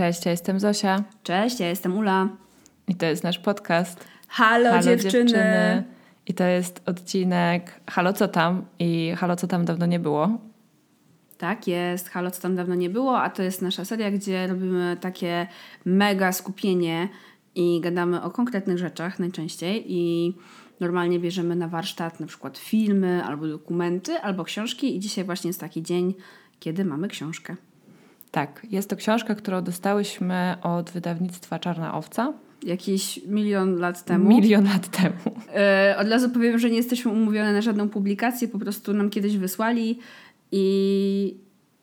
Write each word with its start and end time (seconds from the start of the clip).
Cześć, 0.00 0.24
ja 0.26 0.30
jestem 0.30 0.60
Zosia 0.60 1.04
Cześć, 1.22 1.60
ja 1.60 1.68
jestem 1.68 1.98
Ula. 1.98 2.28
i 2.88 2.94
to 2.94 3.06
jest 3.06 3.24
nasz 3.24 3.38
podcast 3.38 4.04
Halo, 4.28 4.70
Halo 4.70 4.82
dziewczyny. 4.82 5.84
I 6.26 6.34
to 6.34 6.44
jest 6.44 6.82
odcinek 6.86 7.80
Halo 7.90 8.12
co 8.12 8.28
tam 8.28 8.64
i 8.78 9.12
Halo 9.16 9.36
co 9.36 9.46
tam 9.46 9.64
dawno 9.64 9.86
nie 9.86 9.98
było. 9.98 10.38
Tak 11.38 11.68
jest, 11.68 12.08
Halo, 12.08 12.30
co 12.30 12.42
tam 12.42 12.56
dawno 12.56 12.74
nie 12.74 12.90
było, 12.90 13.20
a 13.20 13.30
to 13.30 13.42
jest 13.42 13.62
nasza 13.62 13.84
seria, 13.84 14.10
gdzie 14.10 14.46
robimy 14.46 14.96
takie 15.00 15.46
mega 15.84 16.32
skupienie 16.32 17.08
i 17.54 17.80
gadamy 17.80 18.22
o 18.22 18.30
konkretnych 18.30 18.78
rzeczach 18.78 19.18
najczęściej 19.18 19.84
i 19.86 20.34
normalnie 20.80 21.18
bierzemy 21.18 21.56
na 21.56 21.68
warsztat 21.68 22.20
na 22.20 22.26
przykład 22.26 22.58
filmy 22.58 23.24
albo 23.24 23.48
dokumenty, 23.48 24.20
albo 24.20 24.44
książki 24.44 24.96
i 24.96 25.00
dzisiaj 25.00 25.24
właśnie 25.24 25.48
jest 25.48 25.60
taki 25.60 25.82
dzień, 25.82 26.14
kiedy 26.60 26.84
mamy 26.84 27.08
książkę. 27.08 27.56
Tak, 28.30 28.66
jest 28.70 28.90
to 28.90 28.96
książka, 28.96 29.34
którą 29.34 29.62
dostałyśmy 29.62 30.54
od 30.62 30.90
wydawnictwa 30.90 31.58
Czarna 31.58 31.94
Owca 31.94 32.32
Jakiś 32.62 33.20
milion 33.26 33.76
lat 33.78 34.04
temu. 34.04 34.28
milion 34.28 34.64
lat 34.64 34.88
temu. 34.88 35.36
E, 35.54 35.96
od 35.98 36.08
razu 36.08 36.30
powiem, 36.30 36.58
że 36.58 36.70
nie 36.70 36.76
jesteśmy 36.76 37.12
umówione 37.12 37.52
na 37.52 37.60
żadną 37.62 37.88
publikację, 37.88 38.48
po 38.48 38.58
prostu 38.58 38.94
nam 38.94 39.10
kiedyś 39.10 39.36
wysłali 39.36 39.98
i 40.52 41.36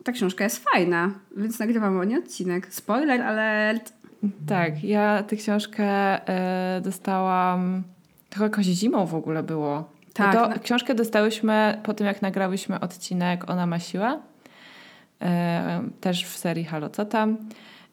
ta 0.03 0.11
książka 0.11 0.43
jest 0.43 0.63
fajna, 0.71 1.11
więc 1.37 1.59
nagrywamy 1.59 1.99
o 1.99 2.03
niej 2.03 2.19
odcinek. 2.19 2.73
Spoiler 2.73 3.21
alert! 3.21 3.93
Tak, 4.47 4.83
ja 4.83 5.23
tę 5.23 5.35
książkę 5.35 5.83
e, 6.29 6.81
dostałam 6.81 7.83
to 8.29 8.43
jakoś 8.43 8.65
zimą 8.65 9.05
w 9.05 9.15
ogóle 9.15 9.43
było. 9.43 9.89
Tak, 10.13 10.33
na- 10.33 10.59
Książkę 10.59 10.95
dostałyśmy 10.95 11.81
po 11.83 11.93
tym, 11.93 12.07
jak 12.07 12.21
nagrałyśmy 12.21 12.79
odcinek 12.79 13.49
Ona 13.49 13.65
ma 13.65 13.79
siłę. 13.79 14.19
E, 15.21 15.83
też 16.01 16.25
w 16.25 16.37
serii 16.37 16.65
Halo, 16.65 16.89
co 16.89 17.05
tam? 17.05 17.37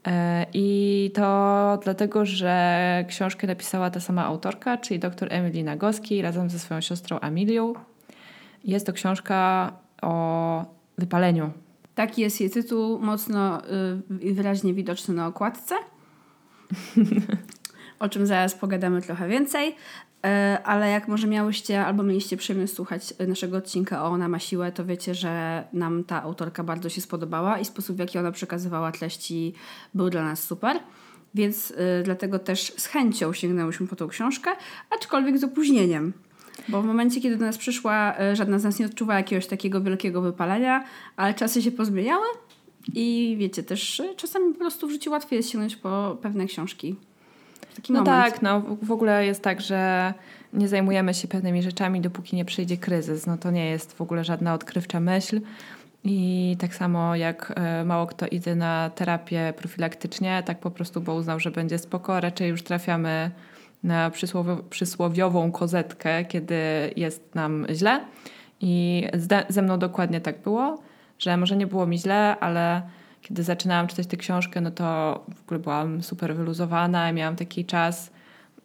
E, 0.06 0.46
I 0.54 1.10
to 1.14 1.78
dlatego, 1.82 2.26
że 2.26 3.04
książkę 3.08 3.46
napisała 3.46 3.90
ta 3.90 4.00
sama 4.00 4.24
autorka, 4.24 4.78
czyli 4.78 5.00
dr 5.00 5.28
Emily 5.32 5.64
Nagoski 5.64 6.22
razem 6.22 6.50
ze 6.50 6.58
swoją 6.58 6.80
siostrą 6.80 7.20
Amilią. 7.20 7.72
Jest 8.64 8.86
to 8.86 8.92
książka 8.92 9.72
o 10.02 10.64
wypaleniu. 10.98 11.50
Taki 11.94 12.22
jest 12.22 12.40
jej 12.40 12.50
tytuł, 12.50 12.98
mocno 12.98 13.62
y, 14.20 14.34
wyraźnie 14.34 14.74
widoczny 14.74 15.14
na 15.14 15.26
okładce. 15.26 15.74
o 17.98 18.08
czym 18.08 18.26
zaraz 18.26 18.54
pogadamy 18.54 19.02
trochę 19.02 19.28
więcej. 19.28 19.76
E, 20.24 20.62
Ale 20.64 20.90
jak 20.90 21.08
może 21.08 21.26
miałyście 21.26 21.86
albo 21.86 22.02
mieliście 22.02 22.36
przyjemność 22.36 22.72
słuchać 22.72 23.14
naszego 23.28 23.56
odcinka 23.56 24.04
o 24.04 24.06
Ona 24.06 24.28
ma 24.28 24.38
siłę, 24.38 24.72
to 24.72 24.84
wiecie, 24.84 25.14
że 25.14 25.64
nam 25.72 26.04
ta 26.04 26.22
autorka 26.22 26.64
bardzo 26.64 26.88
się 26.88 27.00
spodobała 27.00 27.58
i 27.58 27.64
sposób, 27.64 27.96
w 27.96 27.98
jaki 27.98 28.18
ona 28.18 28.32
przekazywała 28.32 28.92
treści 28.92 29.54
był 29.94 30.10
dla 30.10 30.24
nas 30.24 30.42
super. 30.42 30.80
Więc 31.34 31.70
y, 31.70 31.74
dlatego 32.04 32.38
też 32.38 32.72
z 32.76 32.86
chęcią 32.86 33.32
sięgnęłyśmy 33.32 33.86
po 33.86 33.96
tą 33.96 34.08
książkę, 34.08 34.50
aczkolwiek 34.90 35.38
z 35.38 35.44
opóźnieniem. 35.44 36.12
Bo 36.68 36.82
w 36.82 36.84
momencie, 36.84 37.20
kiedy 37.20 37.36
do 37.36 37.44
nas 37.44 37.58
przyszła, 37.58 38.14
y, 38.32 38.36
żadna 38.36 38.58
z 38.58 38.64
nas 38.64 38.78
nie 38.78 38.86
odczuwa 38.86 39.14
jakiegoś 39.14 39.46
takiego 39.46 39.80
wielkiego 39.80 40.20
wypalenia, 40.20 40.84
ale 41.16 41.34
czasy 41.34 41.62
się 41.62 41.72
pozmieniały 41.72 42.26
i 42.94 43.36
wiecie, 43.38 43.62
też 43.62 44.00
y, 44.00 44.14
czasami 44.16 44.52
po 44.52 44.58
prostu 44.58 44.88
w 44.88 44.90
życiu 44.90 45.10
łatwiej 45.10 45.36
jest 45.36 45.50
sięgnąć 45.50 45.76
po 45.76 46.18
pewne 46.22 46.46
książki. 46.46 46.96
Taki 47.76 47.92
No 47.92 47.98
moment. 48.02 48.24
tak, 48.34 48.42
no 48.42 48.60
w- 48.82 48.90
ogóle 48.92 49.26
jest 49.26 49.42
tak, 49.42 49.60
że 49.60 50.14
nie 50.52 50.68
zajmujemy 50.68 51.14
się 51.14 51.28
pewnymi 51.28 51.62
rzeczami, 51.62 52.00
dopóki 52.00 52.36
nie 52.36 52.44
przyjdzie 52.44 52.76
kryzys. 52.76 53.26
No 53.26 53.36
to 53.38 53.50
nie 53.50 53.70
jest 53.70 53.92
w 53.92 54.00
ogóle 54.00 54.24
żadna 54.24 54.54
odkrywcza 54.54 55.00
myśl. 55.00 55.40
I 56.04 56.56
tak 56.60 56.74
samo 56.74 57.16
jak 57.16 57.52
e, 57.56 57.84
mało 57.84 58.06
kto 58.06 58.26
idzie 58.26 58.54
na 58.54 58.90
terapię 58.94 59.52
profilaktycznie, 59.56 60.42
tak 60.46 60.58
po 60.58 60.70
prostu, 60.70 61.00
bo 61.00 61.14
uznał, 61.14 61.40
że 61.40 61.50
będzie 61.50 61.78
spoko, 61.78 62.20
raczej 62.20 62.48
już 62.48 62.62
trafiamy 62.62 63.30
na 63.84 64.10
przysłowio- 64.10 64.62
przysłowiową 64.70 65.52
kozetkę, 65.52 66.24
kiedy 66.24 66.54
jest 66.96 67.34
nam 67.34 67.66
źle. 67.74 68.00
I 68.60 69.04
ze 69.48 69.62
mną 69.62 69.78
dokładnie 69.78 70.20
tak 70.20 70.38
było, 70.42 70.82
że 71.18 71.36
może 71.36 71.56
nie 71.56 71.66
było 71.66 71.86
mi 71.86 71.98
źle, 71.98 72.36
ale 72.40 72.82
kiedy 73.24 73.42
zaczynałam 73.42 73.86
czytać 73.86 74.06
tę 74.06 74.16
książkę, 74.16 74.60
no 74.60 74.70
to 74.70 74.84
w 75.36 75.42
ogóle 75.42 75.60
byłam 75.60 76.02
super 76.02 76.36
wyluzowana, 76.36 77.12
miałam 77.12 77.36
taki 77.36 77.64
czas 77.64 78.10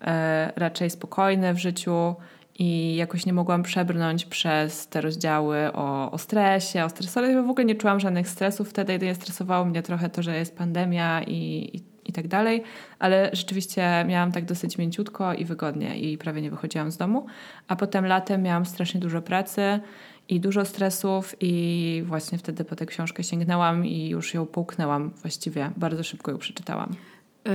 e, 0.01 0.53
raczej 0.55 0.89
spokojny 0.89 1.53
w 1.53 1.57
życiu 1.57 2.15
i 2.59 2.95
jakoś 2.95 3.25
nie 3.25 3.33
mogłam 3.33 3.63
przebrnąć 3.63 4.25
przez 4.25 4.87
te 4.87 5.01
rozdziały 5.01 5.73
o, 5.73 6.11
o 6.11 6.17
stresie, 6.17 6.85
o 6.85 6.89
stresorach. 6.89 7.45
W 7.45 7.49
ogóle 7.49 7.65
nie 7.65 7.75
czułam 7.75 7.99
żadnych 7.99 8.29
stresów 8.29 8.69
wtedy. 8.69 8.93
Jedynie 8.93 9.15
stresowało 9.15 9.65
mnie 9.65 9.83
trochę 9.83 10.09
to, 10.09 10.23
że 10.23 10.35
jest 10.35 10.57
pandemia 10.57 11.21
i, 11.23 11.69
i, 11.73 11.83
i 12.05 12.13
tak 12.13 12.27
dalej, 12.27 12.63
ale 12.99 13.29
rzeczywiście 13.33 14.05
miałam 14.07 14.31
tak 14.31 14.45
dosyć 14.45 14.77
mięciutko 14.77 15.33
i 15.33 15.45
wygodnie 15.45 15.99
i 15.99 16.17
prawie 16.17 16.41
nie 16.41 16.49
wychodziłam 16.49 16.91
z 16.91 16.97
domu. 16.97 17.25
A 17.67 17.75
potem 17.75 18.05
latem 18.05 18.43
miałam 18.43 18.65
strasznie 18.65 18.99
dużo 18.99 19.21
pracy 19.21 19.79
i 20.29 20.39
dużo 20.39 20.65
stresów 20.65 21.35
i 21.41 22.03
właśnie 22.05 22.37
wtedy 22.37 22.65
po 22.65 22.75
tę 22.75 22.85
książkę 22.85 23.23
sięgnęłam 23.23 23.85
i 23.85 24.09
już 24.09 24.33
ją 24.33 24.45
połknęłam 24.45 25.11
właściwie. 25.21 25.71
Bardzo 25.77 26.03
szybko 26.03 26.31
ją 26.31 26.37
przeczytałam. 26.37 26.89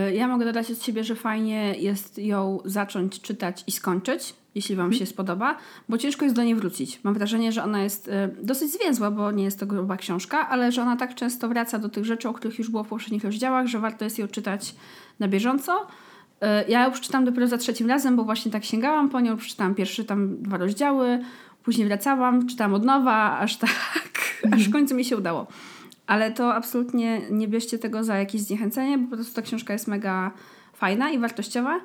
Y, 0.09 0.15
Ja 0.15 0.29
mogę 0.29 0.45
dodać 0.45 0.71
od 0.71 0.83
siebie, 0.83 1.05
że 1.05 1.15
fajnie 1.15 1.75
jest 1.79 2.19
ją 2.19 2.59
zacząć 2.65 3.21
czytać 3.21 3.65
i 3.67 3.73
skończyć, 3.73 4.35
jeśli 4.55 4.77
Wam 4.77 4.93
się 4.93 5.07
spodoba, 5.07 5.57
bo 5.89 5.99
ciężko 5.99 6.25
jest 6.25 6.37
do 6.37 6.43
niej 6.43 6.55
wrócić. 6.55 7.01
Mam 7.05 7.15
wrażenie, 7.15 7.53
że 7.53 7.65
ona 7.65 7.83
jest 7.83 8.09
y, 8.09 8.13
dosyć 8.43 8.73
zwięzła, 8.73 9.11
bo 9.11 9.31
nie 9.33 9.45
jest 9.45 9.61
to 9.61 9.67
gruba 9.67 9.97
książka, 9.97 10.49
ale 10.49 10.73
że 10.73 10.83
ona 10.83 10.97
tak 10.97 11.15
często 11.15 11.49
wraca 11.49 11.79
do 11.79 11.89
tych 11.89 12.05
rzeczy, 12.05 12.29
o 12.29 12.33
których 12.33 12.59
już 12.59 12.71
było 12.71 12.85
w 12.85 12.89
poprzednich 12.89 13.25
rozdziałach, 13.25 13.67
że 13.67 13.79
warto 13.79 14.05
jest 14.05 14.19
ją 14.19 14.29
czytać 14.29 14.75
na 15.21 15.29
bieżąco. 15.29 15.73
Y, 15.83 16.47
Ja 16.69 16.85
ją 16.85 16.93
przeczytam 16.93 17.25
dopiero 17.25 17.47
za 17.47 17.59
trzecim 17.59 17.89
razem, 17.89 18.17
bo 18.17 18.25
właśnie 18.25 18.53
tak 18.53 18.65
sięgałam 18.65 19.09
po 19.09 19.21
nią, 19.21 19.37
przeczytałam 19.37 19.75
pierwsze 19.75 20.05
tam 20.05 20.43
dwa 20.43 20.57
rozdziały, 20.57 21.25
później 21.65 21.87
wracałam, 21.87 22.47
czytałam 22.47 22.75
od 22.75 22.85
nowa, 22.85 23.39
aż 23.39 23.57
tak, 23.57 23.73
aż 24.53 24.69
w 24.69 24.73
końcu 24.73 24.95
mi 24.95 25.05
się 25.05 25.17
udało. 25.17 25.47
Ale 26.07 26.33
to 26.33 26.55
absolutnie 26.55 27.21
nie 27.31 27.49
bierzcie 27.49 27.79
tego 27.79 28.05
za 28.05 28.17
jakieś 28.17 28.41
zniechęcenie, 28.41 28.99
bo 28.99 29.11
po 29.11 29.17
prostu 29.17 29.35
ta 29.35 29.43
książka 29.43 29.73
jest 29.73 29.89
mega 29.89 30.31
fajna 30.75 31.11
i 31.11 31.19
wartościowa. 31.19 31.81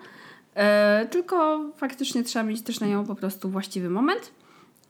E, 0.56 1.08
tylko 1.12 1.66
faktycznie 1.78 2.24
trzeba 2.24 2.46
mieć 2.46 2.62
też 2.62 2.80
na 2.80 2.88
nią 2.88 3.06
po 3.06 3.16
prostu 3.16 3.50
właściwy 3.50 3.90
moment. 3.90 4.32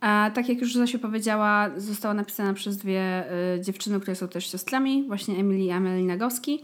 A 0.02 0.32
tak 0.34 0.50
jak 0.50 0.62
już 0.62 0.74
Zosia 0.74 1.00
powiedziała, 1.00 1.70
została 1.78 2.14
napisana 2.14 2.54
przez 2.54 2.78
dwie 2.78 3.02
e, 3.02 3.62
dziewczyny, 3.62 4.00
które 4.00 4.16
są 4.16 4.28
też 4.28 4.52
siostrami, 4.52 5.04
właśnie 5.08 5.38
Emily 5.38 5.64
i 5.64 5.72
Amelie 5.72 6.06
Nagowski. 6.06 6.64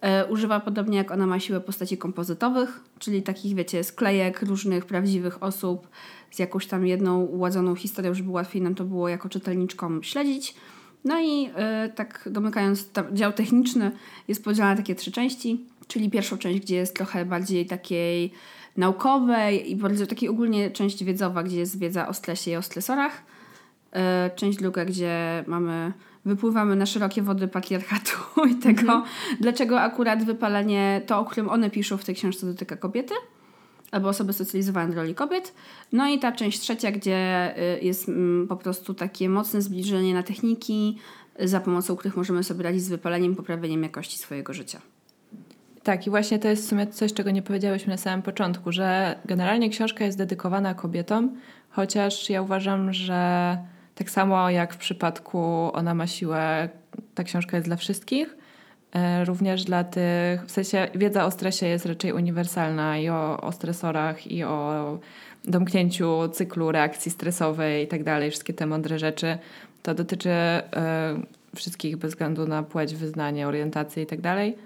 E, 0.00 0.26
używa 0.26 0.60
podobnie 0.60 0.98
jak 0.98 1.10
ona 1.10 1.26
ma 1.26 1.40
siłę 1.40 1.60
postaci 1.60 1.98
kompozytowych, 1.98 2.80
czyli 2.98 3.22
takich, 3.22 3.54
wiecie, 3.54 3.84
sklejek 3.84 4.42
różnych 4.42 4.86
prawdziwych 4.86 5.42
osób 5.42 5.88
z 6.36 6.38
jakąś 6.38 6.66
tam 6.66 6.86
jedną 6.86 7.24
uładzoną 7.24 7.74
historią, 7.74 8.14
żeby 8.14 8.30
łatwiej 8.30 8.62
nam 8.62 8.74
to 8.74 8.84
było 8.84 9.08
jako 9.08 9.28
czytelniczkom 9.28 10.02
śledzić. 10.02 10.54
No 11.04 11.20
i 11.20 11.50
e, 11.54 11.88
tak 11.94 12.28
domykając, 12.32 12.88
dział 13.12 13.32
techniczny 13.32 13.90
jest 14.28 14.44
podzielony 14.44 14.72
na 14.72 14.76
takie 14.76 14.94
trzy 14.94 15.12
części, 15.12 15.66
czyli 15.88 16.10
pierwszą 16.10 16.38
część, 16.38 16.60
gdzie 16.60 16.76
jest 16.76 16.96
trochę 16.96 17.24
bardziej 17.24 17.66
takiej 17.66 18.32
naukowej 18.76 19.70
i 19.70 19.76
bardzo 19.76 20.06
takiej 20.06 20.28
ogólnie 20.28 20.70
część 20.70 21.04
wiedzowa, 21.04 21.42
gdzie 21.42 21.58
jest 21.58 21.78
wiedza 21.78 22.08
o 22.08 22.14
stresie 22.14 22.50
i 22.50 22.56
o 22.56 22.62
stresorach. 22.62 23.22
E, 23.92 24.30
część 24.36 24.58
druga, 24.58 24.84
gdzie 24.84 25.44
mamy, 25.46 25.92
wypływamy 26.24 26.76
na 26.76 26.86
szerokie 26.86 27.22
wody 27.22 27.48
patriarchatu 27.48 28.16
i 28.52 28.54
tego, 28.54 29.04
dlaczego 29.40 29.80
akurat 29.80 30.24
wypalenie, 30.24 31.02
to 31.06 31.18
o 31.18 31.24
którym 31.24 31.48
one 31.48 31.70
piszą 31.70 31.96
w 31.96 32.04
tej 32.04 32.14
książce 32.14 32.46
dotyka 32.46 32.76
kobiety 32.76 33.14
albo 33.90 34.08
osoby 34.08 34.32
socjalizowane 34.32 34.94
do 34.94 34.96
roli 34.96 35.14
kobiet. 35.14 35.54
No 35.92 36.08
i 36.08 36.18
ta 36.18 36.32
część 36.32 36.60
trzecia, 36.60 36.92
gdzie 36.92 37.54
y, 37.76 37.84
jest 37.84 38.08
mm, 38.08 38.48
po 38.48 38.56
prostu 38.56 38.94
takie 38.94 39.28
mocne 39.28 39.62
zbliżenie 39.62 40.14
na 40.14 40.22
techniki, 40.22 40.98
za 41.44 41.60
pomocą 41.60 41.96
których 41.96 42.16
możemy 42.16 42.44
sobie 42.44 42.62
radzić 42.62 42.82
z 42.82 42.88
wypaleniem 42.88 43.36
poprawieniem 43.36 43.82
jakości 43.82 44.18
swojego 44.18 44.52
życia. 44.52 44.80
Tak, 45.82 46.06
i 46.06 46.10
właśnie 46.10 46.38
to 46.38 46.48
jest 46.48 46.64
w 46.64 46.68
sumie 46.68 46.86
coś, 46.86 47.12
czego 47.12 47.30
nie 47.30 47.42
powiedziałyśmy 47.42 47.90
na 47.90 47.96
samym 47.96 48.22
początku, 48.22 48.72
że 48.72 49.18
generalnie 49.24 49.70
książka 49.70 50.04
jest 50.04 50.18
dedykowana 50.18 50.74
kobietom, 50.74 51.36
chociaż 51.70 52.30
ja 52.30 52.42
uważam, 52.42 52.92
że 52.92 53.58
Tak 53.96 54.10
samo 54.10 54.50
jak 54.50 54.74
w 54.74 54.76
przypadku 54.76 55.70
Ona 55.72 55.94
ma 55.94 56.06
siłę, 56.06 56.68
ta 57.14 57.24
książka 57.24 57.56
jest 57.56 57.68
dla 57.68 57.76
wszystkich. 57.76 58.36
E, 58.96 59.24
również 59.24 59.64
dla 59.64 59.84
tych, 59.84 60.46
w 60.46 60.50
sensie 60.50 60.88
wiedza 60.94 61.24
o 61.24 61.30
stresie 61.30 61.66
jest 61.66 61.86
raczej 61.86 62.12
uniwersalna 62.12 62.98
i 62.98 63.08
o, 63.08 63.40
o 63.40 63.52
stresorach, 63.52 64.26
i 64.26 64.44
o 64.44 64.98
domknięciu 65.44 66.28
cyklu 66.28 66.72
reakcji 66.72 67.10
stresowej 67.10 67.84
i 67.84 67.88
tak 67.88 68.04
dalej, 68.04 68.30
wszystkie 68.30 68.54
te 68.54 68.66
mądre 68.66 68.98
rzeczy. 68.98 69.38
To 69.82 69.94
dotyczy 69.94 70.30
y, 70.30 71.56
wszystkich 71.56 71.96
bez 71.96 72.10
względu 72.10 72.46
na 72.46 72.62
płeć, 72.62 72.94
wyznanie, 72.94 73.46
orientację 73.46 74.02
i 74.02 74.06
tak 74.06 74.20
dalej. 74.20 74.56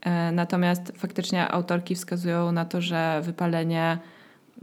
E, 0.00 0.32
natomiast 0.32 0.92
faktycznie 0.96 1.48
autorki 1.48 1.94
wskazują 1.94 2.52
na 2.52 2.64
to, 2.64 2.80
że 2.80 3.20
wypalenie 3.24 3.98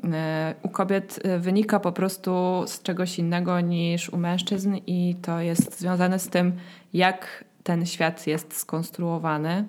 e, 0.04 0.54
u 0.64 0.70
kobiet 0.70 1.20
e, 1.24 1.40
wynika 1.40 1.80
po 1.80 1.92
prostu 1.92 2.64
z 2.68 2.82
czegoś 2.82 3.20
innego 3.20 3.62
niż 3.62 4.10
u 4.10 4.18
mężczyzn, 4.18 4.76
i 4.88 5.16
to 5.22 5.40
jest 5.40 5.80
związane 5.80 6.20
z 6.20 6.30
tym, 6.30 6.54
jak 6.94 7.49
ten 7.64 7.86
świat 7.86 8.28
jest 8.28 8.58
skonstruowany, 8.58 9.66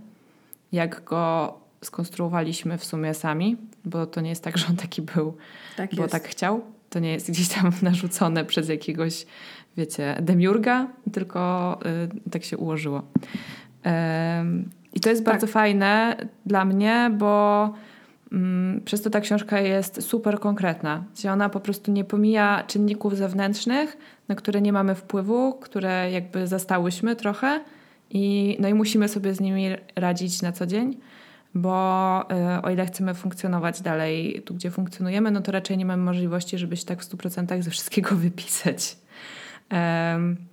jak 0.72 1.04
go 1.04 1.54
skonstruowaliśmy 1.84 2.78
w 2.78 2.84
sumie 2.84 3.14
sami, 3.14 3.56
bo 3.84 4.06
to 4.06 4.20
nie 4.20 4.30
jest 4.30 4.44
tak, 4.44 4.58
że 4.58 4.66
on 4.66 4.76
taki 4.76 5.02
był, 5.02 5.36
tak 5.76 5.94
bo 5.94 6.02
jest. 6.02 6.12
tak 6.12 6.28
chciał. 6.28 6.60
To 6.90 6.98
nie 6.98 7.12
jest 7.12 7.30
gdzieś 7.30 7.48
tam 7.48 7.72
narzucone 7.82 8.44
przez 8.44 8.68
jakiegoś, 8.68 9.26
wiecie, 9.76 10.16
demiurga, 10.22 10.86
tylko 11.12 11.78
y, 12.26 12.30
tak 12.30 12.44
się 12.44 12.56
ułożyło. 12.58 13.02
I 14.94 15.00
to 15.00 15.10
jest 15.10 15.24
tak. 15.24 15.34
bardzo 15.34 15.46
fajne 15.46 16.16
dla 16.46 16.64
mnie, 16.64 17.10
bo 17.18 17.72
mm, 18.32 18.80
przez 18.84 19.02
to 19.02 19.10
ta 19.10 19.20
książka 19.20 19.60
jest 19.60 20.02
super 20.02 20.40
konkretna. 20.40 21.04
Że 21.22 21.32
ona 21.32 21.48
po 21.48 21.60
prostu 21.60 21.92
nie 21.92 22.04
pomija 22.04 22.64
czynników 22.66 23.16
zewnętrznych, 23.16 23.96
na 24.28 24.34
które 24.34 24.60
nie 24.60 24.72
mamy 24.72 24.94
wpływu, 24.94 25.54
które 25.54 26.10
jakby 26.10 26.46
zastałyśmy 26.46 27.16
trochę 27.16 27.60
i, 28.10 28.56
no 28.60 28.68
i 28.68 28.74
musimy 28.74 29.08
sobie 29.08 29.34
z 29.34 29.40
nimi 29.40 29.68
radzić 29.96 30.42
na 30.42 30.52
co 30.52 30.66
dzień, 30.66 30.98
bo 31.54 32.24
y, 32.58 32.62
o 32.62 32.70
ile 32.70 32.86
chcemy 32.86 33.14
funkcjonować 33.14 33.80
dalej 33.80 34.42
tu, 34.44 34.54
gdzie 34.54 34.70
funkcjonujemy, 34.70 35.30
no 35.30 35.40
to 35.40 35.52
raczej 35.52 35.78
nie 35.78 35.86
mamy 35.86 36.02
możliwości, 36.02 36.58
żeby 36.58 36.76
się 36.76 36.84
tak 36.84 37.02
w 37.02 37.08
100% 37.08 37.62
ze 37.62 37.70
wszystkiego 37.70 38.16
wypisać. 38.26 38.96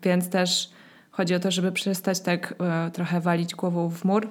więc 0.04 0.30
też 0.30 0.70
Chodzi 1.18 1.36
o 1.36 1.40
to, 1.40 1.52
żeby 1.52 1.72
przestać 1.72 2.20
tak 2.20 2.54
e, 2.60 2.92
trochę 2.92 3.22
walić 3.22 3.56
głową 3.56 3.90
w 3.90 4.06
mur 4.06 4.28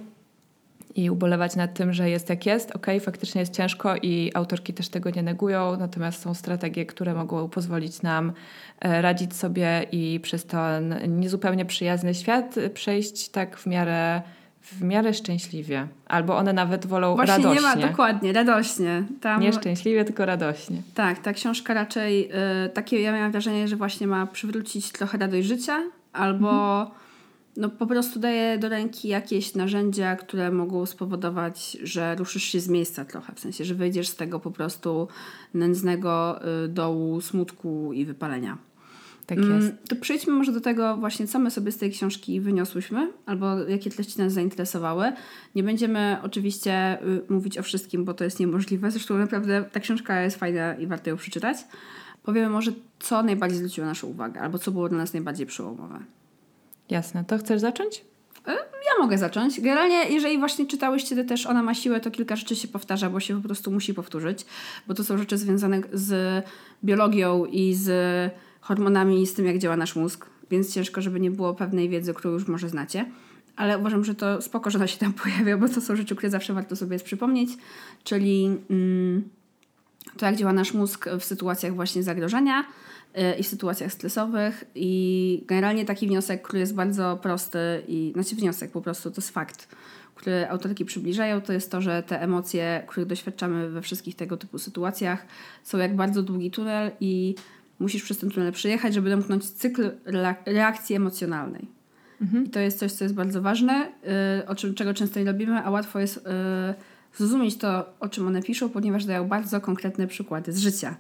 i 0.97 1.11
ubolewać 1.11 1.57
nad 1.57 1.75
tym, 1.75 1.93
że 1.93 2.11
jest 2.11 2.29
jak 2.29 2.47
jest. 2.47 2.71
Okej, 2.71 2.97
okay, 2.97 3.01
faktycznie 3.01 3.41
jest 3.41 3.53
ciężko 3.55 3.97
i 3.97 4.31
autorki 4.35 4.75
też 4.75 4.89
tego 4.89 5.11
nie 5.11 5.23
negują, 5.23 5.77
natomiast 5.77 6.23
są 6.23 6.35
strategie, 6.35 6.87
które 6.87 7.15
mogą 7.15 7.49
pozwolić 7.49 8.03
nam 8.03 8.33
e, 8.81 9.03
radzić 9.03 9.37
sobie 9.37 9.87
i 9.93 10.21
przez 10.23 10.45
ten 10.45 10.95
niezupełnie 11.21 11.65
przyjazny 11.65 12.15
świat 12.15 12.55
przejść 12.75 13.29
tak 13.29 13.57
w 13.59 13.67
miarę 13.67 14.23
w 14.61 14.83
miarę 14.83 15.15
szczęśliwie. 15.15 15.89
Albo 16.07 16.37
one 16.37 16.53
nawet 16.53 16.87
wolą 16.87 17.15
Właśnie 17.15 17.37
radośnie. 17.37 17.55
nie 17.55 17.61
ma, 17.61 17.77
dokładnie, 17.77 18.33
radośnie. 18.33 19.05
Tam... 19.21 19.41
Nie 19.41 19.53
szczęśliwie, 19.53 20.05
tylko 20.05 20.27
radośnie. 20.27 20.83
Tak, 20.95 21.19
ta 21.19 21.33
książka 21.33 21.75
raczej, 21.75 22.31
y, 22.67 22.69
takie 22.69 23.01
ja 23.01 23.13
miałam 23.13 23.33
wrażenie, 23.33 23.69
że 23.69 23.77
właśnie 23.77 24.07
ma 24.07 24.27
przywrócić 24.27 24.93
trochę 24.93 25.19
radość 25.19 25.49
życia, 25.49 25.83
albo 26.13 26.81
mhm. 26.81 27.06
No, 27.57 27.71
po 27.71 27.87
prostu 27.87 28.21
daje 28.21 28.59
do 28.59 28.69
ręki 28.69 29.09
jakieś 29.09 29.55
narzędzia, 29.55 30.17
które 30.17 30.53
mogą 30.53 30.87
spowodować, 30.87 31.77
że 31.83 32.15
ruszysz 32.15 32.43
się 32.43 32.61
z 32.61 32.69
miejsca 32.69 33.05
trochę, 33.05 33.35
w 33.35 33.41
sensie, 33.41 33.65
że 33.65 33.75
wyjdziesz 33.75 34.09
z 34.09 34.17
tego 34.17 34.41
po 34.41 34.51
prostu 34.51 35.09
nędznego 35.55 36.41
y, 36.65 36.69
dołu 36.69 37.21
smutku 37.21 37.93
i 37.93 38.05
wypalenia. 38.05 38.59
Tak 39.27 39.39
mm, 39.39 39.57
jest. 39.57 39.73
To 39.89 39.97
przejdźmy 39.97 40.33
może 40.33 40.53
do 40.53 40.61
tego 40.61 40.97
właśnie, 40.97 41.27
co 41.27 41.39
my 41.39 41.51
sobie 41.51 41.73
z 41.73 41.77
tej 41.77 41.91
książki 41.91 42.41
wyniosłyśmy, 42.41 43.13
albo 43.27 43.59
jakie 43.59 43.91
treści 43.91 44.19
nas 44.19 44.33
zainteresowały. 44.33 45.13
Nie 45.55 45.63
będziemy 45.63 46.17
oczywiście 46.23 47.03
y, 47.03 47.23
mówić 47.29 47.59
o 47.59 47.63
wszystkim, 47.63 48.05
bo 48.05 48.15
to 48.15 48.25
jest 48.25 48.41
niemożliwe. 48.41 48.91
Zresztą 48.91 49.19
naprawdę 49.19 49.65
ta 49.73 49.81
książka 49.81 50.21
jest 50.21 50.37
fajna 50.37 50.75
i 50.75 50.87
warto 50.87 51.11
ją 51.11 51.17
przeczytać 51.17 51.57
powiemy 52.27 52.49
może, 52.49 52.73
co 52.99 53.23
najbardziej 53.23 53.59
zwróciło 53.59 53.87
naszą 53.87 54.07
uwagę, 54.07 54.41
albo 54.41 54.59
co 54.59 54.71
było 54.71 54.89
dla 54.89 54.99
nas 54.99 55.13
najbardziej 55.13 55.47
przełomowe. 55.47 55.99
Jasne. 56.91 57.25
To 57.25 57.39
chcesz 57.39 57.61
zacząć? 57.61 58.05
E, 58.47 58.53
ja 58.53 59.03
mogę 59.03 59.19
zacząć. 59.19 59.61
Generalnie, 59.61 60.09
jeżeli 60.09 60.39
właśnie 60.39 60.67
czytałyście 60.67 61.25
też 61.25 61.47
Ona 61.47 61.63
ma 61.63 61.75
siłę, 61.75 62.01
to 62.01 62.11
kilka 62.11 62.37
rzeczy 62.37 62.57
się 62.57 62.69
powtarza, 62.69 63.11
bo 63.11 63.21
się 63.21 63.37
po 63.37 63.49
prostu 63.49 63.71
musi 63.71 63.95
powtórzyć, 63.95 64.47
bo 64.87 64.95
to 64.95 65.05
są 65.05 65.19
rzeczy 65.19 65.39
związane 65.39 65.81
z 65.93 66.45
biologią 66.85 67.45
i 67.45 67.75
z 67.75 67.91
hormonami 68.61 69.23
i 69.23 69.27
z 69.27 69.35
tym, 69.35 69.47
jak 69.47 69.59
działa 69.59 69.77
nasz 69.77 69.97
mózg, 69.97 70.27
więc 70.51 70.75
ciężko, 70.75 71.03
żeby 71.03 71.21
nie 71.21 71.31
było 71.31 71.55
pewnej 71.55 71.89
wiedzy, 71.89 72.15
którą 72.15 72.35
już 72.35 72.49
może 72.49 72.69
znacie. 72.69 73.07
Ale 73.57 73.79
uważam, 73.79 74.05
że 74.05 74.15
to 74.15 74.43
spoko, 74.43 74.71
że 74.71 74.79
ona 74.79 74.87
się 74.87 74.99
tam 74.99 75.13
pojawia, 75.23 75.57
bo 75.57 75.69
to 75.69 75.81
są 75.81 75.97
rzeczy, 75.97 76.17
które 76.17 76.31
zawsze 76.31 76.55
warto 76.55 76.77
sobie 76.77 76.99
przypomnieć, 76.99 77.51
czyli... 78.05 78.59
Mm, 78.71 79.29
to 80.17 80.27
jak 80.27 80.37
działa 80.37 80.53
nasz 80.53 80.75
mózg 80.75 81.09
w 81.21 81.25
sytuacjach 81.25 81.75
właśnie 81.75 82.03
zagrożenia 82.03 82.65
i 83.39 83.43
w 83.43 83.47
sytuacjach 83.47 83.93
stresowych 83.93 84.65
i 84.75 85.45
generalnie 85.47 85.85
taki 85.85 86.07
wniosek, 86.07 86.43
który 86.43 86.59
jest 86.59 86.75
bardzo 86.75 87.19
prosty 87.23 87.59
i 87.89 88.13
znaczy 88.15 88.37
wniosek 88.37 88.71
po 88.71 88.81
prostu 88.81 89.11
to 89.11 89.21
jest 89.21 89.31
fakt, 89.31 89.69
który 90.15 90.49
autorki 90.49 90.85
przybliżają, 90.85 91.41
to 91.41 91.53
jest 91.53 91.71
to, 91.71 91.81
że 91.81 92.03
te 92.03 92.23
emocje, 92.23 92.83
których 92.87 93.09
doświadczamy 93.09 93.69
we 93.71 93.83
wszystkich 93.83 94.17
tego 94.17 94.37
typu 94.37 94.59
sytuacjach 94.59 95.27
są 95.63 95.79
jak 95.79 95.97
bardzo 95.97 96.23
długi 96.23 96.51
tunel 96.51 96.91
i 97.01 97.35
musisz 97.79 98.03
przez 98.03 98.19
ten 98.19 98.31
tunel 98.31 98.53
przejechać, 98.53 98.95
żeby 98.95 99.11
domknąć 99.11 99.51
cykl 99.51 99.91
reakcji 100.47 100.97
emocjonalnej. 100.97 101.69
Mhm. 102.21 102.45
I 102.45 102.51
to 102.51 102.61
jest 102.61 102.79
coś, 102.79 102.93
co 102.93 103.05
jest 103.05 103.15
bardzo 103.15 103.43
ważne, 103.43 103.93
y, 104.41 104.47
o 104.47 104.55
czym, 104.55 104.75
czego 104.75 104.95
często 104.95 105.19
nie 105.19 105.27
robimy, 105.27 105.59
a 105.65 105.71
łatwo 105.71 106.01
jest 106.01 106.17
y, 106.17 106.21
zrozumieć 107.17 107.57
to, 107.57 107.85
o 108.01 108.09
czym 108.09 108.27
one 108.27 108.43
piszą, 108.43 108.69
ponieważ 108.69 109.05
dają 109.05 109.29
bardzo 109.29 109.61
konkretne 109.61 110.07
przykłady 110.07 110.53
z 110.53 110.59
życia. 110.59 110.97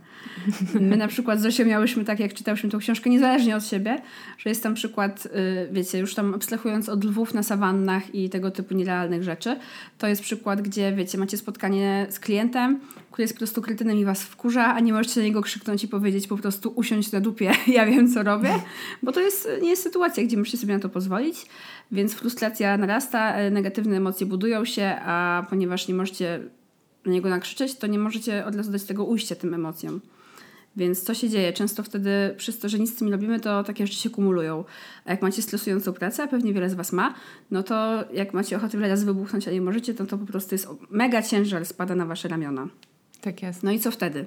My 0.80 0.96
na 0.96 1.08
przykład 1.08 1.38
z 1.38 1.42
Zosią 1.42 1.64
miałyśmy 1.64 2.04
tak, 2.04 2.20
jak 2.20 2.34
czytałyśmy 2.34 2.70
tą 2.70 2.78
książkę, 2.78 3.10
niezależnie 3.10 3.56
od 3.56 3.66
siebie, 3.66 4.02
że 4.38 4.50
jest 4.50 4.62
tam 4.62 4.74
przykład, 4.74 5.26
y, 5.26 5.68
wiecie, 5.72 5.98
już 5.98 6.14
tam 6.14 6.34
abstrahując 6.34 6.88
od 6.88 7.04
lwów 7.04 7.34
na 7.34 7.42
sawannach 7.42 8.14
i 8.14 8.30
tego 8.30 8.50
typu 8.50 8.74
nierealnych 8.74 9.22
rzeczy, 9.22 9.58
to 9.98 10.06
jest 10.06 10.22
przykład, 10.22 10.62
gdzie, 10.62 10.92
wiecie, 10.92 11.18
macie 11.18 11.36
spotkanie 11.36 12.06
z 12.10 12.20
klientem, 12.20 12.80
który 13.16 13.24
jest 13.24 13.34
po 13.34 13.38
prostu 13.38 13.62
krytynem 13.62 13.98
i 13.98 14.04
was 14.04 14.22
wkurza, 14.22 14.74
a 14.74 14.80
nie 14.80 14.92
możecie 14.92 15.20
na 15.20 15.26
niego 15.26 15.42
krzyknąć 15.42 15.84
i 15.84 15.88
powiedzieć 15.88 16.26
po 16.26 16.36
prostu 16.36 16.72
usiąść 16.74 17.12
na 17.12 17.20
dupie, 17.20 17.52
ja 17.76 17.86
wiem 17.86 18.12
co 18.12 18.22
robię, 18.22 18.54
bo 19.02 19.12
to 19.12 19.20
jest, 19.20 19.48
nie 19.62 19.70
jest 19.70 19.82
sytuacja, 19.82 20.24
gdzie 20.24 20.36
możecie 20.36 20.58
sobie 20.58 20.74
na 20.74 20.80
to 20.80 20.88
pozwolić. 20.88 21.46
Więc 21.92 22.14
frustracja 22.14 22.78
narasta, 22.78 23.34
e, 23.34 23.50
negatywne 23.50 23.96
emocje 23.96 24.26
budują 24.26 24.64
się, 24.64 24.96
a 25.02 25.46
ponieważ 25.50 25.88
nie 25.88 25.94
możecie 25.94 26.40
na 27.06 27.12
niego 27.12 27.28
nakrzyczeć, 27.28 27.74
to 27.74 27.86
nie 27.86 27.98
możecie 27.98 28.46
od 28.46 28.54
razu 28.56 28.72
dać 28.72 28.84
tego 28.84 29.04
ujścia 29.04 29.34
tym 29.34 29.54
emocjom. 29.54 30.00
Więc 30.76 31.02
co 31.02 31.14
się 31.14 31.28
dzieje? 31.28 31.52
Często 31.52 31.82
wtedy, 31.82 32.34
przez 32.36 32.58
to, 32.58 32.68
że 32.68 32.78
nic 32.78 32.94
z 32.94 32.96
tym 32.96 33.06
nie 33.06 33.12
robimy, 33.12 33.40
to 33.40 33.64
takie 33.64 33.86
rzeczy 33.86 33.98
się 33.98 34.10
kumulują. 34.10 34.64
A 35.04 35.10
jak 35.10 35.22
macie 35.22 35.42
stresującą 35.42 35.92
pracę, 35.92 36.22
a 36.22 36.26
pewnie 36.26 36.52
wiele 36.52 36.70
z 36.70 36.74
Was 36.74 36.92
ma, 36.92 37.14
no 37.50 37.62
to 37.62 38.04
jak 38.12 38.34
macie 38.34 38.56
ochotę 38.56 38.78
wiele 38.78 38.88
razy 38.88 39.06
wybuchnąć, 39.06 39.48
a 39.48 39.50
nie 39.50 39.60
możecie, 39.60 39.94
to 39.94 40.06
to 40.06 40.18
po 40.18 40.26
prostu 40.26 40.54
jest 40.54 40.68
mega 40.90 41.22
ciężar 41.22 41.66
spada 41.66 41.94
na 41.94 42.06
Wasze 42.06 42.28
ramiona. 42.28 42.68
Tak 43.26 43.42
jest. 43.42 43.62
No 43.62 43.70
i 43.70 43.80
co 43.80 43.90
wtedy? 43.90 44.26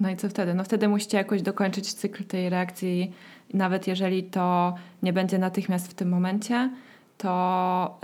No 0.00 0.10
i 0.10 0.16
co 0.16 0.28
wtedy? 0.28 0.54
No 0.54 0.64
wtedy 0.64 0.88
musicie 0.88 1.18
jakoś 1.18 1.42
dokończyć 1.42 1.92
cykl 1.92 2.24
tej 2.24 2.50
reakcji 2.50 3.12
nawet 3.54 3.86
jeżeli 3.86 4.24
to 4.24 4.74
nie 5.02 5.12
będzie 5.12 5.38
natychmiast 5.38 5.90
w 5.90 5.94
tym 5.94 6.08
momencie, 6.08 6.70
to 7.18 7.98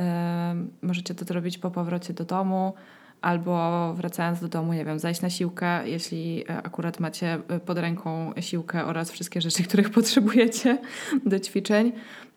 y, 0.82 0.86
możecie 0.86 1.14
to 1.14 1.24
zrobić 1.24 1.58
po 1.58 1.70
powrocie 1.70 2.14
do 2.14 2.24
domu 2.24 2.74
albo 3.20 3.94
wracając 3.94 4.40
do 4.40 4.48
domu, 4.48 4.72
nie 4.72 4.84
wiem, 4.84 4.98
zajść 4.98 5.20
na 5.20 5.30
siłkę, 5.30 5.88
jeśli 5.88 6.44
e, 6.48 6.56
akurat 6.56 7.00
macie 7.00 7.38
e, 7.48 7.60
pod 7.60 7.78
ręką 7.78 8.32
siłkę 8.40 8.84
oraz 8.84 9.10
wszystkie 9.10 9.40
rzeczy, 9.40 9.62
których 9.68 9.90
potrzebujecie 9.90 10.78
do 11.26 11.40
ćwiczeń. 11.40 11.92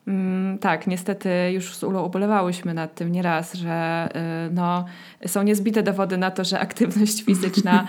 Mm, 0.08 0.58
tak, 0.58 0.88
niestety 0.88 1.30
już 1.52 1.76
z 1.76 1.84
Ulą 1.84 2.04
ubolewałyśmy 2.04 2.74
nad 2.74 2.96
tym 2.96 3.12
nieraz, 3.12 3.54
że 3.54 4.10
y, 4.48 4.54
no, 4.54 4.86
są 5.26 5.44
niezbite 5.44 5.84
dowody 5.84 6.18
na 6.18 6.32
to, 6.32 6.44
że 6.44 6.60
aktywność 6.60 7.24
fizyczna 7.24 7.88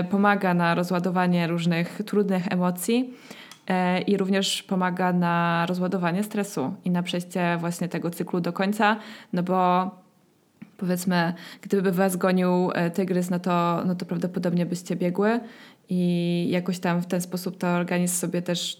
y, 0.00 0.04
pomaga 0.10 0.54
na 0.54 0.74
rozładowanie 0.74 1.46
różnych 1.46 2.00
trudnych 2.06 2.52
emocji. 2.52 3.14
E, 3.68 4.00
i 4.00 4.16
również 4.16 4.62
pomaga 4.62 5.12
na 5.12 5.66
rozładowanie 5.68 6.22
stresu 6.22 6.74
i 6.84 6.90
na 6.90 7.02
przejście 7.02 7.56
właśnie 7.60 7.88
tego 7.88 8.10
cyklu 8.10 8.40
do 8.40 8.52
końca, 8.52 8.96
no 9.32 9.42
bo 9.42 9.90
powiedzmy, 10.76 11.34
gdyby 11.62 11.92
was 11.92 12.16
gonił 12.16 12.70
e, 12.74 12.90
tygrys, 12.90 13.30
no 13.30 13.38
to, 13.38 13.82
no 13.86 13.94
to 13.94 14.06
prawdopodobnie 14.06 14.66
byście 14.66 14.96
biegły 14.96 15.40
i 15.88 16.46
jakoś 16.50 16.78
tam 16.78 17.02
w 17.02 17.06
ten 17.06 17.20
sposób 17.20 17.58
to 17.58 17.68
organizm 17.68 18.14
sobie 18.14 18.42
też, 18.42 18.76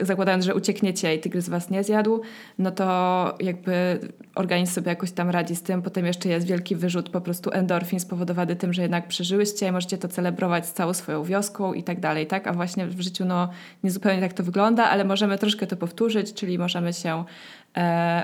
zakładając, 0.00 0.44
że 0.44 0.54
uciekniecie 0.54 1.14
i 1.14 1.20
tygrys 1.20 1.48
was 1.48 1.70
nie 1.70 1.84
zjadł, 1.84 2.20
no 2.58 2.70
to 2.70 3.34
jakby 3.40 4.00
organizm 4.34 4.72
sobie 4.72 4.88
jakoś 4.88 5.10
tam 5.10 5.30
radzi 5.30 5.56
z 5.56 5.62
tym. 5.62 5.82
Potem 5.82 6.06
jeszcze 6.06 6.28
jest 6.28 6.46
wielki 6.46 6.76
wyrzut 6.76 7.08
po 7.08 7.20
prostu 7.20 7.50
endorfin 7.52 8.00
spowodowany 8.00 8.56
tym, 8.56 8.72
że 8.72 8.82
jednak 8.82 9.08
przeżyłyście 9.08 9.68
i 9.68 9.72
możecie 9.72 9.98
to 9.98 10.08
celebrować 10.08 10.66
z 10.66 10.72
całą 10.72 10.94
swoją 10.94 11.24
wioską 11.24 11.72
i 11.72 11.82
tak 11.82 12.00
dalej, 12.00 12.26
tak? 12.26 12.46
A 12.46 12.52
właśnie 12.52 12.86
w 12.86 13.00
życiu 13.00 13.24
no 13.24 13.48
nie 13.84 13.90
zupełnie 13.90 14.20
tak 14.20 14.32
to 14.32 14.42
wygląda, 14.42 14.84
ale 14.84 15.04
możemy 15.04 15.38
troszkę 15.38 15.66
to 15.66 15.76
powtórzyć, 15.76 16.34
czyli 16.34 16.58
możemy 16.58 16.92
się 16.92 17.24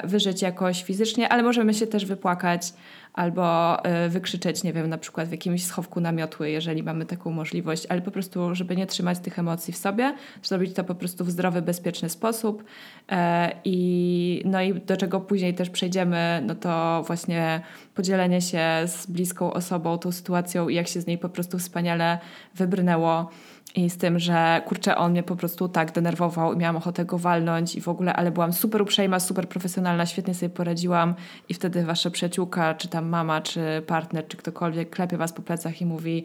wyżyć 0.04 0.42
jakoś 0.42 0.82
fizycznie, 0.82 1.28
ale 1.28 1.42
możemy 1.42 1.74
się 1.74 1.86
też 1.86 2.06
wypłakać 2.06 2.72
albo 3.12 3.78
y, 4.06 4.08
wykrzyczeć, 4.08 4.62
nie 4.62 4.72
wiem, 4.72 4.88
na 4.88 4.98
przykład 4.98 5.28
w 5.28 5.32
jakimś 5.32 5.64
schowku 5.64 6.00
namiotły, 6.00 6.50
jeżeli 6.50 6.82
mamy 6.82 7.06
taką 7.06 7.30
możliwość, 7.30 7.86
ale 7.88 8.02
po 8.02 8.10
prostu, 8.10 8.54
żeby 8.54 8.76
nie 8.76 8.86
trzymać 8.86 9.18
tych 9.18 9.38
emocji 9.38 9.72
w 9.72 9.76
sobie, 9.76 10.14
zrobić 10.42 10.74
to 10.74 10.84
po 10.84 10.94
prostu 10.94 11.24
w 11.24 11.30
zdrowy, 11.30 11.62
bezpieczny 11.62 12.08
sposób. 12.08 12.64
E, 13.10 13.52
I, 13.64 14.42
no 14.44 14.62
i 14.62 14.74
do 14.74 14.96
czego 14.96 15.20
później 15.20 15.54
też 15.54 15.70
przejdziemy, 15.70 16.42
no 16.46 16.54
to 16.54 17.02
właśnie 17.06 17.60
podzielenie 17.94 18.40
się 18.40 18.62
z 18.86 19.06
bliską 19.06 19.52
osobą 19.52 19.98
tą 19.98 20.12
sytuacją 20.12 20.68
i 20.68 20.74
jak 20.74 20.88
się 20.88 21.00
z 21.00 21.06
niej 21.06 21.18
po 21.18 21.28
prostu 21.28 21.58
wspaniale 21.58 22.18
wybrnęło 22.54 23.30
i 23.74 23.90
z 23.90 23.98
tym, 23.98 24.18
że 24.18 24.62
kurczę, 24.66 24.96
on 24.96 25.10
mnie 25.10 25.22
po 25.22 25.36
prostu 25.36 25.68
tak 25.68 25.92
denerwował 25.92 26.52
i 26.52 26.56
miałam 26.56 26.76
ochotę 26.76 27.04
go 27.04 27.18
walnąć 27.18 27.76
i 27.76 27.80
w 27.80 27.88
ogóle, 27.88 28.12
ale 28.12 28.30
byłam 28.30 28.52
super 28.52 28.82
uprzejma, 28.82 29.20
super 29.20 29.48
profesjonalna, 29.48 30.06
świetnie 30.06 30.34
sobie 30.34 30.50
poradziłam 30.50 31.14
i 31.48 31.54
wtedy 31.54 31.84
wasza 31.84 32.10
przyjaciółka, 32.10 32.74
czy 32.74 32.88
tam 32.88 33.08
mama, 33.08 33.40
czy 33.40 33.82
partner, 33.86 34.28
czy 34.28 34.36
ktokolwiek 34.36 34.90
klepie 34.90 35.16
was 35.16 35.32
po 35.32 35.42
plecach 35.42 35.80
i 35.80 35.86
mówi 35.86 36.24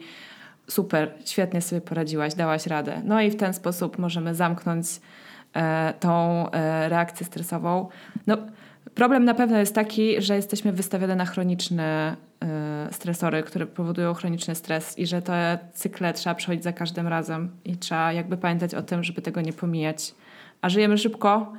super, 0.68 1.14
świetnie 1.24 1.62
sobie 1.62 1.80
poradziłaś, 1.80 2.34
dałaś 2.34 2.66
radę. 2.66 3.02
No 3.04 3.20
i 3.20 3.30
w 3.30 3.36
ten 3.36 3.54
sposób 3.54 3.98
możemy 3.98 4.34
zamknąć 4.34 4.86
e, 5.54 5.94
tą 6.00 6.44
e, 6.50 6.88
reakcję 6.88 7.26
stresową. 7.26 7.88
No, 8.26 8.36
problem 8.98 9.24
na 9.24 9.34
pewno 9.34 9.58
jest 9.58 9.74
taki, 9.74 10.22
że 10.22 10.36
jesteśmy 10.36 10.72
wystawione 10.72 11.16
na 11.16 11.24
chroniczne 11.24 12.16
Y, 12.44 12.94
stresory, 12.94 13.42
które 13.42 13.66
powodują 13.66 14.14
chroniczny 14.14 14.54
stres 14.54 14.98
i 14.98 15.06
że 15.06 15.22
te 15.22 15.58
cykle 15.74 16.12
trzeba 16.12 16.34
przechodzić 16.34 16.64
za 16.64 16.72
każdym 16.72 17.06
razem 17.08 17.50
i 17.64 17.76
trzeba 17.76 18.12
jakby 18.12 18.36
pamiętać 18.36 18.74
o 18.74 18.82
tym, 18.82 19.04
żeby 19.04 19.22
tego 19.22 19.40
nie 19.40 19.52
pomijać. 19.52 20.14
A 20.62 20.68
żyjemy 20.68 20.98
szybko 20.98 21.52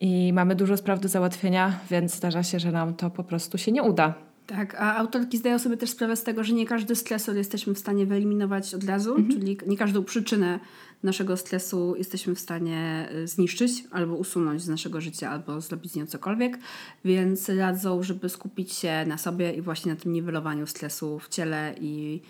i 0.00 0.32
mamy 0.32 0.54
dużo 0.54 0.76
spraw 0.76 1.00
do 1.00 1.08
załatwienia, 1.08 1.78
więc 1.90 2.14
zdarza 2.14 2.42
się, 2.42 2.60
że 2.60 2.72
nam 2.72 2.94
to 2.94 3.10
po 3.10 3.24
prostu 3.24 3.58
się 3.58 3.72
nie 3.72 3.82
uda. 3.82 4.14
Tak, 4.46 4.74
a 4.78 4.96
autorki 4.96 5.38
zdają 5.38 5.58
sobie 5.58 5.76
też 5.76 5.90
sprawę 5.90 6.16
z 6.16 6.22
tego, 6.24 6.44
że 6.44 6.52
nie 6.52 6.66
każdy 6.66 6.96
stresor 6.96 7.36
jesteśmy 7.36 7.74
w 7.74 7.78
stanie 7.78 8.06
wyeliminować 8.06 8.74
od 8.74 8.84
razu, 8.84 9.10
mhm. 9.10 9.30
czyli 9.30 9.58
nie 9.66 9.76
każdą 9.76 10.04
przyczynę 10.04 10.58
naszego 11.02 11.36
stresu 11.36 11.94
jesteśmy 11.98 12.34
w 12.34 12.40
stanie 12.40 13.08
y, 13.14 13.28
zniszczyć 13.28 13.84
albo 13.90 14.16
usunąć 14.16 14.62
z 14.62 14.68
naszego 14.68 15.00
życia, 15.00 15.30
albo 15.30 15.60
zrobić 15.60 15.92
z 15.92 15.96
nią 15.96 16.06
cokolwiek, 16.06 16.58
więc 17.04 17.48
radzą, 17.48 18.02
żeby 18.02 18.28
skupić 18.28 18.72
się 18.72 19.04
na 19.06 19.18
sobie 19.18 19.52
i 19.52 19.62
właśnie 19.62 19.92
na 19.92 20.00
tym 20.00 20.12
niwelowaniu 20.12 20.66
stresu 20.66 21.18
w 21.18 21.28
ciele 21.28 21.74
i 21.80 22.20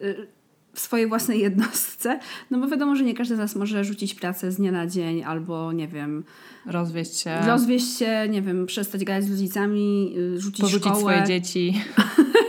y, 0.00 0.26
w 0.72 0.80
swojej 0.80 1.06
własnej 1.06 1.40
jednostce, 1.40 2.20
no 2.50 2.58
bo 2.58 2.68
wiadomo, 2.68 2.96
że 2.96 3.04
nie 3.04 3.14
każdy 3.14 3.36
z 3.36 3.38
nas 3.38 3.56
może 3.56 3.84
rzucić 3.84 4.14
pracę 4.14 4.52
z 4.52 4.56
dnia 4.56 4.72
na 4.72 4.86
dzień 4.86 5.24
albo, 5.24 5.72
nie 5.72 5.88
wiem... 5.88 6.24
Rozwieść 6.66 7.16
się. 7.16 7.40
Rozwieść 7.46 7.98
się, 7.98 8.28
nie 8.28 8.42
wiem, 8.42 8.66
przestać 8.66 9.04
grać 9.04 9.24
z 9.24 9.30
rodzicami, 9.30 10.14
y, 10.18 10.40
rzucić 10.40 10.60
Porzucić 10.60 10.86
szkołę. 10.86 11.00
swoje 11.00 11.24
dzieci. 11.26 11.80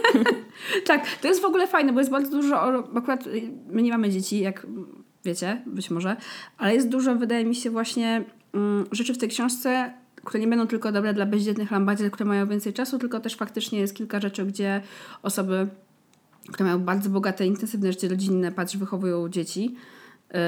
tak, 0.88 1.18
to 1.22 1.28
jest 1.28 1.42
w 1.42 1.46
ogóle 1.46 1.68
fajne, 1.68 1.94
bo 1.94 2.00
jest 2.00 2.12
bardzo 2.12 2.32
dużo, 2.32 2.62
akurat 2.98 3.30
my 3.70 3.82
nie 3.82 3.92
mamy 3.92 4.10
dzieci, 4.10 4.40
jak 4.40 4.68
wiecie, 5.28 5.62
być 5.66 5.90
może, 5.90 6.16
ale 6.58 6.76
jest 6.76 6.90
dużo, 6.90 7.16
wydaje 7.16 7.46
mi 7.46 7.56
się, 7.56 7.70
właśnie 7.70 8.24
mm, 8.54 8.86
rzeczy 8.92 9.14
w 9.14 9.18
tej 9.18 9.30
książce, 9.30 9.94
które 10.24 10.40
nie 10.40 10.48
będą 10.48 10.68
tylko 10.68 10.92
dobre 10.92 11.14
dla 11.14 11.26
bezdzietnych 11.26 11.72
lambadzier, 11.72 12.12
które 12.12 12.30
mają 12.30 12.48
więcej 12.48 12.74
czasu, 12.74 13.00
tylko 13.00 13.20
też 13.20 13.36
faktycznie 13.36 13.80
jest 13.80 13.96
kilka 13.96 14.20
rzeczy, 14.20 14.46
gdzie 14.46 14.82
osoby, 15.24 15.68
które 16.52 16.66
mają 16.66 16.80
bardzo 16.80 17.10
bogate, 17.10 17.46
intensywne 17.46 17.92
życie 17.92 18.08
rodzinne, 18.08 18.52
patrz, 18.52 18.78
wychowują 18.78 19.30
dzieci, 19.30 19.76
Yy, 20.34 20.40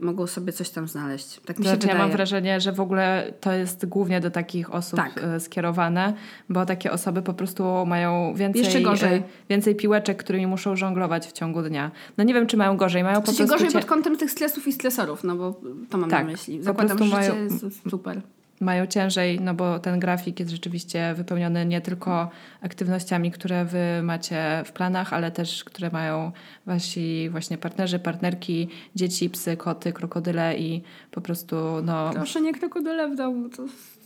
mogą 0.00 0.26
sobie 0.26 0.52
coś 0.52 0.70
tam 0.70 0.88
znaleźć. 0.88 1.40
Tak 1.44 1.58
mi 1.58 1.64
się 1.64 1.68
znaczy, 1.68 1.80
wydaje. 1.80 1.98
Ja 1.98 2.04
mam 2.04 2.12
wrażenie, 2.12 2.60
że 2.60 2.72
w 2.72 2.80
ogóle 2.80 3.32
to 3.40 3.52
jest 3.52 3.86
głównie 3.86 4.20
do 4.20 4.30
takich 4.30 4.74
osób 4.74 4.96
tak. 4.96 5.22
Yy, 5.32 5.40
skierowane, 5.40 6.14
bo 6.48 6.66
takie 6.66 6.92
osoby 6.92 7.22
po 7.22 7.34
prostu 7.34 7.86
mają 7.86 8.34
więcej, 8.34 8.62
Jeszcze 8.62 8.80
gorzej. 8.80 9.12
Yy, 9.12 9.22
więcej 9.48 9.74
piłeczek, 9.76 10.16
którymi 10.16 10.46
muszą 10.46 10.76
żonglować 10.76 11.26
w 11.26 11.32
ciągu 11.32 11.62
dnia. 11.62 11.90
No 12.18 12.24
nie 12.24 12.34
wiem, 12.34 12.46
czy 12.46 12.56
mają 12.56 12.76
gorzej. 12.76 13.04
Mają 13.04 13.16
po 13.16 13.22
prostu 13.22 13.46
gorzej 13.46 13.70
pod 13.70 13.84
kątem 13.84 14.16
tych 14.16 14.30
stresów 14.30 14.68
i 14.68 14.72
stresorów, 14.72 15.24
no 15.24 15.36
bo 15.36 15.60
to 15.90 15.98
mam 15.98 16.10
tak, 16.10 16.26
na 16.26 16.32
myśli. 16.32 16.62
Zakładam, 16.62 16.98
że 16.98 17.04
mają... 17.04 17.44
jest 17.44 17.90
super 17.90 18.22
mają 18.62 18.86
ciężej, 18.86 19.40
no 19.40 19.54
bo 19.54 19.78
ten 19.78 20.00
grafik 20.00 20.40
jest 20.40 20.52
rzeczywiście 20.52 21.14
wypełniony 21.14 21.66
nie 21.66 21.80
tylko 21.80 22.30
aktywnościami, 22.60 23.30
które 23.30 23.64
wy 23.64 24.02
macie 24.02 24.62
w 24.64 24.72
planach, 24.72 25.12
ale 25.12 25.30
też 25.30 25.64
które 25.64 25.90
mają 25.90 26.32
wasi 26.66 27.28
właśnie 27.30 27.58
partnerzy, 27.58 27.98
partnerki, 27.98 28.68
dzieci, 28.94 29.30
psy, 29.30 29.56
koty, 29.56 29.92
krokodyle 29.92 30.58
i 30.58 30.82
po 31.10 31.20
prostu 31.20 31.56
no... 31.84 32.10
Proszę 32.14 32.40
nie 32.40 32.54
krokodyle 32.54 33.08
w 33.08 33.16
domu, 33.16 33.48
to 33.48 33.62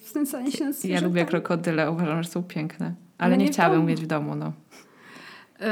znęcanie 0.06 0.52
się 0.52 0.64
na 0.64 0.72
Ja 0.84 1.00
lubię 1.00 1.26
krokodyle, 1.26 1.90
uważam, 1.90 2.22
że 2.22 2.28
są 2.28 2.42
piękne. 2.42 2.86
Ale, 2.86 2.94
ale 3.18 3.36
nie, 3.36 3.44
nie 3.44 3.52
chciałabym 3.52 3.86
mieć 3.86 4.00
w 4.00 4.06
domu, 4.06 4.34
no. 4.34 4.52
Yy, 5.60 5.66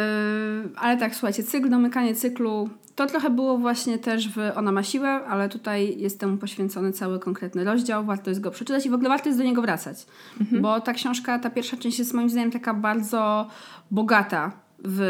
ale 0.77 0.97
tak, 0.97 1.15
słuchajcie, 1.15 1.43
cykl, 1.43 1.71
domykanie 1.71 2.15
cyklu 2.15 2.69
to 2.95 3.07
trochę 3.07 3.31
było 3.31 3.59
właśnie 3.59 3.99
też 3.99 4.29
w 4.29 4.39
Ona 4.55 4.73
ma 4.73 4.83
siłę, 4.83 5.09
ale 5.09 5.49
tutaj 5.49 5.99
jest 5.99 6.21
temu 6.21 6.37
poświęcony 6.37 6.93
cały 6.93 7.19
konkretny 7.19 7.65
rozdział. 7.65 8.05
Warto 8.05 8.31
jest 8.31 8.41
go 8.41 8.51
przeczytać 8.51 8.87
i 8.87 8.91
w 8.91 8.95
ogóle 8.95 9.09
warto 9.09 9.29
jest 9.29 9.39
do 9.39 9.45
niego 9.45 9.63
wracać. 9.63 10.07
Mhm. 10.41 10.63
Bo 10.63 10.81
ta 10.81 10.93
książka, 10.93 11.39
ta 11.39 11.51
pierwsza 11.51 11.77
część 11.77 11.99
jest 11.99 12.15
moim 12.15 12.31
zdaniem 12.31 12.51
taka 12.51 12.75
bardzo 12.75 13.49
bogata 13.91 14.53
w 14.85 15.01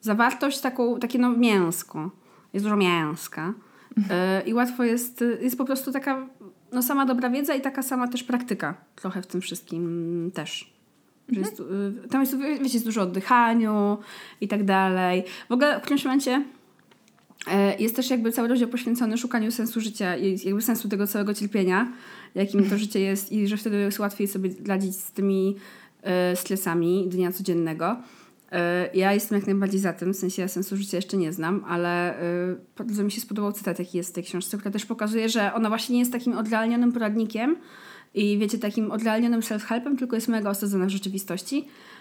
zawartość, 0.00 0.60
taką, 0.60 0.98
takie 0.98 1.18
no 1.18 1.30
mięsko. 1.30 2.10
Jest 2.52 2.66
dużo 2.66 2.76
mięska. 2.76 3.54
Mhm. 3.96 4.46
I 4.46 4.54
łatwo 4.54 4.84
jest, 4.84 5.24
jest 5.40 5.58
po 5.58 5.64
prostu 5.64 5.92
taka 5.92 6.26
no 6.72 6.82
sama 6.82 7.06
dobra 7.06 7.30
wiedza 7.30 7.54
i 7.54 7.60
taka 7.60 7.82
sama 7.82 8.08
też 8.08 8.22
praktyka 8.24 8.74
trochę 8.96 9.22
w 9.22 9.26
tym 9.26 9.40
wszystkim 9.40 10.30
też. 10.34 10.76
Mhm. 11.28 11.46
Jest, 11.46 11.60
y, 11.60 12.08
tam 12.08 12.20
jest, 12.20 12.38
wiecie, 12.38 12.64
jest 12.64 12.84
dużo 12.84 13.02
oddychaniu 13.02 13.98
i 14.40 14.48
tak 14.48 14.64
dalej. 14.64 15.24
W 15.48 15.52
ogóle 15.52 15.78
w 15.78 15.82
którymś 15.82 16.04
momencie 16.04 16.42
E, 16.42 16.55
jest 17.78 17.96
też 17.96 18.10
jakby 18.10 18.32
cały 18.32 18.48
rozdział 18.48 18.68
poświęcony 18.68 19.18
szukaniu 19.18 19.50
sensu 19.50 19.80
życia 19.80 20.16
i 20.16 20.38
jakby 20.44 20.62
sensu 20.62 20.88
tego 20.88 21.06
całego 21.06 21.34
cierpienia, 21.34 21.92
jakim 22.34 22.70
to 22.70 22.78
życie 22.78 23.00
jest 23.00 23.32
i 23.32 23.48
że 23.48 23.56
wtedy 23.56 23.76
jest 23.76 23.98
łatwiej 23.98 24.28
sobie 24.28 24.50
radzić 24.66 24.96
z 24.96 25.10
tymi 25.10 25.56
y, 26.32 26.36
stresami 26.36 27.08
dnia 27.08 27.32
codziennego. 27.32 27.96
Y, 28.52 28.56
ja 28.94 29.12
jestem 29.12 29.38
jak 29.38 29.46
najbardziej 29.46 29.80
za 29.80 29.92
tym, 29.92 30.14
w 30.14 30.16
sensie 30.16 30.42
ja 30.42 30.48
sensu 30.48 30.76
życia 30.76 30.96
jeszcze 30.96 31.16
nie 31.16 31.32
znam, 31.32 31.64
ale 31.68 32.14
bardzo 32.78 33.02
mi 33.02 33.10
się 33.10 33.20
spodobał 33.20 33.52
cytat, 33.52 33.78
jaki 33.78 33.98
jest 33.98 34.10
w 34.10 34.12
tej 34.12 34.24
książce, 34.24 34.58
która 34.58 34.72
też 34.72 34.86
pokazuje, 34.86 35.28
że 35.28 35.54
ona 35.54 35.68
właśnie 35.68 35.92
nie 35.92 36.00
jest 36.00 36.12
takim 36.12 36.38
odrealnionym 36.38 36.92
poradnikiem 36.92 37.56
i 38.14 38.38
wiecie, 38.38 38.58
takim 38.58 38.90
odrealnionym 38.90 39.40
self-helpem, 39.40 39.98
tylko 39.98 40.16
jest 40.16 40.28
mega 40.28 40.50
osadzona 40.50 40.86
w 40.86 40.90
rzeczywistości 40.90 41.64
E, 41.64 41.95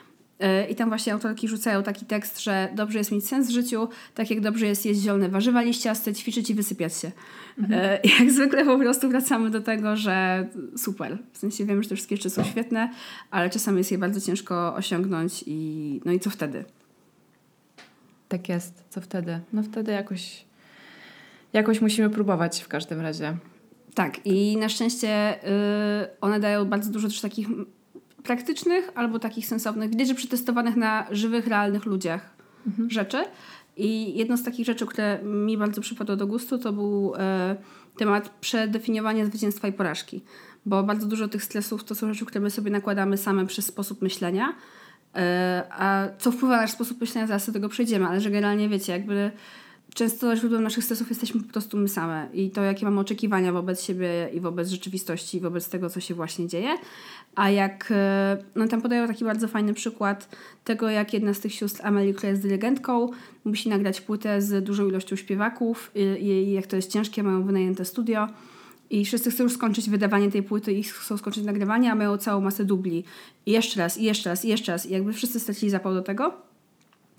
I 0.70 0.76
tam 0.76 0.90
właśnie 0.90 1.14
autorki 1.14 1.48
rzucają 1.48 1.84
taki 1.84 2.06
tekst, 2.06 2.44
że 2.44 2.70
dobrze 2.76 2.98
jest 2.98 3.12
mieć 3.12 3.28
sens 3.28 3.48
w 3.48 3.52
życiu, 3.52 3.90
tak 4.16 4.30
jak 4.30 4.40
dobrze 4.40 4.66
jest 4.66 4.86
jeść 4.86 5.00
zielone 5.00 5.30
warzywa 5.30 5.62
liściaste, 5.62 6.14
ćwiczyć 6.14 6.50
i 6.50 6.54
wysypiać 6.54 6.98
się. 6.98 7.12
Mhm. 7.58 7.82
E, 7.82 8.00
I 8.04 8.10
jak 8.20 8.32
zwykle 8.32 8.66
po 8.66 8.78
prostu 8.78 9.10
wracamy 9.10 9.50
do 9.50 9.62
tego, 9.62 9.96
że 9.96 10.48
super. 10.78 11.18
W 11.34 11.38
sensie 11.38 11.66
wiem, 11.66 11.84
że 11.84 11.90
te 11.90 11.96
wszystkie 11.96 12.18
rzeczy 12.18 12.30
są 12.30 12.44
świetne, 12.44 12.90
ale 13.32 13.50
czasami 13.50 13.78
jest 13.78 13.92
je 13.92 13.98
bardzo 13.98 14.22
ciężko 14.22 14.76
osiągnąć 14.76 15.44
i 15.48 16.02
no 16.06 16.12
i 16.12 16.20
co 16.20 16.30
wtedy? 16.30 16.66
Tak 18.28 18.50
jest. 18.50 18.84
Co 18.90 19.02
wtedy? 19.02 19.40
No 19.54 19.64
wtedy 19.64 19.92
jakoś, 19.92 20.46
jakoś 21.54 21.82
musimy 21.82 22.10
próbować 22.10 22.62
w 22.62 22.68
każdym 22.68 23.02
razie. 23.02 23.38
Tak, 23.94 24.26
i 24.26 24.58
na 24.58 24.70
szczęście 24.70 25.40
yy, 25.44 26.18
one 26.22 26.40
dają 26.40 26.66
bardzo 26.66 26.92
dużo 26.92 27.08
też 27.08 27.22
takich 27.22 27.48
praktycznych 28.26 28.92
albo 28.96 29.20
takich 29.20 29.48
sensownych, 29.48 29.90
widać, 29.90 30.08
że 30.08 30.16
przetestowanych 30.16 30.76
na 30.76 31.08
żywych, 31.12 31.48
realnych 31.48 31.86
ludziach 31.86 32.30
mhm. 32.68 32.90
rzeczy. 32.90 33.24
I 33.78 34.18
jedną 34.18 34.38
z 34.38 34.44
takich 34.44 34.66
rzeczy, 34.66 34.86
które 34.86 35.20
mi 35.24 35.58
bardzo 35.58 35.82
przypadło 35.82 36.16
do 36.16 36.28
gustu, 36.28 36.58
to 36.58 36.74
był 36.74 37.14
e, 37.18 37.56
temat 37.98 38.30
przedefiniowania 38.30 39.26
zwycięstwa 39.26 39.68
i 39.68 39.74
porażki. 39.74 40.24
Bo 40.66 40.84
bardzo 40.84 41.08
dużo 41.08 41.28
tych 41.28 41.44
stresów 41.44 41.84
to 41.84 41.96
są 41.96 42.14
rzeczy, 42.14 42.26
które 42.26 42.42
my 42.42 42.50
sobie 42.50 42.72
nakładamy 42.72 43.18
same 43.18 43.46
przez 43.46 43.66
sposób 43.66 44.02
myślenia. 44.02 44.56
E, 45.16 45.64
a 45.72 46.08
co 46.18 46.32
wpływa 46.32 46.56
na 46.56 46.62
nasz 46.62 46.72
sposób 46.72 47.02
myślenia, 47.02 47.28
zaraz 47.28 47.46
do 47.46 47.54
tego 47.54 47.70
przejdziemy, 47.70 48.08
ale 48.08 48.22
że 48.22 48.32
generalnie 48.32 48.70
wiecie, 48.70 48.92
jakby 48.92 49.32
często 49.96 50.36
źródłem 50.36 50.64
naszych 50.64 50.84
stresów 50.84 51.10
jesteśmy 51.10 51.44
po 51.44 51.52
prostu 51.52 51.78
my 51.78 51.90
same 51.90 52.28
i 52.34 52.50
to, 52.50 52.64
jakie 52.64 52.86
mamy 52.86 53.00
oczekiwania 53.00 53.52
wobec 53.52 53.84
siebie 53.84 54.30
i 54.34 54.40
wobec 54.40 54.70
rzeczywistości, 54.70 55.38
i 55.38 55.42
wobec 55.42 55.70
tego, 55.70 55.90
co 55.90 56.00
się 56.00 56.14
właśnie 56.14 56.48
dzieje. 56.48 56.78
A 57.36 57.50
jak, 57.50 57.88
e, 57.92 58.38
no 58.56 58.68
tam 58.68 58.82
podają 58.82 59.08
taki 59.08 59.26
bardzo 59.26 59.48
fajny 59.48 59.74
przykład 59.74 60.30
tego, 60.64 60.90
jak 60.90 61.14
jedna 61.14 61.34
z 61.34 61.40
tych 61.40 61.54
sióstr, 61.54 61.82
Amelie, 61.84 62.14
która 62.14 62.30
jest 62.30 62.42
dyrygentką, 62.42 63.10
musi 63.46 63.70
nagrać 63.70 64.02
płytę 64.02 64.42
z 64.42 64.64
dużą 64.64 64.88
ilością 64.88 65.16
śpiewaków 65.16 65.92
i, 65.96 66.02
i 66.02 66.52
jak 66.52 66.68
to 66.68 66.76
jest 66.76 66.92
ciężkie, 66.92 67.24
mają 67.24 67.44
wynajęte 67.44 67.86
studio 67.86 68.28
i 68.90 69.06
wszyscy 69.06 69.32
chcą 69.32 69.44
już 69.44 69.54
skończyć 69.54 69.90
wydawanie 69.90 70.32
tej 70.32 70.44
płyty 70.44 70.74
i 70.74 70.84
chcą 70.84 71.18
skończyć 71.18 71.44
nagrywanie, 71.44 71.92
a 71.92 71.96
mają 71.96 72.18
całą 72.18 72.42
masę 72.42 72.66
dubli. 72.66 73.04
I 73.46 73.52
jeszcze 73.52 73.80
raz, 73.80 73.98
i 73.98 74.04
jeszcze 74.04 74.30
raz, 74.30 74.46
i 74.46 74.48
jeszcze 74.48 74.72
raz. 74.72 74.86
I 74.86 74.92
jakby 74.92 75.14
wszyscy 75.14 75.40
stracili 75.40 75.70
zapał 75.70 75.94
do 75.94 76.02
tego. 76.02 76.34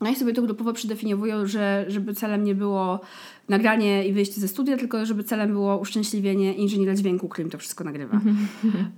No 0.01 0.11
i 0.11 0.17
sobie 0.17 0.33
to 0.33 0.43
grupowo 0.43 0.73
przydefiniowują, 0.73 1.47
że 1.47 1.85
żeby 1.89 2.15
celem 2.15 2.45
nie 2.45 2.55
było 2.55 3.01
nagranie 3.49 4.09
i 4.09 4.13
wyjście 4.13 4.41
ze 4.41 4.49
studia, 4.49 4.77
tylko 4.77 5.07
żeby 5.07 5.25
celem 5.25 5.53
było 5.53 5.79
uszczęśliwienie 5.79 6.55
inżyniera 6.55 6.95
dźwięku, 6.95 7.29
którym 7.29 7.51
to 7.51 7.59
wszystko 7.59 7.85
nagrywa. 7.85 8.21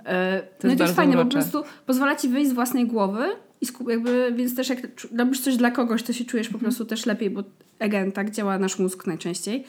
E, 0.04 0.42
no 0.64 0.72
i 0.72 0.76
to 0.76 0.84
jest 0.84 0.96
fajne, 0.96 1.16
bo 1.16 1.24
po 1.24 1.30
prostu 1.30 1.62
pozwala 1.86 2.16
ci 2.16 2.28
wyjść 2.28 2.50
z 2.50 2.52
własnej 2.52 2.86
głowy 2.86 3.24
i 3.60 3.66
jakby, 3.88 4.32
więc 4.36 4.56
też 4.56 4.68
jak 4.68 4.78
robisz 5.16 5.40
coś 5.40 5.56
dla 5.56 5.70
kogoś, 5.70 6.02
to 6.02 6.12
się 6.12 6.24
czujesz 6.24 6.48
po 6.48 6.58
prostu 6.58 6.84
też 6.84 7.06
lepiej, 7.06 7.30
bo 7.30 7.44
again, 7.80 8.12
tak 8.12 8.30
działa 8.30 8.58
nasz 8.58 8.78
mózg 8.78 9.06
najczęściej. 9.06 9.64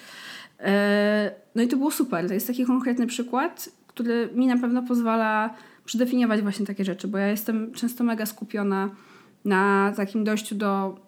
E, 0.59 1.31
no 1.55 1.63
i 1.63 1.67
to 1.67 1.77
było 1.77 1.91
super. 1.91 2.27
To 2.27 2.33
jest 2.33 2.48
taki 2.48 2.65
konkretny 2.65 3.07
przykład, 3.07 3.69
który 3.88 4.29
mi 4.36 4.48
na 4.48 4.57
pewno 4.57 4.83
pozwala 4.83 5.53
przedefiniować 5.86 6.41
właśnie 6.41 6.65
takie 6.65 6.86
rzeczy, 6.86 7.07
bo 7.07 7.17
ja 7.17 7.27
jestem 7.27 7.71
często 7.71 8.03
mega 8.03 8.25
skupiona 8.25 8.89
na 9.45 9.93
takim 9.95 10.24
dojściu 10.24 10.55
do 10.55 11.00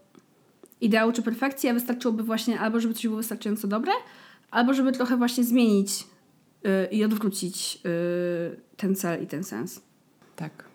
ideału 0.82 1.12
czy 1.12 1.22
perfekcji, 1.22 1.70
a 1.70 1.74
wystarczyłoby 1.74 2.24
właśnie 2.24 2.60
albo, 2.60 2.80
żeby 2.80 2.94
coś 2.94 3.04
było 3.04 3.18
wystarczająco 3.18 3.68
dobre, 3.68 3.92
albo 4.52 4.74
żeby 4.74 4.92
trochę 4.92 5.18
właśnie 5.18 5.44
zmienić 5.44 6.04
yy, 6.64 6.86
i 6.92 7.04
odwrócić 7.04 7.76
yy, 7.76 8.62
ten 8.78 8.96
cel 8.96 9.24
i 9.24 9.28
ten 9.28 9.44
sens. 9.44 9.82
Tak. 10.36 10.72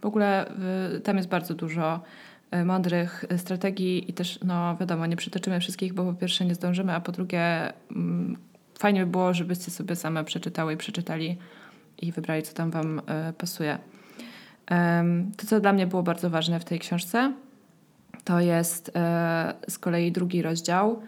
W 0.00 0.06
ogóle 0.06 0.52
y, 0.96 1.00
tam 1.00 1.16
jest 1.16 1.28
bardzo 1.28 1.54
dużo 1.54 2.00
y, 2.54 2.64
mądrych 2.64 3.24
strategii 3.36 4.10
i 4.10 4.12
też, 4.12 4.38
no 4.44 4.76
wiadomo, 4.76 5.06
nie 5.06 5.16
przytoczymy 5.16 5.60
wszystkich, 5.60 5.94
bo 5.94 6.04
po 6.04 6.14
pierwsze 6.14 6.44
nie 6.44 6.54
zdążymy, 6.54 6.94
a 6.94 7.00
po 7.00 7.12
drugie 7.12 7.72
mm, 7.90 8.36
fajnie 8.78 9.00
by 9.00 9.10
było, 9.10 9.34
żebyście 9.34 9.70
sobie 9.70 9.96
same 9.96 10.24
przeczytały 10.24 10.72
i 10.72 10.76
przeczytali 10.76 11.38
i 11.98 12.12
wybrali, 12.12 12.42
co 12.42 12.54
tam 12.54 12.70
wam 12.70 12.98
y, 12.98 13.02
pasuje. 13.32 13.78
To, 15.36 15.46
co 15.46 15.60
dla 15.60 15.72
mnie 15.72 15.86
było 15.86 16.02
bardzo 16.02 16.30
ważne 16.30 16.60
w 16.60 16.64
tej 16.64 16.78
książce, 16.78 17.32
to 18.24 18.40
jest 18.40 18.90
e, 18.96 19.54
z 19.68 19.78
kolei 19.78 20.12
drugi 20.12 20.42
rozdział, 20.42 21.02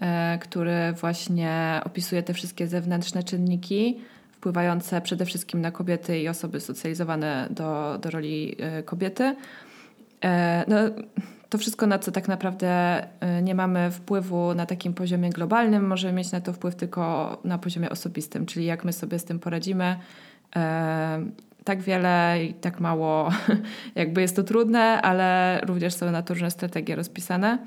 e, 0.00 0.38
który 0.38 0.92
właśnie 0.92 1.80
opisuje 1.84 2.22
te 2.22 2.34
wszystkie 2.34 2.66
zewnętrzne 2.66 3.22
czynniki 3.22 4.00
wpływające 4.32 5.00
przede 5.00 5.26
wszystkim 5.26 5.60
na 5.60 5.70
kobiety 5.70 6.18
i 6.20 6.28
osoby 6.28 6.60
socjalizowane 6.60 7.48
do, 7.50 7.98
do 8.02 8.10
roli 8.10 8.56
e, 8.58 8.82
kobiety. 8.82 9.36
No, 10.68 10.76
to 11.48 11.58
wszystko, 11.58 11.86
na 11.86 11.98
co 11.98 12.12
tak 12.12 12.28
naprawdę 12.28 13.02
nie 13.42 13.54
mamy 13.54 13.90
wpływu 13.90 14.54
na 14.54 14.66
takim 14.66 14.94
poziomie 14.94 15.30
globalnym, 15.30 15.86
może 15.86 16.12
mieć 16.12 16.32
na 16.32 16.40
to 16.40 16.52
wpływ 16.52 16.74
tylko 16.74 17.36
na 17.44 17.58
poziomie 17.58 17.90
osobistym, 17.90 18.46
czyli 18.46 18.66
jak 18.66 18.84
my 18.84 18.92
sobie 18.92 19.18
z 19.18 19.24
tym 19.24 19.38
poradzimy, 19.38 19.96
tak 21.64 21.82
wiele 21.82 22.44
i 22.44 22.54
tak 22.54 22.80
mało, 22.80 23.30
jakby 23.94 24.20
jest 24.20 24.36
to 24.36 24.42
trudne, 24.42 25.02
ale 25.02 25.60
również 25.66 25.94
są 25.94 26.10
na 26.10 26.22
to 26.22 26.34
różne 26.34 26.50
strategie 26.50 26.96
rozpisane. 26.96 27.58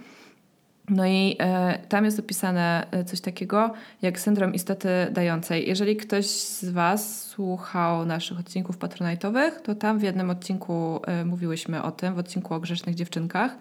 No 0.89 1.05
i 1.05 1.35
e, 1.39 1.79
tam 1.89 2.05
jest 2.05 2.19
opisane 2.19 2.87
e, 2.91 3.03
coś 3.03 3.21
takiego 3.21 3.73
jak 4.01 4.19
syndrom 4.19 4.53
istoty 4.53 4.89
dającej. 5.11 5.67
Jeżeli 5.67 5.95
ktoś 5.95 6.25
z 6.25 6.69
Was 6.69 7.23
słuchał 7.23 8.05
naszych 8.05 8.39
odcinków 8.39 8.77
patronajtowych, 8.77 9.61
to 9.61 9.75
tam 9.75 9.99
w 9.99 10.03
jednym 10.03 10.29
odcinku 10.29 10.99
e, 11.07 11.25
mówiłyśmy 11.25 11.83
o 11.83 11.91
tym, 11.91 12.13
w 12.13 12.17
odcinku 12.17 12.53
o 12.53 12.59
grzecznych 12.59 12.95
dziewczynkach, 12.95 13.57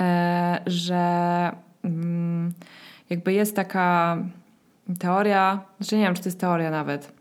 e, 0.00 0.62
że 0.66 1.52
mm, 1.84 2.52
jakby 3.10 3.32
jest 3.32 3.56
taka 3.56 4.18
teoria, 4.98 5.60
znaczy 5.80 5.96
nie 5.96 6.04
wiem, 6.04 6.14
czy 6.14 6.22
to 6.22 6.28
jest 6.28 6.40
teoria 6.40 6.70
nawet, 6.70 7.12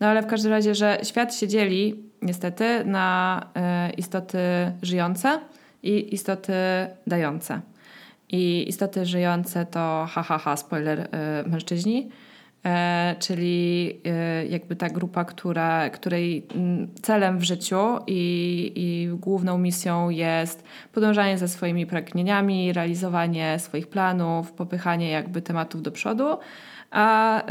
no 0.00 0.06
ale 0.06 0.22
w 0.22 0.26
każdym 0.26 0.52
razie, 0.52 0.74
że 0.74 0.98
świat 1.02 1.34
się 1.34 1.48
dzieli 1.48 2.02
niestety 2.22 2.84
na 2.84 3.46
y, 3.90 3.94
istoty 3.94 4.38
żyjące 4.82 5.40
i 5.82 6.14
istoty 6.14 6.52
dające. 7.06 7.60
I 8.28 8.68
istoty 8.68 9.06
żyjące 9.06 9.66
to 9.66 10.06
ha, 10.10 10.22
ha, 10.22 10.38
ha 10.38 10.56
spoiler, 10.56 11.00
y, 11.00 11.48
mężczyźni, 11.48 12.08
e, 12.64 13.16
czyli 13.18 13.90
y, 14.42 14.48
jakby 14.48 14.76
ta 14.76 14.88
grupa, 14.88 15.24
która, 15.24 15.90
której 15.90 16.46
mm, 16.54 16.88
celem 17.02 17.38
w 17.38 17.42
życiu 17.42 17.98
i, 18.06 18.72
i 18.76 19.08
główną 19.18 19.58
misją 19.58 20.10
jest 20.10 20.64
podążanie 20.92 21.38
za 21.38 21.48
swoimi 21.48 21.86
pragnieniami, 21.86 22.72
realizowanie 22.72 23.58
swoich 23.58 23.86
planów, 23.86 24.52
popychanie 24.52 25.10
jakby 25.10 25.42
tematów 25.42 25.82
do 25.82 25.92
przodu, 25.92 26.38
a 26.90 27.42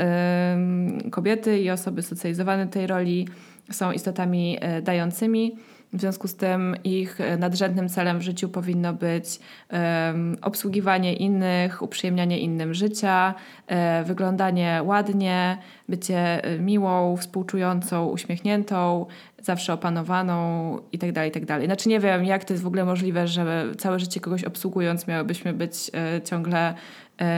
kobiety 1.11 1.59
i 1.59 1.69
osoby 1.69 2.01
socjalizowane 2.01 2.67
tej 2.67 2.87
roli 2.87 3.27
są 3.71 3.91
istotami 3.91 4.57
e, 4.61 4.81
dającymi. 4.81 5.55
W 5.93 5.99
związku 5.99 6.27
z 6.27 6.35
tym 6.35 6.75
ich 6.83 7.21
e, 7.21 7.37
nadrzędnym 7.37 7.89
celem 7.89 8.19
w 8.19 8.21
życiu 8.21 8.49
powinno 8.49 8.93
być 8.93 9.39
um, 9.71 10.37
obsługiwanie 10.41 11.13
innych, 11.13 11.81
uprzyjemnianie 11.81 12.39
innym 12.39 12.73
życia, 12.73 13.33
e, 13.67 14.03
wyglądanie 14.03 14.81
ładnie, 14.83 15.57
bycie 15.89 16.41
miłą, 16.59 17.17
współczującą, 17.17 18.05
uśmiechniętą, 18.05 19.05
zawsze 19.41 19.73
opanowaną 19.73 20.71
itd., 20.91 21.13
tak 21.13 21.25
itd. 21.25 21.45
Tak 21.45 21.65
znaczy 21.65 21.89
nie 21.89 21.99
wiem, 21.99 22.25
jak 22.25 22.45
to 22.45 22.53
jest 22.53 22.63
w 22.63 22.67
ogóle 22.67 22.85
możliwe, 22.85 23.27
że 23.27 23.65
całe 23.77 23.99
życie 23.99 24.19
kogoś 24.19 24.43
obsługując 24.43 25.07
miałybyśmy 25.07 25.53
być 25.53 25.91
ciągle 26.25 26.73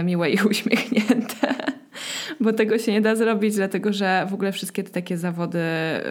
miłe 0.03 0.29
i 0.29 0.37
uśmiechnięte 0.49 1.78
bo 2.39 2.53
tego 2.53 2.77
się 2.77 2.91
nie 2.91 3.01
da 3.01 3.15
zrobić, 3.15 3.55
dlatego 3.55 3.93
że 3.93 4.27
w 4.29 4.33
ogóle 4.33 4.51
wszystkie 4.51 4.83
te 4.83 4.89
takie 4.89 5.17
zawody 5.17 5.59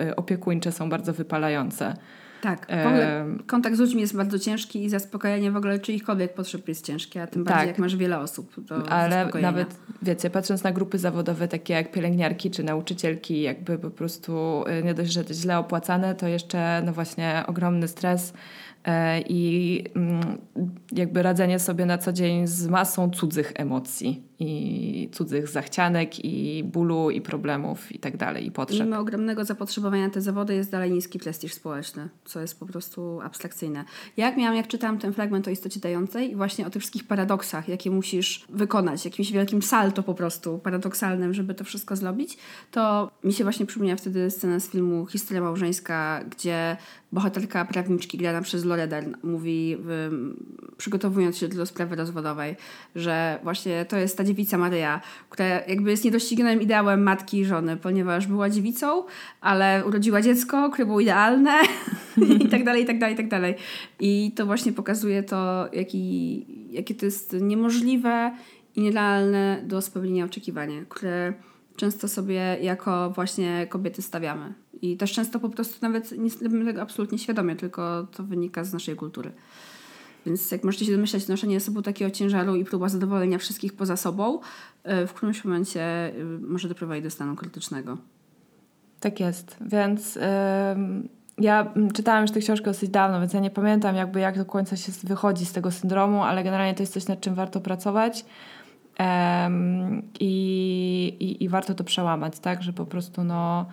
y, 0.09 0.17
opiekuńcze 0.17 0.73
są 0.73 0.89
bardzo 0.89 1.13
wypalające. 1.13 1.97
Tak, 2.41 2.67
w 2.67 2.87
ogóle 2.87 3.27
kontakt 3.47 3.77
z 3.77 3.79
ludźmi 3.79 4.01
jest 4.01 4.17
bardzo 4.17 4.39
ciężki 4.39 4.85
i 4.85 4.91
zaspokajanie 4.91 5.51
w 5.51 5.57
ogóle 5.57 5.79
czyichkolwiek 5.79 6.35
potrzeb 6.35 6.69
jest 6.69 6.87
ciężkie, 6.87 7.23
a 7.23 7.27
tym 7.27 7.45
bardziej 7.45 7.61
tak. 7.61 7.69
jak 7.69 7.79
masz 7.79 7.97
wiele 7.97 8.19
osób. 8.19 8.55
Ale 8.89 9.31
nawet, 9.43 9.77
wiecie, 10.03 10.31
patrząc 10.31 10.63
na 10.63 10.73
grupy 10.73 10.99
zawodowe 10.99 11.49
takie 11.49 11.75
jak 11.75 11.93
pielęgniarki 11.93 12.51
czy 12.51 12.63
nauczycielki, 12.63 13.43
jakby 13.43 13.79
po 13.79 13.91
prostu 13.91 14.65
y, 14.81 14.83
nie 14.83 14.95
dość, 14.95 15.13
że 15.13 15.25
źle 15.33 15.59
opłacane, 15.59 16.15
to 16.15 16.29
jeszcze 16.29 16.83
no 16.85 16.93
właśnie 16.93 17.45
ogromny 17.47 17.89
stres 17.89 18.33
E, 18.89 19.21
i 19.21 19.85
mm, 19.97 20.39
jakby 20.93 21.23
radzenie 21.23 21.59
sobie 21.59 21.87
na 21.87 21.99
co 21.99 22.13
dzień 22.13 22.47
z 22.47 22.67
masą 22.67 23.11
cudzych 23.11 23.53
emocji 23.55 24.28
i 24.41 25.09
cudzych 25.13 25.49
zachcianek 25.49 26.25
i 26.25 26.65
bólu 26.65 27.11
i 27.11 27.21
problemów 27.21 27.93
i 27.93 27.99
tak 27.99 28.17
dalej 28.17 28.47
i 28.47 28.51
potrzeb. 28.51 28.87
Mimo 28.87 28.99
ogromnego 28.99 29.45
zapotrzebowania 29.45 30.07
na 30.07 30.13
te 30.13 30.21
zawody 30.21 30.55
jest 30.55 30.71
dalej 30.71 30.91
niski 30.91 31.19
prestiż 31.19 31.55
społeczny, 31.55 32.09
co 32.25 32.41
jest 32.41 32.61
po 32.61 32.67
prostu 32.67 33.21
abstrakcyjne. 33.21 33.85
Jak 34.17 34.37
miałam, 34.37 34.57
jak 34.57 34.69
czytałam 34.69 34.99
ten 34.99 35.13
fragment 35.13 35.49
o 35.49 35.51
istocie 35.51 35.81
dającej 35.81 36.31
i 36.31 36.37
właśnie 36.37 36.67
o 36.67 36.71
tych 36.71 36.83
wszystkich 36.83 37.07
paradoksach, 37.07 37.69
jakie 37.69 37.91
musisz 37.91 38.45
wykonać, 38.49 39.05
jakimś 39.05 39.33
wielkim 39.33 39.63
salto 39.63 40.03
po 40.03 40.15
prostu 40.15 40.59
paradoksalnym, 40.59 41.35
żeby 41.35 41.55
to 41.55 41.65
wszystko 41.65 41.97
zrobić, 41.97 42.39
to 42.71 43.11
mi 43.25 43.33
się 43.33 43.45
właśnie 43.45 43.67
przypomniała 43.67 43.97
wtedy 43.97 44.31
scena 44.31 44.61
z 44.61 44.69
filmu 44.69 45.07
Historia 45.07 45.43
małżeńska, 45.43 46.25
gdzie 46.31 46.77
bohaterka 47.13 47.65
prawniczki 47.65 48.19
grana 48.19 48.43
przez 48.43 48.65
Loredern 48.65 49.15
mówi, 49.23 49.77
przygotowując 50.77 51.39
się 51.39 51.49
do 51.49 51.67
sprawy 51.67 51.97
rozwodowej, 51.97 52.57
że 52.95 53.39
właśnie 53.43 53.85
to 53.85 53.97
jest 53.97 54.17
ta 54.17 54.25
dziewica 54.29 54.59
Maryja, 54.59 55.01
która 55.31 55.49
jakby 55.49 55.91
jest 55.91 56.05
niedoścignionym 56.05 56.63
ideałem 56.63 57.03
matki 57.03 57.39
i 57.39 57.45
żony, 57.45 57.77
ponieważ 57.77 58.27
była 58.27 58.51
dziewicą, 58.51 59.05
ale 59.41 59.85
urodziła 59.87 60.23
dziecko, 60.23 60.71
które 60.71 60.87
było 60.87 61.01
idealne 61.01 61.53
i 62.45 62.49
tak 62.49 62.65
dalej, 62.65 62.83
i 62.83 62.87
tak 62.87 62.99
dalej, 62.99 63.15
i 63.15 63.17
tak 63.17 63.29
dalej. 63.29 63.55
I 64.01 64.33
to 64.37 64.47
właśnie 64.47 64.73
pokazuje 64.73 65.23
to, 65.23 65.69
jaki, 65.73 66.47
jakie 66.71 66.95
to 66.95 67.05
jest 67.07 67.37
niemożliwe 67.41 68.33
i 68.77 68.81
nierealne 68.81 69.63
do 69.67 69.83
spełnienia 69.83 70.25
oczekiwania, 70.25 70.85
które 70.89 71.33
często 71.77 72.09
sobie 72.09 72.57
jako 72.63 73.11
właśnie 73.11 73.67
kobiety 73.67 74.03
stawiamy. 74.03 74.55
I 74.83 74.97
też 74.97 75.13
często 75.13 75.41
po 75.41 75.49
prostu 75.49 75.79
nawet 75.83 76.13
nie 76.13 76.31
robimy 76.43 76.65
tego 76.65 76.83
absolutnie 76.83 77.19
świadomie, 77.19 77.57
tylko 77.57 78.07
to 78.17 78.23
wynika 78.23 78.65
z 78.65 78.73
naszej 78.73 78.97
kultury. 78.97 79.33
Więc 80.27 80.51
jak 80.51 80.65
możecie 80.65 80.85
się 80.85 80.93
domyślać, 80.93 81.29
noszenie 81.29 81.61
sobą 81.61 81.83
takiego 81.83 82.11
ciężaru 82.11 82.57
i 82.57 82.65
próba 82.65 82.89
zadowolenia 82.89 83.39
wszystkich 83.39 83.77
poza 83.77 83.97
sobą 83.97 84.41
e, 84.85 85.07
w 85.07 85.13
którymś 85.13 85.45
momencie 85.45 85.83
e, 85.83 86.13
może 86.41 86.69
doprowadzić 86.69 87.05
do 87.05 87.11
stanu 87.11 87.37
krytycznego. 87.37 87.99
Tak 89.01 89.21
jest. 89.21 89.57
Więc 89.61 90.15
yy, 90.15 90.23
ja 91.39 91.73
czytałam 91.95 92.23
już 92.23 92.31
tę 92.31 92.41
książkę 92.41 92.65
dosyć 92.65 92.91
dawno, 92.91 93.21
więc 93.21 93.33
ja 93.33 93.41
nie 93.41 93.51
pamiętam 93.51 93.97
jakby 93.97 94.21
jak 94.21 94.39
do 94.39 94.45
końca 94.45 94.77
się 94.77 94.93
wychodzi 95.05 95.47
z 95.47 95.53
tego 95.53 95.71
syndromu, 95.71 96.23
ale 96.23 96.45
generalnie 96.45 96.75
to 96.75 96.83
jest 96.83 96.93
coś, 96.93 97.07
nad 97.07 97.21
czym 97.21 97.35
warto 97.35 97.61
pracować. 97.61 98.25
i, 100.21 101.17
i, 101.21 101.45
I 101.45 101.49
warto 101.49 101.75
to 101.75 101.85
przełamać, 101.85 102.39
tak, 102.39 102.63
że 102.63 102.73
po 102.73 102.87
prostu 102.87 103.25
no, 103.25 103.67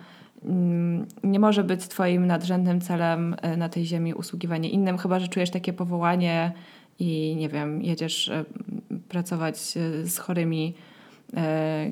nie 1.24 1.40
może 1.40 1.64
być 1.64 1.88
Twoim 1.88 2.26
nadrzędnym 2.26 2.80
celem 2.80 3.36
e, 3.42 3.56
na 3.56 3.68
tej 3.68 3.84
ziemi 3.84 4.14
usługiwanie 4.14 4.68
innym, 4.68 4.98
chyba 4.98 5.20
że 5.20 5.28
czujesz 5.28 5.50
takie 5.50 5.72
powołanie 5.72 6.52
i 6.98 7.36
nie 7.38 7.48
wiem, 7.48 7.82
jedziesz 7.82 8.28
e, 8.28 8.44
pracować 9.08 9.56
e, 9.56 10.06
z 10.06 10.18
chorymi 10.18 10.74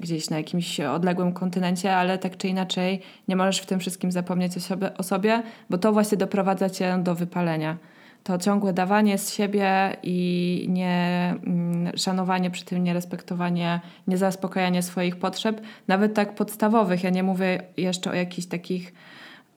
gdzieś 0.00 0.30
na 0.30 0.36
jakimś 0.36 0.80
odległym 0.80 1.32
kontynencie, 1.32 1.96
ale 1.96 2.18
tak 2.18 2.36
czy 2.36 2.48
inaczej 2.48 3.00
nie 3.28 3.36
możesz 3.36 3.58
w 3.58 3.66
tym 3.66 3.80
wszystkim 3.80 4.12
zapomnieć 4.12 4.56
o 4.56 4.60
sobie, 4.60 4.96
o 4.98 5.02
sobie 5.02 5.42
bo 5.70 5.78
to 5.78 5.92
właśnie 5.92 6.18
doprowadza 6.18 6.70
cię 6.70 6.98
do 7.02 7.14
wypalenia 7.14 7.76
to 8.24 8.38
ciągłe 8.38 8.72
dawanie 8.72 9.18
z 9.18 9.34
siebie 9.34 9.96
i 10.02 10.66
nie 10.68 11.34
mm, 11.46 11.96
szanowanie 11.96 12.50
przy 12.50 12.64
tym, 12.64 12.84
nierespektowanie, 12.84 13.80
niezaspokajanie 14.06 14.82
swoich 14.82 15.16
potrzeb, 15.16 15.60
nawet 15.88 16.14
tak 16.14 16.34
podstawowych. 16.34 17.04
Ja 17.04 17.10
nie 17.10 17.22
mówię 17.22 17.62
jeszcze 17.76 18.10
o 18.10 18.14
jakichś 18.14 18.48
takich, 18.48 18.94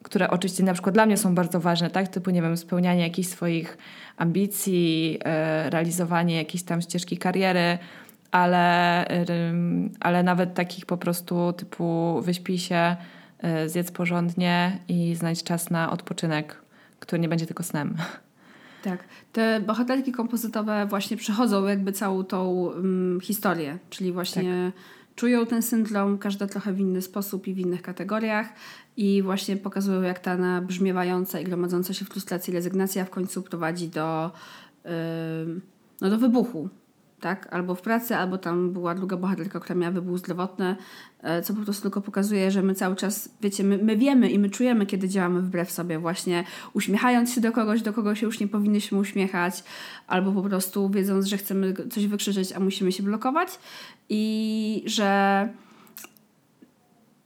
które 0.04 0.30
oczywiście 0.30 0.64
na 0.64 0.74
przykład 0.74 0.96
dla 0.96 1.06
mnie 1.06 1.18
są 1.18 1.36
bardzo 1.36 1.60
ważne, 1.60 1.90
tak? 1.90 2.08
Typu, 2.08 2.30
nie 2.30 2.42
wiem, 2.42 2.58
spełnianie 2.58 3.02
jakichś 3.02 3.30
swoich 3.30 3.78
ambicji, 4.18 5.20
e, 5.26 5.70
realizowanie 5.70 6.36
jakiejś 6.36 6.64
tam 6.64 6.82
ścieżki 6.82 7.18
kariery, 7.18 7.78
ale, 8.32 9.06
ale 10.00 10.24
nawet 10.24 10.54
takich 10.54 10.86
po 10.86 10.98
prostu 10.98 11.54
typu 11.54 12.20
wyśpij 12.22 12.58
się, 12.58 12.96
e, 13.40 13.70
zjedz 13.70 13.92
porządnie 13.92 14.80
i 14.88 15.16
znajdź 15.16 15.44
czas 15.44 15.70
na 15.70 15.92
odpoczynek, 15.92 16.62
który 17.00 17.20
nie 17.20 17.30
będzie 17.30 17.46
tylko 17.46 17.64
snem. 17.64 17.96
Tak. 18.84 19.04
Te 19.34 19.60
bohaterki 19.60 20.12
kompozytowe 20.12 20.86
właśnie 20.86 21.18
przechodzą 21.18 21.68
jakby 21.68 21.92
całą 21.92 22.24
tą 22.24 22.50
um, 22.50 23.20
historię, 23.22 23.78
czyli 23.90 24.12
właśnie 24.12 24.72
tak. 24.76 25.16
czują 25.16 25.46
ten 25.46 25.62
syndrom, 25.62 26.18
każda 26.18 26.48
trochę 26.48 26.74
w 26.74 26.80
inny 26.80 27.02
sposób 27.02 27.48
i 27.48 27.54
w 27.54 27.60
innych 27.60 27.82
kategoriach 27.82 28.48
i 28.98 29.22
właśnie 29.22 29.58
pokazują 29.58 30.02
jak 30.02 30.20
ta 30.20 30.38
nabrzmiewająca 30.38 31.40
i 31.40 31.44
gromadząca 31.44 31.94
się 31.94 32.06
frustracja 32.06 32.52
i 32.52 32.56
rezygnacja 32.56 33.06
w 33.06 33.10
końcu 33.10 33.42
prowadzi 33.42 33.90
do, 33.90 34.32
no 36.02 36.10
do 36.10 36.18
wybuchu 36.18 36.70
tak? 37.20 37.54
Albo 37.54 37.76
w 37.76 37.82
pracy, 37.82 38.16
albo 38.16 38.38
tam 38.38 38.74
była 38.74 38.96
druga 38.96 39.18
bohaterka, 39.18 39.60
która 39.60 39.80
miała 39.80 39.92
wybuch 39.92 40.18
zdrowotny, 40.18 40.76
co 41.44 41.54
po 41.54 41.62
prostu 41.62 41.82
tylko 41.82 42.02
pokazuje, 42.02 42.52
że 42.52 42.62
my 42.62 42.76
cały 42.76 42.96
czas, 42.96 43.30
wiecie, 43.42 43.64
my, 43.64 43.78
my 43.78 43.98
wiemy 43.98 44.30
i 44.30 44.40
my 44.40 44.50
czujemy, 44.50 44.86
kiedy 44.86 45.10
działamy 45.10 45.42
wbrew 45.42 45.72
sobie, 45.72 46.00
właśnie 46.00 46.44
uśmiechając 46.74 47.34
się 47.34 47.42
do 47.42 47.52
kogoś, 47.52 47.82
do 47.82 47.94
kogo 47.94 48.16
się 48.16 48.26
już 48.26 48.40
nie 48.40 48.48
powinnyśmy 48.48 48.98
uśmiechać, 48.98 49.64
albo 50.08 50.32
po 50.32 50.50
prostu 50.50 50.90
wiedząc, 50.90 51.26
że 51.26 51.38
chcemy 51.38 51.74
coś 51.92 52.08
wykrzyczeć, 52.08 52.54
a 52.54 52.60
musimy 52.60 52.92
się 52.92 53.04
blokować 53.04 53.60
i 54.10 54.84
że 54.86 55.50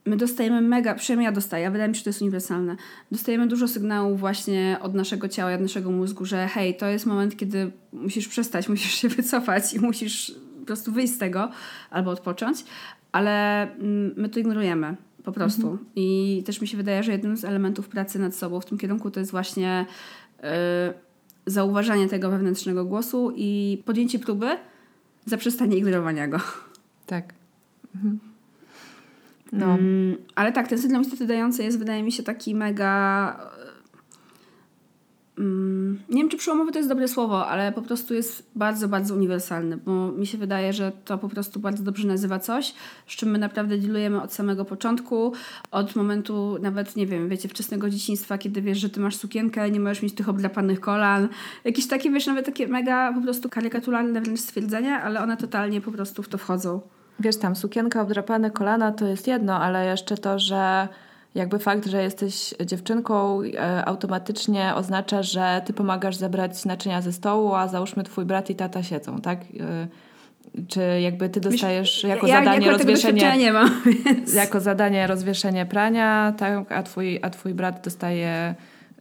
my 0.06 0.18
dostajemy 0.18 0.62
mega, 0.62 0.96
przynajmniej 0.96 1.26
ja 1.26 1.32
dostaję, 1.32 1.72
wydaje 1.72 1.90
mi 1.90 1.96
się, 1.96 2.00
że 2.00 2.04
to 2.04 2.10
jest 2.10 2.22
uniwersalne. 2.22 2.76
Dostajemy 3.12 3.48
dużo 3.48 3.68
sygnałów 3.68 4.20
właśnie 4.20 4.78
od 4.82 4.94
naszego 4.94 5.30
ciała, 5.30 5.54
od 5.54 5.62
naszego 5.62 5.92
mózgu, 5.92 6.26
że 6.26 6.48
hej, 6.48 6.78
to 6.78 6.88
jest 6.88 7.06
moment, 7.06 7.38
kiedy 7.38 7.72
musisz 7.94 8.28
przestać, 8.28 8.70
musisz 8.70 8.94
się 8.94 9.10
wycofać 9.10 9.74
i 9.74 9.80
musisz 9.80 10.36
po 10.60 10.66
prostu 10.66 10.92
wyjść 10.92 11.14
z 11.14 11.18
tego 11.18 11.52
albo 11.90 12.12
odpocząć, 12.12 12.64
ale 13.12 13.63
mm, 13.71 14.13
my 14.17 14.30
to 14.30 14.39
ignorujemy 14.39 14.95
po 15.24 15.32
prostu. 15.32 15.62
Mhm. 15.62 15.86
I 15.95 16.43
też 16.45 16.62
mi 16.62 16.67
się 16.67 16.78
wydaje, 16.78 17.04
że 17.04 17.12
jednym 17.12 17.38
z 17.38 17.45
elementów 17.45 17.89
pracy 17.89 18.19
nad 18.19 18.36
sobą 18.36 18.60
w 18.60 18.65
tym 18.65 18.78
kierunku 18.78 19.12
to 19.12 19.19
jest 19.19 19.32
właśnie 19.32 19.86
yy, 20.43 20.50
zauważanie 21.45 22.08
tego 22.08 22.30
wewnętrznego 22.30 22.86
głosu 22.86 23.34
i 23.36 23.82
podjęcie 23.86 24.19
próby 24.19 24.47
zaprzestanie 25.26 25.78
ignorowania 25.78 26.28
go. 26.28 26.39
Tak. 27.06 27.34
Mhm. 27.95 28.19
No. 29.52 29.65
Mm, 29.65 30.17
ale 30.36 30.52
tak, 30.52 30.67
ten 30.67 30.80
syndrom 30.80 31.02
istoty 31.02 31.28
dającej 31.28 31.65
jest, 31.65 31.80
wydaje 31.80 32.04
mi 32.04 32.12
się, 32.12 32.24
taki 32.24 32.56
mega. 32.56 33.52
Mm, 35.42 36.00
nie 36.10 36.22
wiem, 36.22 36.30
czy 36.30 36.38
przełomowy 36.38 36.72
to 36.72 36.80
jest 36.80 36.90
dobre 36.90 37.08
słowo, 37.08 37.48
ale 37.48 37.72
po 37.72 37.82
prostu 37.82 38.14
jest 38.14 38.50
bardzo, 38.56 38.88
bardzo 38.88 39.16
uniwersalny, 39.16 39.78
bo 39.78 40.12
mi 40.12 40.28
się 40.28 40.38
wydaje, 40.38 40.74
że 40.74 40.92
to 41.06 41.18
po 41.18 41.30
prostu 41.30 41.60
bardzo 41.60 41.84
dobrze 41.84 42.08
nazywa 42.08 42.40
coś, 42.40 42.74
z 43.08 43.12
czym 43.12 43.30
my 43.30 43.38
naprawdę 43.38 43.78
dealujemy 43.78 44.22
od 44.22 44.34
samego 44.34 44.66
początku, 44.66 45.34
od 45.72 45.96
momentu 45.96 46.58
nawet, 46.62 46.96
nie 46.96 47.08
wiem, 47.08 47.30
wiecie, 47.30 47.50
wczesnego 47.50 47.90
dzieciństwa, 47.90 48.38
kiedy 48.38 48.62
wiesz, 48.62 48.78
że 48.78 48.90
ty 48.90 49.00
masz 49.00 49.16
sukienkę, 49.16 49.72
nie 49.72 49.80
możesz 49.80 50.02
mieć 50.02 50.14
tych 50.14 50.30
obdrapanych 50.30 50.80
kolan. 50.80 51.30
Jakieś 51.64 51.88
takie, 51.88 52.12
wiesz, 52.12 52.28
nawet 52.28 52.46
takie 52.46 52.68
mega 52.68 53.14
po 53.14 53.22
prostu 53.22 53.50
karykaturalne 53.50 54.22
wręcz 54.22 54.40
stwierdzenia, 54.40 55.04
ale 55.04 55.22
one 55.22 55.38
totalnie 55.38 55.82
po 55.82 55.92
prostu 55.92 56.24
w 56.24 56.30
to 56.30 56.38
wchodzą 56.38 56.82
wiesz, 57.20 57.38
tam 57.38 57.56
sukienka, 57.56 58.02
obdrapane 58.02 58.52
kolana 58.52 58.92
to 58.92 59.08
jest 59.08 59.28
jedno, 59.28 59.56
ale 59.60 59.86
jeszcze 59.86 60.18
to, 60.18 60.40
że 60.40 60.88
jakby 61.36 61.60
fakt, 61.60 61.86
że 61.86 62.04
jesteś 62.04 62.54
dziewczynką 62.65 63.41
e, 63.41 63.86
automatycznie 63.86 64.76
oznacza, 64.76 65.24
że 65.24 65.62
ty 65.65 65.74
pomagasz 65.74 66.15
zebrać 66.15 66.65
naczynia 66.65 67.02
ze 67.02 67.13
stołu, 67.13 67.56
a 67.56 67.67
załóżmy 67.67 68.04
twój 68.04 68.26
brat 68.26 68.50
i 68.50 68.56
tata 68.56 68.84
siedzą, 68.84 69.22
tak? 69.22 69.39
E, 69.41 69.88
czy 70.67 70.82
jakby 71.02 71.30
ty 71.30 71.39
dostajesz 71.39 72.04
jako 72.04 72.28
ja, 72.28 72.39
zadanie 72.39 72.65
ja 72.65 72.72
rozwieszenie 72.72 73.38
nie 73.38 73.54
mam, 73.54 73.82
więc... 74.06 74.34
jako 74.34 74.60
zadanie 74.60 75.08
rozwieszenie 75.08 75.65
prania, 75.65 76.34
tak, 76.38 76.72
a 76.72 76.84
twój, 76.84 77.20
a 77.22 77.30
twój 77.30 77.54
brat 77.54 77.84
dostaje 77.84 78.56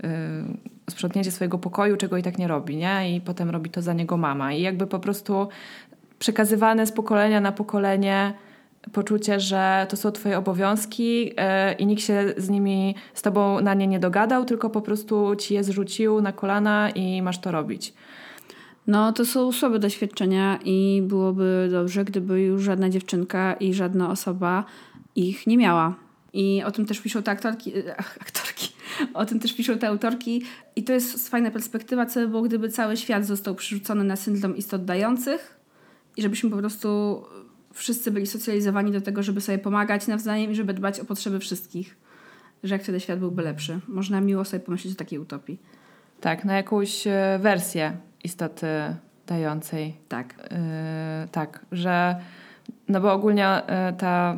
y, 0.04 0.90
sprzątnięcie 0.90 1.30
swojego 1.30 1.58
pokoju, 1.58 1.96
czego 1.96 2.16
i 2.16 2.22
tak 2.22 2.38
nie 2.38 2.48
robi, 2.48 2.76
nie? 2.76 3.16
I 3.16 3.20
potem 3.20 3.50
robi 3.50 3.70
to 3.70 3.82
za 3.82 3.92
niego 3.92 4.16
mama. 4.16 4.52
I 4.52 4.62
jakby 4.62 4.86
po 4.86 4.98
prostu 4.98 5.48
przekazywane 6.18 6.86
z 6.86 6.92
pokolenia 6.92 7.40
na 7.40 7.52
pokolenie 7.52 8.34
poczucie, 8.92 9.40
że 9.40 9.86
to 9.88 9.96
są 9.96 10.12
twoje 10.12 10.38
obowiązki 10.38 11.24
yy, 11.24 11.32
i 11.78 11.86
nikt 11.86 12.02
się 12.02 12.34
z 12.36 12.48
nimi, 12.48 12.94
z 13.14 13.22
tobą 13.22 13.60
na 13.60 13.74
nie 13.74 13.86
nie 13.86 13.98
dogadał, 13.98 14.44
tylko 14.44 14.70
po 14.70 14.80
prostu 14.82 15.36
ci 15.36 15.54
je 15.54 15.64
zrzucił 15.64 16.20
na 16.20 16.32
kolana 16.32 16.90
i 16.90 17.22
masz 17.22 17.38
to 17.40 17.50
robić. 17.50 17.94
No, 18.86 19.12
to 19.12 19.24
są 19.24 19.52
słabe 19.52 19.78
doświadczenia 19.78 20.58
i 20.64 21.02
byłoby 21.06 21.68
dobrze, 21.72 22.04
gdyby 22.04 22.42
już 22.42 22.62
żadna 22.62 22.90
dziewczynka 22.90 23.54
i 23.54 23.74
żadna 23.74 24.10
osoba 24.10 24.64
ich 25.16 25.46
nie 25.46 25.56
miała. 25.56 25.94
I 26.32 26.62
o 26.66 26.70
tym 26.70 26.86
też 26.86 27.00
piszą 27.00 27.22
te 27.22 27.30
aktorki, 27.30 27.72
ach, 27.98 28.18
aktorki, 28.20 28.72
o 29.14 29.24
tym 29.24 29.40
też 29.40 29.52
piszą 29.52 29.78
te 29.78 29.88
autorki. 29.88 30.42
I 30.76 30.84
to 30.84 30.92
jest 30.92 31.28
fajna 31.28 31.50
perspektywa, 31.50 32.06
co 32.06 32.20
by 32.20 32.28
było, 32.28 32.42
gdyby 32.42 32.68
cały 32.68 32.96
świat 32.96 33.26
został 33.26 33.54
przerzucony 33.54 34.04
na 34.04 34.16
syndrom 34.16 34.56
istot 34.56 34.84
dających, 34.84 35.60
i 36.16 36.22
żebyśmy 36.22 36.50
po 36.50 36.56
prostu 36.56 37.22
wszyscy 37.74 38.10
byli 38.10 38.26
socjalizowani 38.26 38.92
do 38.92 39.00
tego, 39.00 39.22
żeby 39.22 39.40
sobie 39.40 39.58
pomagać 39.58 40.06
nawzajem 40.06 40.50
i 40.50 40.54
żeby 40.54 40.74
dbać 40.74 41.00
o 41.00 41.04
potrzeby 41.04 41.38
wszystkich. 41.38 41.96
Że 42.62 42.74
jak 42.74 42.82
wtedy 42.82 43.00
świat 43.00 43.18
byłby 43.18 43.42
lepszy. 43.42 43.80
Można 43.88 44.20
miło 44.20 44.44
sobie 44.44 44.60
pomyśleć 44.60 44.94
o 44.94 44.96
takiej 44.96 45.18
utopii. 45.18 45.60
Tak, 46.20 46.44
na 46.44 46.56
jakąś 46.56 47.06
e, 47.06 47.38
wersję 47.42 47.96
istoty 48.24 48.66
dającej. 49.26 49.96
Tak. 50.08 50.34
Yy, 50.38 51.28
tak, 51.32 51.66
że 51.72 52.16
no 52.88 53.00
bo 53.00 53.12
ogólnie 53.12 53.62
yy, 53.86 53.96
ta 53.96 54.36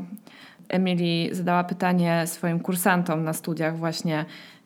Emily 0.68 1.34
zadała 1.34 1.64
pytanie 1.64 2.22
swoim 2.26 2.60
kursantom 2.60 3.24
na 3.24 3.32
studiach 3.32 3.78
właśnie, 3.78 4.24
E, 4.24 4.61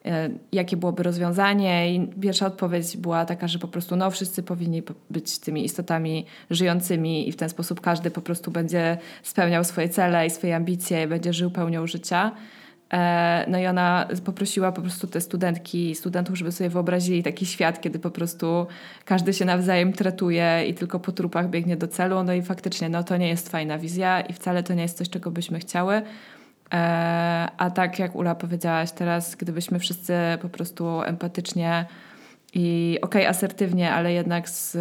jakie 0.52 0.76
byłoby 0.76 1.02
rozwiązanie 1.02 1.94
i 1.94 2.08
pierwsza 2.20 2.46
odpowiedź 2.46 2.96
była 2.96 3.24
taka, 3.24 3.48
że 3.48 3.58
po 3.58 3.68
prostu 3.68 3.96
no 3.96 4.10
wszyscy 4.10 4.42
powinni 4.42 4.82
być 5.10 5.38
tymi 5.38 5.64
istotami 5.64 6.26
żyjącymi 6.50 7.28
i 7.28 7.32
w 7.32 7.36
ten 7.36 7.48
sposób 7.48 7.80
każdy 7.80 8.10
po 8.10 8.20
prostu 8.20 8.50
będzie 8.50 8.98
spełniał 9.22 9.64
swoje 9.64 9.88
cele 9.88 10.26
i 10.26 10.30
swoje 10.30 10.56
ambicje 10.56 11.02
i 11.02 11.06
będzie 11.06 11.32
żył 11.32 11.50
pełnią 11.50 11.86
życia. 11.86 12.32
E, 12.92 13.44
no 13.48 13.58
i 13.58 13.66
ona 13.66 14.08
poprosiła 14.24 14.72
po 14.72 14.82
prostu 14.82 15.06
te 15.06 15.20
studentki 15.20 15.90
i 15.90 15.94
studentów, 15.94 16.38
żeby 16.38 16.52
sobie 16.52 16.70
wyobrazili 16.70 17.22
taki 17.22 17.46
świat, 17.46 17.80
kiedy 17.80 17.98
po 17.98 18.10
prostu 18.10 18.66
każdy 19.04 19.32
się 19.32 19.44
nawzajem 19.44 19.92
tratuje 19.92 20.64
i 20.68 20.74
tylko 20.74 21.00
po 21.00 21.12
trupach 21.12 21.50
biegnie 21.50 21.76
do 21.76 21.88
celu. 21.88 22.22
No 22.22 22.32
i 22.32 22.42
faktycznie 22.42 22.88
no, 22.88 23.04
to 23.04 23.16
nie 23.16 23.28
jest 23.28 23.48
fajna 23.48 23.78
wizja 23.78 24.20
i 24.20 24.32
wcale 24.32 24.62
to 24.62 24.74
nie 24.74 24.82
jest 24.82 24.98
coś, 24.98 25.10
czego 25.10 25.30
byśmy 25.30 25.58
chciały. 25.58 26.02
E, 26.72 27.48
a 27.56 27.70
tak 27.70 27.98
jak 27.98 28.16
Ula 28.16 28.34
powiedziałaś 28.34 28.92
teraz, 28.92 29.34
gdybyśmy 29.34 29.78
wszyscy 29.78 30.14
po 30.42 30.48
prostu 30.48 31.02
empatycznie 31.02 31.86
i 32.54 32.98
okej, 33.02 33.22
okay, 33.22 33.30
asertywnie, 33.30 33.92
ale 33.92 34.12
jednak 34.12 34.48
z 34.48 34.76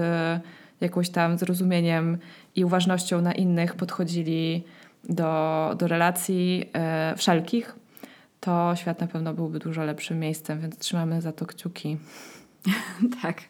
jakąś 0.81 1.09
tam 1.09 1.37
zrozumieniem 1.37 2.17
i 2.55 2.65
uważnością 2.65 3.21
na 3.21 3.33
innych 3.33 3.75
podchodzili 3.75 4.63
do, 5.09 5.75
do 5.79 5.87
relacji 5.87 6.69
e, 6.73 7.13
wszelkich, 7.17 7.75
to 8.39 8.75
świat 8.75 9.01
na 9.01 9.07
pewno 9.07 9.33
byłby 9.33 9.59
dużo 9.59 9.83
lepszym 9.83 10.19
miejscem, 10.19 10.59
więc 10.59 10.77
trzymamy 10.77 11.21
za 11.21 11.31
to 11.31 11.45
kciuki. 11.45 11.97
tak. 13.21 13.41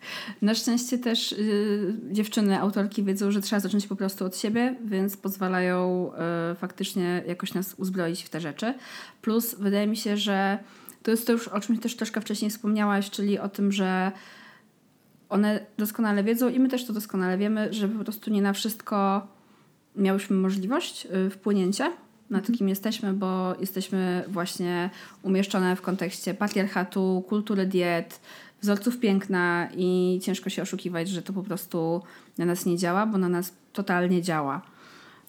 Na 0.41 0.55
szczęście 0.55 0.97
też 0.97 1.31
y, 1.31 1.93
dziewczyny, 2.11 2.59
autorki 2.59 3.03
wiedzą, 3.03 3.31
że 3.31 3.41
trzeba 3.41 3.59
zacząć 3.59 3.87
po 3.87 3.95
prostu 3.95 4.25
od 4.25 4.37
siebie, 4.37 4.75
więc 4.85 5.17
pozwalają 5.17 6.11
y, 6.51 6.55
faktycznie 6.55 7.23
jakoś 7.27 7.53
nas 7.53 7.75
uzbroić 7.77 8.23
w 8.23 8.29
te 8.29 8.41
rzeczy. 8.41 8.73
Plus 9.21 9.55
wydaje 9.59 9.87
mi 9.87 9.97
się, 9.97 10.17
że 10.17 10.59
to 11.03 11.11
jest 11.11 11.27
to 11.27 11.33
już, 11.33 11.47
o 11.47 11.59
czym 11.59 11.77
też 11.77 11.95
troszkę 11.95 12.21
wcześniej 12.21 12.51
wspomniałaś, 12.51 13.09
czyli 13.09 13.39
o 13.39 13.49
tym, 13.49 13.71
że 13.71 14.11
one 15.29 15.65
doskonale 15.77 16.23
wiedzą 16.23 16.49
i 16.49 16.59
my 16.59 16.69
też 16.69 16.85
to 16.85 16.93
doskonale 16.93 17.37
wiemy, 17.37 17.73
że 17.73 17.89
po 17.89 18.03
prostu 18.03 18.31
nie 18.31 18.41
na 18.41 18.53
wszystko 18.53 19.27
miałyśmy 19.95 20.35
możliwość 20.35 21.07
y, 21.27 21.29
wpłynięcia 21.29 21.91
na 22.29 22.39
to, 22.39 22.43
Mhm. 22.43 22.57
kim 22.57 22.69
jesteśmy, 22.69 23.13
bo 23.13 23.55
jesteśmy 23.59 24.23
właśnie 24.27 24.89
umieszczone 25.23 25.75
w 25.75 25.81
kontekście 25.81 26.33
patriarchatu, 26.33 27.23
kultury 27.27 27.65
diet, 27.65 28.21
wzorców 28.61 28.99
piękna 28.99 29.69
i 29.77 30.19
ciężko 30.23 30.49
się 30.49 30.61
oszukiwać, 30.61 31.09
że 31.09 31.21
to 31.21 31.33
po 31.33 31.43
prostu 31.43 32.01
na 32.37 32.45
nas 32.45 32.65
nie 32.65 32.77
działa, 32.77 33.05
bo 33.05 33.17
na 33.17 33.29
nas 33.29 33.53
totalnie 33.73 34.21
działa. 34.21 34.61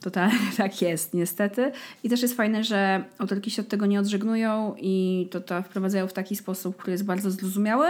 Totalnie 0.01 0.39
tak 0.57 0.83
jest, 0.83 1.15
niestety. 1.15 1.73
I 2.05 2.09
też 2.09 2.23
jest 2.23 2.37
fajne, 2.37 2.65
że 2.65 3.05
autorki 3.19 3.51
się 3.51 3.63
od 3.63 3.69
tego 3.69 3.87
nie 3.87 4.01
odżegnują 4.01 4.75
i 4.79 5.29
to, 5.31 5.41
to 5.41 5.63
wprowadzają 5.63 6.09
w 6.09 6.13
taki 6.13 6.37
sposób, 6.37 6.77
który 6.77 6.93
jest 6.93 7.05
bardzo 7.05 7.31
zrozumiały. 7.31 7.87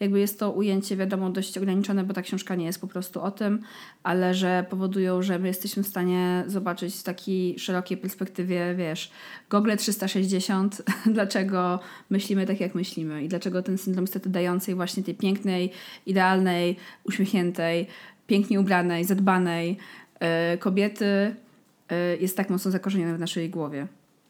Jakby 0.00 0.20
jest 0.20 0.38
to 0.38 0.50
ujęcie, 0.50 0.96
wiadomo, 0.96 1.30
dość 1.30 1.58
ograniczone, 1.58 2.04
bo 2.04 2.14
ta 2.14 2.22
książka 2.22 2.54
nie 2.54 2.64
jest 2.64 2.80
po 2.80 2.86
prostu 2.86 3.22
o 3.22 3.30
tym, 3.30 3.62
ale 4.02 4.34
że 4.34 4.64
powodują, 4.70 5.22
że 5.22 5.38
my 5.38 5.48
jesteśmy 5.48 5.82
w 5.82 5.86
stanie 5.86 6.44
zobaczyć 6.46 6.96
w 6.96 7.02
takiej 7.02 7.58
szerokiej 7.58 7.96
perspektywie, 7.98 8.74
wiesz, 8.74 9.10
Google 9.50 9.76
360, 9.76 10.82
dlaczego 11.14 11.80
myślimy 12.10 12.46
tak, 12.46 12.60
jak 12.60 12.74
myślimy 12.74 13.24
i 13.24 13.28
dlaczego 13.28 13.62
ten 13.62 13.78
syndrom 13.78 14.04
niestety 14.04 14.28
dającej 14.28 14.74
właśnie 14.74 15.02
tej 15.02 15.14
pięknej, 15.14 15.72
idealnej, 16.06 16.76
uśmiechniętej, 17.04 17.86
pięknie 18.26 18.60
ubranej, 18.60 19.04
zadbanej 19.04 19.76
y, 20.54 20.58
kobiety 20.58 21.04
y, 21.04 22.18
jest 22.20 22.36
tak 22.36 22.50
mocno 22.50 22.70
zakorzeniony 22.70 23.16
w 23.16 23.20
naszej 23.20 23.50
głowie. 23.50 23.86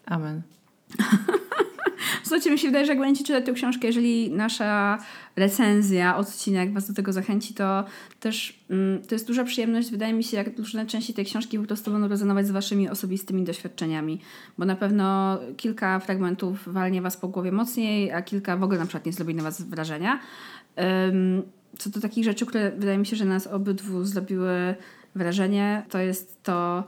Amen. 0.07 0.43
Słuchajcie, 2.31 2.51
mi 2.51 2.59
się 2.59 2.69
wydaje, 2.69 2.87
że 2.87 2.93
jak 2.93 3.01
będziecie 3.01 3.27
czytać 3.27 3.47
tę 3.47 3.53
książkę, 3.53 3.87
jeżeli 3.87 4.31
nasza 4.31 4.99
recenzja, 5.37 6.17
odcinek 6.17 6.73
Was 6.73 6.89
do 6.89 6.95
tego 6.95 7.13
zachęci, 7.13 7.55
to 7.55 7.85
też 8.21 8.65
mm, 8.71 9.03
to 9.03 9.15
jest 9.15 9.27
duża 9.27 9.45
przyjemność. 9.45 9.91
Wydaje 9.91 10.13
mi 10.13 10.25
się, 10.25 10.37
jak 10.37 10.59
różne 10.59 10.87
części 10.87 11.15
tej 11.15 11.25
książki 11.25 11.59
po 11.59 11.65
prostu 11.65 11.93
będą 11.93 12.09
rezonować 12.09 12.47
z 12.47 12.51
Waszymi 12.51 12.89
osobistymi 12.89 13.45
doświadczeniami, 13.45 14.21
bo 14.59 14.65
na 14.65 14.77
pewno 14.77 15.39
kilka 15.57 15.99
fragmentów 15.99 16.73
walnie 16.73 17.03
Was 17.03 17.17
po 17.17 17.29
głowie 17.29 17.53
mocniej, 17.53 18.13
a 18.13 18.23
kilka 18.23 18.57
w 18.57 18.63
ogóle 18.63 18.79
na 18.79 18.87
przykład 18.87 19.07
nie 19.07 19.13
zrobi 19.13 19.35
na 19.35 19.43
Was 19.43 19.63
wrażenia. 19.63 20.21
Ym, 21.09 21.43
co 21.79 21.91
do 21.91 22.01
takich 22.01 22.25
rzeczy, 22.25 22.47
które 22.47 22.71
wydaje 22.71 22.99
mi 22.99 23.07
się, 23.07 23.17
że 23.17 23.25
nas 23.25 23.47
obydwu 23.47 24.05
zrobiły 24.05 24.75
wrażenie, 25.15 25.83
to 25.89 25.99
jest 25.99 26.43
to, 26.43 26.85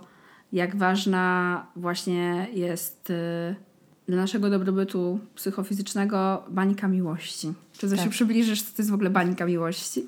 jak 0.53 0.77
ważna 0.77 1.67
właśnie 1.77 2.47
jest 2.53 3.11
y, 3.11 3.72
dla 4.09 4.17
naszego 4.17 4.51
dobrobytu 4.51 5.19
psychofizycznego 5.35 6.45
bańka 6.49 6.89
miłości. 6.89 7.53
Czy 7.79 7.89
coś 7.89 7.99
Tak. 7.99 8.05
się 8.07 8.11
przybliżysz, 8.11 8.63
co 8.63 8.77
to 8.77 8.83
jest 8.83 8.91
w 8.91 8.95
ogóle 8.95 9.11
bańka 9.11 9.47
miłości? 9.47 10.07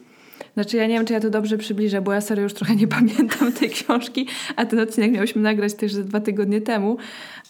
Znaczy 0.55 0.77
ja 0.77 0.87
nie 0.87 0.95
wiem, 0.95 1.07
czy 1.07 1.13
ja 1.13 1.21
to 1.21 1.31
dobrze 1.31 1.59
przybliżę, 1.59 2.03
bo 2.03 2.13
ja 2.13 2.21
serio 2.21 2.43
już 2.43 2.55
trochę 2.55 2.77
nie 2.77 2.89
pamiętam 2.99 3.53
tej 3.53 3.71
książki, 3.71 4.27
a 4.57 4.67
ten 4.67 4.79
odcinek 4.79 5.13
miałyśmy 5.13 5.43
nagrać 5.43 5.75
też 5.75 5.95
dwa 5.95 6.21
tygodnie 6.21 6.61
temu, 6.61 6.97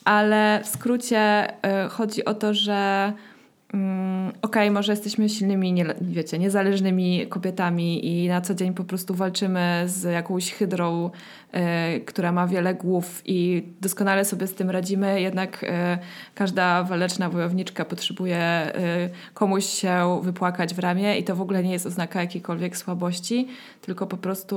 ale 0.04 0.60
w 0.64 0.68
skrócie 0.68 1.50
y, 1.86 1.88
chodzi 1.88 2.24
o 2.24 2.34
to, 2.34 2.54
że 2.54 3.12
mm, 3.74 4.32
okej, 4.42 4.70
może 4.70 4.92
jesteśmy 4.92 5.28
silnymi, 5.28 5.72
nie, 5.72 5.86
wiecie, 6.00 6.38
niezależnymi 6.38 7.26
kobietami 7.26 8.06
i 8.06 8.28
na 8.28 8.40
co 8.40 8.54
dzień 8.54 8.74
po 8.74 8.84
prostu 8.84 9.14
walczymy 9.14 9.82
z 9.86 10.02
jakąś 10.02 10.52
hydrą, 10.52 11.10
y, 11.96 12.00
która 12.00 12.32
ma 12.32 12.46
wiele 12.46 12.74
głów 12.74 13.22
i 13.24 13.68
doskonale 13.80 14.24
sobie 14.24 14.46
z 14.46 14.54
tym 14.54 14.70
radzimy, 14.70 15.20
jednak 15.20 15.62
y, 15.62 15.68
każda 16.34 16.82
waleczna 16.82 17.28
wojowniczka 17.28 17.84
potrzebuje 17.84 18.72
y, 19.06 19.34
komuś 19.34 19.64
się 19.64 20.20
wypłakać 20.22 20.74
w 20.74 20.78
ramię 20.78 21.18
i 21.18 21.24
to 21.24 21.36
w 21.36 21.40
ogóle 21.40 21.62
nie 21.62 21.72
jest 21.72 21.86
oznaka 21.86 22.20
jakiejkolwiek 22.20 22.76
słabości, 22.76 23.48
tylko 23.80 24.06
po 24.06 24.16
prostu 24.16 24.54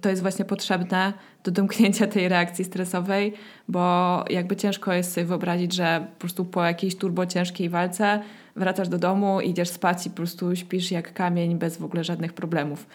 to 0.00 0.08
jest 0.10 0.22
właśnie 0.22 0.44
potrzebne 0.44 1.12
do 1.44 1.50
domknięcia 1.50 2.06
tej 2.06 2.28
reakcji 2.28 2.64
stresowej, 2.64 3.32
bo 3.68 4.24
jakby 4.30 4.56
ciężko 4.56 4.92
jest 4.92 5.12
sobie 5.12 5.26
wyobrazić, 5.26 5.74
że 5.74 6.06
po 6.14 6.20
prostu 6.20 6.44
po 6.44 6.64
jakiejś 6.64 6.96
turbo 6.96 7.26
ciężkiej 7.26 7.68
walce 7.68 8.22
wracasz 8.56 8.88
do 8.88 8.98
domu, 8.98 9.40
idziesz 9.40 9.68
spać 9.68 10.06
i 10.06 10.10
po 10.10 10.16
prostu 10.16 10.56
śpisz 10.56 10.90
jak 10.90 11.12
kamień 11.12 11.58
bez 11.58 11.76
w 11.76 11.84
ogóle 11.84 12.04
żadnych 12.04 12.32
problemów. 12.32 12.86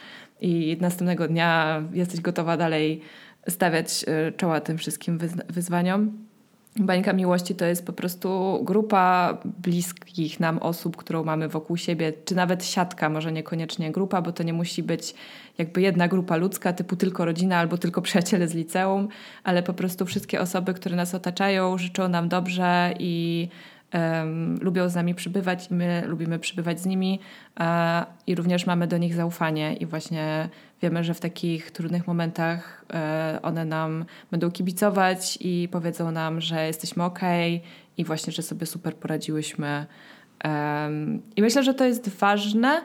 I 0.41 0.77
następnego 0.81 1.27
dnia 1.27 1.81
jesteś 1.93 2.21
gotowa 2.21 2.57
dalej 2.57 3.01
stawiać 3.47 4.05
y, 4.29 4.31
czoła 4.31 4.61
tym 4.61 4.77
wszystkim 4.77 5.19
wyzwaniom. 5.49 6.28
Bańka 6.79 7.13
Miłości 7.13 7.55
to 7.55 7.65
jest 7.65 7.85
po 7.85 7.93
prostu 7.93 8.59
grupa 8.63 9.37
bliskich 9.45 10.39
nam 10.39 10.57
osób, 10.57 10.97
którą 10.97 11.23
mamy 11.23 11.47
wokół 11.47 11.77
siebie, 11.77 12.13
czy 12.25 12.35
nawet 12.35 12.65
siatka, 12.65 13.09
może 13.09 13.31
niekoniecznie 13.31 13.91
grupa, 13.91 14.21
bo 14.21 14.31
to 14.31 14.43
nie 14.43 14.53
musi 14.53 14.83
być 14.83 15.13
jakby 15.57 15.81
jedna 15.81 16.07
grupa 16.07 16.35
ludzka, 16.35 16.73
typu 16.73 16.95
tylko 16.95 17.25
rodzina 17.25 17.57
albo 17.57 17.77
tylko 17.77 18.01
przyjaciele 18.01 18.47
z 18.47 18.53
liceum, 18.53 19.07
ale 19.43 19.63
po 19.63 19.73
prostu 19.73 20.05
wszystkie 20.05 20.41
osoby, 20.41 20.73
które 20.73 20.95
nas 20.95 21.15
otaczają, 21.15 21.77
życzą 21.77 22.07
nam 22.07 22.29
dobrze 22.29 22.93
i 22.99 23.47
em, 23.91 24.59
lubią 24.61 24.89
z 24.89 24.95
nami 24.95 25.15
przybywać 25.15 25.69
my 25.69 26.03
lubimy 26.07 26.39
przybywać 26.39 26.79
z 26.79 26.85
nimi 26.85 27.19
a, 27.55 28.05
i 28.27 28.35
również 28.35 28.65
mamy 28.65 28.87
do 28.87 28.97
nich 28.97 29.15
zaufanie 29.15 29.73
i 29.73 29.85
właśnie 29.85 30.49
wiemy, 30.81 31.03
że 31.03 31.13
w 31.13 31.19
takich 31.19 31.71
trudnych 31.71 32.07
momentach 32.07 32.85
e, 32.93 33.39
one 33.41 33.65
nam 33.65 34.05
będą 34.31 34.51
kibicować 34.51 35.37
i 35.41 35.67
powiedzą 35.71 36.11
nam, 36.11 36.41
że 36.41 36.67
jesteśmy 36.67 37.03
ok 37.03 37.19
i 37.97 38.05
właśnie, 38.05 38.33
że 38.33 38.41
sobie 38.41 38.65
super 38.65 38.95
poradziłyśmy. 38.95 39.85
I 41.35 41.41
myślę, 41.41 41.63
że 41.63 41.73
to 41.73 41.85
jest 41.85 42.09
ważne 42.09 42.81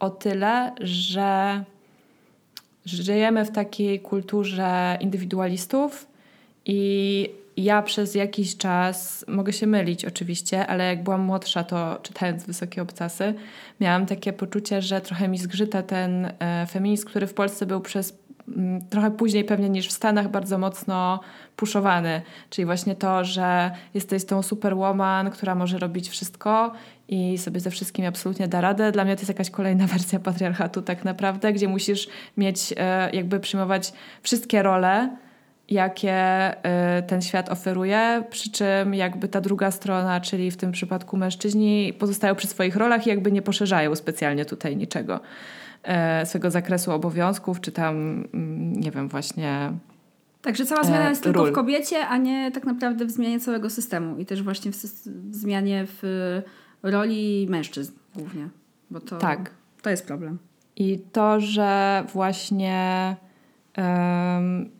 o 0.00 0.10
tyle, 0.10 0.72
że 0.80 1.64
żyjemy 2.84 3.44
w 3.44 3.50
takiej 3.50 4.00
kulturze 4.00 4.98
indywidualistów 5.00 6.06
i 6.64 7.30
ja 7.56 7.82
przez 7.82 8.14
jakiś 8.14 8.56
czas, 8.56 9.24
mogę 9.28 9.52
się 9.52 9.66
mylić 9.66 10.04
oczywiście, 10.04 10.66
ale 10.66 10.86
jak 10.86 11.02
byłam 11.02 11.20
młodsza, 11.20 11.64
to 11.64 11.98
czytając 12.02 12.44
Wysokie 12.46 12.82
Obcasy, 12.82 13.34
miałam 13.80 14.06
takie 14.06 14.32
poczucie, 14.32 14.82
że 14.82 15.00
trochę 15.00 15.28
mi 15.28 15.38
zgrzyta 15.38 15.82
ten 15.82 16.32
e, 16.38 16.66
feminizm, 16.66 17.06
który 17.06 17.26
w 17.26 17.34
Polsce 17.34 17.66
był 17.66 17.80
przez 17.80 18.18
mm, 18.48 18.88
trochę 18.88 19.10
później 19.10 19.44
pewnie 19.44 19.68
niż 19.68 19.88
w 19.88 19.92
Stanach 19.92 20.30
bardzo 20.30 20.58
mocno 20.58 21.20
puszowany. 21.56 22.22
Czyli 22.50 22.66
właśnie 22.66 22.94
to, 22.94 23.24
że 23.24 23.70
jesteś 23.94 24.24
tą 24.24 24.42
superwoman, 24.42 25.30
która 25.30 25.54
może 25.54 25.78
robić 25.78 26.08
wszystko 26.08 26.72
i 27.08 27.38
sobie 27.38 27.60
ze 27.60 27.70
wszystkim 27.70 28.06
absolutnie 28.06 28.48
da 28.48 28.60
radę. 28.60 28.92
Dla 28.92 29.04
mnie 29.04 29.16
to 29.16 29.20
jest 29.20 29.28
jakaś 29.28 29.50
kolejna 29.50 29.86
wersja 29.96 30.18
patriarchatu 30.18 30.82
tak 30.82 31.04
naprawdę, 31.04 31.52
gdzie 31.52 31.68
musisz 31.68 32.08
mieć, 32.36 32.74
e, 32.76 33.10
jakby 33.12 33.40
przyjmować 33.40 33.92
wszystkie 34.22 34.62
role, 34.62 35.16
jakie 35.68 36.12
e, 36.12 37.02
ten 37.02 37.22
świat 37.22 37.48
oferuje, 37.48 38.24
przy 38.30 38.50
czym 38.50 38.94
jakby 38.94 39.28
ta 39.28 39.40
druga 39.40 39.70
strona, 39.70 40.20
czyli 40.20 40.50
w 40.50 40.56
tym 40.56 40.72
przypadku 40.72 41.16
mężczyźni, 41.16 41.92
pozostają 41.98 42.34
przy 42.34 42.46
swoich 42.46 42.76
rolach 42.76 43.06
i 43.06 43.10
jakby 43.10 43.32
nie 43.32 43.42
poszerzają 43.42 43.94
specjalnie 43.94 44.44
tutaj 44.44 44.76
niczego 44.76 45.20
e, 45.82 46.26
swego 46.26 46.50
zakresu 46.50 46.92
obowiązków, 46.92 47.60
czy 47.60 47.72
tam, 47.72 47.94
mm, 48.34 48.72
nie 48.80 48.90
wiem, 48.90 49.08
właśnie 49.08 49.72
Także 50.46 50.66
cała 50.66 50.84
zmiana 50.84 51.06
E, 51.06 51.08
jest 51.08 51.22
tylko 51.22 51.44
w 51.44 51.52
kobiecie, 51.52 52.06
a 52.06 52.16
nie 52.16 52.50
tak 52.52 52.64
naprawdę 52.64 53.04
w 53.04 53.10
zmianie 53.10 53.40
całego 53.40 53.70
systemu 53.70 54.18
i 54.18 54.26
też 54.26 54.42
właśnie 54.42 54.72
w, 54.72 54.76
w 54.76 55.34
zmianie 55.34 55.86
w 55.86 56.04
y, 56.04 56.90
roli 56.90 57.46
mężczyzn 57.50 57.92
głównie. 58.14 58.48
Bo 58.90 59.00
to, 59.00 59.18
Tak. 59.18 59.50
to 59.82 59.90
jest 59.90 60.06
problem. 60.06 60.38
I 60.76 60.98
to, 61.12 61.40
że 61.40 62.04
właśnie 62.12 63.16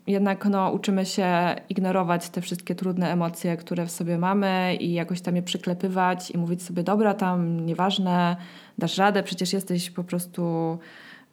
jednak 0.06 0.44
no, 0.44 0.70
uczymy 0.70 1.06
się 1.06 1.54
ignorować 1.68 2.28
te 2.28 2.40
wszystkie 2.40 2.74
trudne 2.74 3.12
emocje, 3.12 3.56
które 3.56 3.86
w 3.86 3.90
sobie 3.90 4.18
mamy 4.18 4.76
i 4.80 4.92
jakoś 4.92 5.20
tam 5.20 5.36
je 5.36 5.42
przyklepywać 5.42 6.30
i 6.30 6.38
mówić 6.38 6.62
sobie, 6.62 6.82
dobra, 6.82 7.14
tam 7.14 7.66
nieważne, 7.66 8.36
dasz 8.78 8.98
radę, 8.98 9.22
przecież 9.22 9.52
jesteś 9.52 9.90
po 9.90 10.04
prostu, 10.04 10.78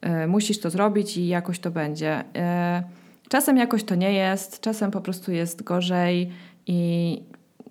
e, 0.02 0.28
musisz 0.28 0.60
to 0.60 0.70
zrobić 0.70 1.18
i 1.18 1.28
jakoś 1.28 1.60
to 1.60 1.72
będzie. 1.72 2.24
E, 2.36 2.84
czasem 3.30 3.58
jakoś 3.58 3.84
to 3.84 3.96
nie 3.96 4.14
jest, 4.14 4.62
czasem 4.62 4.92
po 4.92 5.02
prostu 5.02 5.32
jest 5.32 5.64
gorzej 5.64 6.30
i 6.68 7.22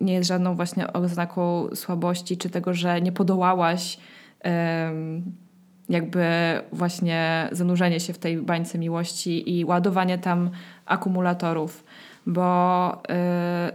nie 0.00 0.14
jest 0.14 0.28
żadną 0.28 0.54
właśnie 0.54 0.92
oznaką 0.92 1.68
słabości, 1.74 2.36
czy 2.36 2.50
tego, 2.50 2.74
że 2.74 3.00
nie 3.00 3.12
podołałaś 3.12 3.98
em, 4.40 5.32
jakby 5.88 6.24
właśnie 6.72 7.48
zanurzenie 7.52 8.00
się 8.00 8.12
w 8.12 8.18
tej 8.18 8.36
bańce 8.36 8.78
miłości 8.78 9.58
i 9.58 9.64
ładowanie 9.64 10.18
tam 10.18 10.50
akumulatorów. 10.86 11.84
Bo 12.26 12.92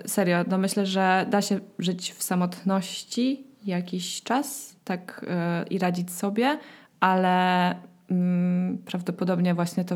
y, 0.04 0.10
serio, 0.10 0.38
no 0.48 0.58
myślę, 0.58 0.86
że 0.86 1.26
da 1.30 1.42
się 1.42 1.60
żyć 1.80 2.12
w 2.12 2.24
samotności 2.24 3.48
jakiś 3.66 4.24
czas 4.24 4.76
tak 4.84 5.26
y, 5.64 5.68
i 5.68 5.80
radzić 5.80 6.12
sobie, 6.12 6.58
ale 7.00 7.76
mm, 8.12 8.78
prawdopodobnie 8.78 9.54
właśnie 9.54 9.86
to 9.86 9.96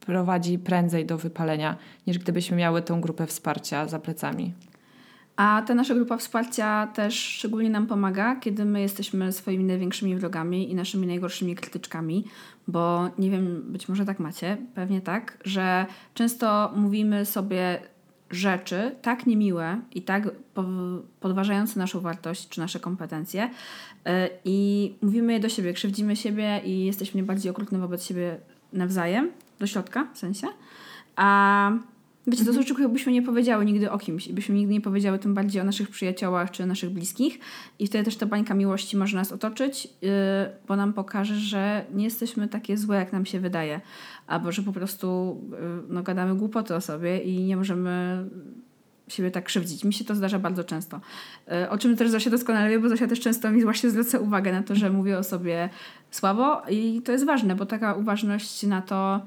prowadzi 0.00 0.58
prędzej 0.58 1.06
do 1.06 1.18
wypalenia, 1.18 1.76
niż 2.06 2.18
gdybyśmy 2.18 2.56
miały 2.56 2.82
tą 2.82 3.00
grupę 3.00 3.26
wsparcia 3.26 3.86
za 3.86 3.98
plecami. 3.98 4.54
A 5.36 5.62
ta 5.66 5.74
nasza 5.74 5.94
grupa 5.94 6.16
wsparcia 6.16 6.86
też 6.86 7.14
szczególnie 7.14 7.70
nam 7.70 7.86
pomaga, 7.86 8.36
kiedy 8.36 8.64
my 8.64 8.80
jesteśmy 8.80 9.32
swoimi 9.32 9.64
największymi 9.64 10.16
wrogami 10.16 10.70
i 10.70 10.74
naszymi 10.74 11.06
najgorszymi 11.06 11.54
krytyczkami, 11.54 12.24
bo 12.68 13.10
nie 13.18 13.30
wiem, 13.30 13.62
być 13.66 13.88
może 13.88 14.04
tak 14.04 14.18
macie, 14.18 14.56
pewnie 14.74 15.00
tak, 15.00 15.38
że 15.44 15.86
często 16.14 16.72
mówimy 16.76 17.24
sobie 17.24 17.80
rzeczy 18.30 18.94
tak 19.02 19.26
niemiłe 19.26 19.80
i 19.94 20.02
tak 20.02 20.30
podważające 21.20 21.78
naszą 21.78 22.00
wartość 22.00 22.48
czy 22.48 22.60
nasze 22.60 22.80
kompetencje 22.80 23.50
e, 24.04 24.28
i 24.44 24.94
mówimy 25.02 25.32
je 25.32 25.40
do 25.40 25.48
siebie, 25.48 25.72
krzywdzimy 25.72 26.16
siebie 26.16 26.60
i 26.64 26.84
jesteśmy 26.84 27.22
bardziej 27.22 27.50
okrutne 27.50 27.78
wobec 27.78 28.04
siebie 28.04 28.38
nawzajem, 28.72 29.30
do 29.58 29.66
środka 29.66 30.06
w 30.14 30.18
sensie. 30.18 30.46
A 31.16 31.70
Wiecie, 32.26 32.44
to 32.44 32.52
są 32.52 32.62
rzeczy, 32.62 32.88
byśmy 32.88 33.12
nie 33.12 33.22
powiedziały 33.22 33.64
nigdy 33.64 33.90
o 33.90 33.98
kimś 33.98 34.26
i 34.26 34.32
byśmy 34.32 34.54
nigdy 34.54 34.72
nie 34.72 34.80
powiedziały 34.80 35.18
tym 35.18 35.34
bardziej 35.34 35.62
o 35.62 35.64
naszych 35.64 35.90
przyjaciołach 35.90 36.50
czy 36.50 36.66
naszych 36.66 36.90
bliskich 36.90 37.38
i 37.78 37.86
wtedy 37.86 38.04
też 38.04 38.16
ta 38.16 38.26
bańka 38.26 38.54
miłości 38.54 38.96
może 38.96 39.16
nas 39.16 39.32
otoczyć, 39.32 39.84
yy, 39.84 40.10
bo 40.68 40.76
nam 40.76 40.92
pokaże, 40.92 41.34
że 41.34 41.84
nie 41.94 42.04
jesteśmy 42.04 42.48
takie 42.48 42.76
złe, 42.76 42.96
jak 42.96 43.12
nam 43.12 43.26
się 43.26 43.40
wydaje, 43.40 43.80
albo 44.26 44.52
że 44.52 44.62
po 44.62 44.72
prostu 44.72 45.40
yy, 45.50 45.58
no, 45.88 46.02
gadamy 46.02 46.34
głupoty 46.34 46.74
o 46.74 46.80
sobie 46.80 47.18
i 47.18 47.44
nie 47.44 47.56
możemy 47.56 48.24
siebie 49.08 49.30
tak 49.30 49.44
krzywdzić. 49.44 49.84
Mi 49.84 49.92
się 49.92 50.04
to 50.04 50.14
zdarza 50.14 50.38
bardzo 50.38 50.64
często. 50.64 51.00
Yy, 51.48 51.70
o 51.70 51.78
czym 51.78 51.96
też 51.96 52.10
Zosia 52.10 52.30
doskonale 52.30 52.70
wie, 52.70 52.78
bo 52.78 52.88
Zosia 52.88 53.06
też 53.06 53.20
często 53.20 53.50
mi 53.50 53.62
właśnie 53.62 53.90
zwraca 53.90 54.18
uwagę 54.18 54.52
na 54.52 54.62
to, 54.62 54.74
że 54.74 54.90
mówię 54.90 55.18
o 55.18 55.22
sobie 55.22 55.68
słabo 56.10 56.62
i 56.70 57.02
to 57.04 57.12
jest 57.12 57.24
ważne, 57.24 57.54
bo 57.54 57.66
taka 57.66 57.94
uważność 57.94 58.62
na 58.62 58.82
to 58.82 59.20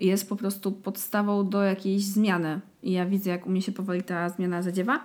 jest 0.00 0.28
po 0.28 0.36
prostu 0.36 0.72
podstawą 0.72 1.48
do 1.48 1.62
jakiejś 1.62 2.04
zmiany. 2.04 2.60
I 2.82 2.92
ja 2.92 3.06
widzę, 3.06 3.30
jak 3.30 3.46
u 3.46 3.50
mnie 3.50 3.62
się 3.62 3.72
powoli 3.72 4.02
ta 4.02 4.28
zmiana 4.28 4.62
zadziewa. 4.62 5.04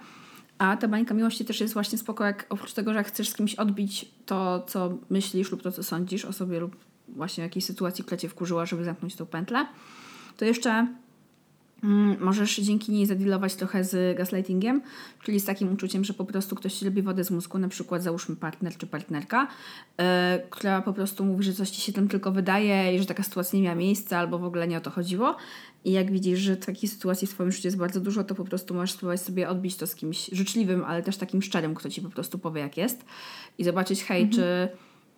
A 0.57 0.77
ta 0.77 0.87
bańka 0.87 1.13
miłości 1.13 1.45
też 1.45 1.61
jest 1.61 1.73
właśnie 1.73 1.97
spoko, 1.97 2.25
jak 2.25 2.45
oprócz 2.49 2.73
tego, 2.73 2.91
że 2.91 2.97
jak 2.97 3.07
chcesz 3.07 3.29
z 3.29 3.35
kimś 3.35 3.55
odbić 3.55 4.11
to, 4.25 4.65
co 4.67 4.97
myślisz 5.09 5.51
lub 5.51 5.61
to, 5.61 5.71
co 5.71 5.83
sądzisz 5.83 6.25
o 6.25 6.33
sobie 6.33 6.59
lub 6.59 6.75
właśnie 7.07 7.43
jakiejś 7.43 7.65
sytuacji, 7.65 8.03
która 8.03 8.17
cię 8.17 8.29
wkurzyła, 8.29 8.65
żeby 8.65 8.83
zamknąć 8.83 9.15
tą 9.15 9.25
pętlę, 9.25 9.65
to 10.37 10.45
jeszcze 10.45 10.87
możesz 12.19 12.55
dzięki 12.55 12.91
niej 12.91 13.05
zadealować 13.05 13.55
trochę 13.55 13.83
z 13.83 14.17
gaslightingiem, 14.17 14.81
czyli 15.23 15.39
z 15.39 15.45
takim 15.45 15.73
uczuciem, 15.73 16.03
że 16.03 16.13
po 16.13 16.25
prostu 16.25 16.55
ktoś 16.55 16.73
ci 16.73 16.85
robi 16.85 17.01
wodę 17.01 17.23
z 17.23 17.31
mózgu, 17.31 17.57
na 17.57 17.67
przykład 17.67 18.03
załóżmy 18.03 18.35
partner 18.35 18.77
czy 18.77 18.87
partnerka, 18.87 19.47
yy, 19.97 20.05
która 20.49 20.81
po 20.81 20.93
prostu 20.93 21.25
mówi, 21.25 21.43
że 21.43 21.53
coś 21.53 21.69
ci 21.69 21.81
się 21.81 21.93
tam 21.93 22.07
tylko 22.07 22.31
wydaje 22.31 22.95
i 22.95 22.99
że 22.99 23.05
taka 23.05 23.23
sytuacja 23.23 23.57
nie 23.57 23.63
miała 23.63 23.75
miejsca 23.75 24.17
albo 24.17 24.39
w 24.39 24.43
ogóle 24.43 24.67
nie 24.67 24.77
o 24.77 24.81
to 24.81 24.89
chodziło. 24.89 25.35
I 25.85 25.91
jak 25.91 26.11
widzisz, 26.11 26.39
że 26.39 26.57
takiej 26.57 26.89
sytuacji 26.89 27.27
w 27.27 27.33
Twoim 27.33 27.51
życiu 27.51 27.67
jest 27.67 27.77
bardzo 27.77 27.99
dużo, 27.99 28.23
to 28.23 28.35
po 28.35 28.43
prostu 28.45 28.73
możesz 28.73 28.91
spróbować 28.91 29.21
sobie 29.21 29.49
odbić 29.49 29.75
to 29.75 29.87
z 29.87 29.95
kimś 29.95 30.29
życzliwym, 30.31 30.83
ale 30.85 31.03
też 31.03 31.17
takim 31.17 31.41
szczerym, 31.41 31.75
kto 31.75 31.89
ci 31.89 32.01
po 32.01 32.09
prostu 32.09 32.39
powie, 32.39 32.61
jak 32.61 32.77
jest. 32.77 33.05
I 33.57 33.63
zobaczyć, 33.63 34.03
hej, 34.03 34.21
mhm. 34.21 34.35
czy 34.35 34.69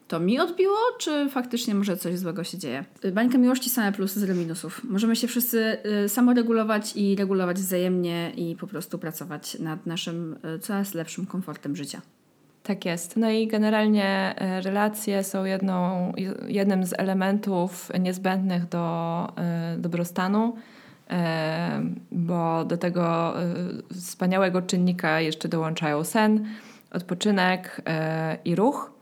to 0.08 0.20
mi 0.20 0.40
odbiło, 0.40 0.78
czy 1.00 1.30
faktycznie 1.30 1.76
może 1.76 1.98
coś 1.98 2.20
złego 2.20 2.44
się 2.44 2.58
dzieje? 2.58 2.86
Bańka 3.14 3.38
miłości 3.38 3.70
same 3.70 3.92
plusy, 3.92 4.20
zero 4.20 4.36
minusów. 4.36 4.82
Możemy 4.84 5.16
się 5.16 5.28
wszyscy 5.28 5.78
y, 6.06 6.10
samoregulować 6.10 6.96
i 6.96 7.16
regulować 7.16 7.58
wzajemnie 7.58 8.32
i 8.36 8.56
po 8.56 8.68
prostu 8.68 9.00
pracować 9.00 9.60
nad 9.60 9.86
naszym 9.86 10.36
y, 10.56 10.60
coraz 10.60 10.94
lepszym 10.94 11.26
komfortem 11.26 11.76
życia. 11.76 12.02
Tak 12.64 12.86
jest. 12.86 13.18
No 13.18 13.30
i 13.30 13.48
generalnie 13.48 14.36
y, 14.58 14.62
relacje 14.62 15.24
są 15.24 15.46
jedną, 15.46 16.14
jednym 16.48 16.86
z 16.86 16.94
elementów 16.94 17.92
niezbędnych 18.00 18.70
do 18.70 19.28
dobrostanu, 19.78 20.56
bo 22.12 22.66
do 22.66 22.78
tego 22.78 23.34
wspaniałego 23.94 24.62
czynnika 24.62 25.22
jeszcze 25.22 25.50
dołączają 25.50 26.04
sen, 26.04 26.46
odpoczynek 26.92 27.82
i 28.46 28.56
ruch. 28.56 28.93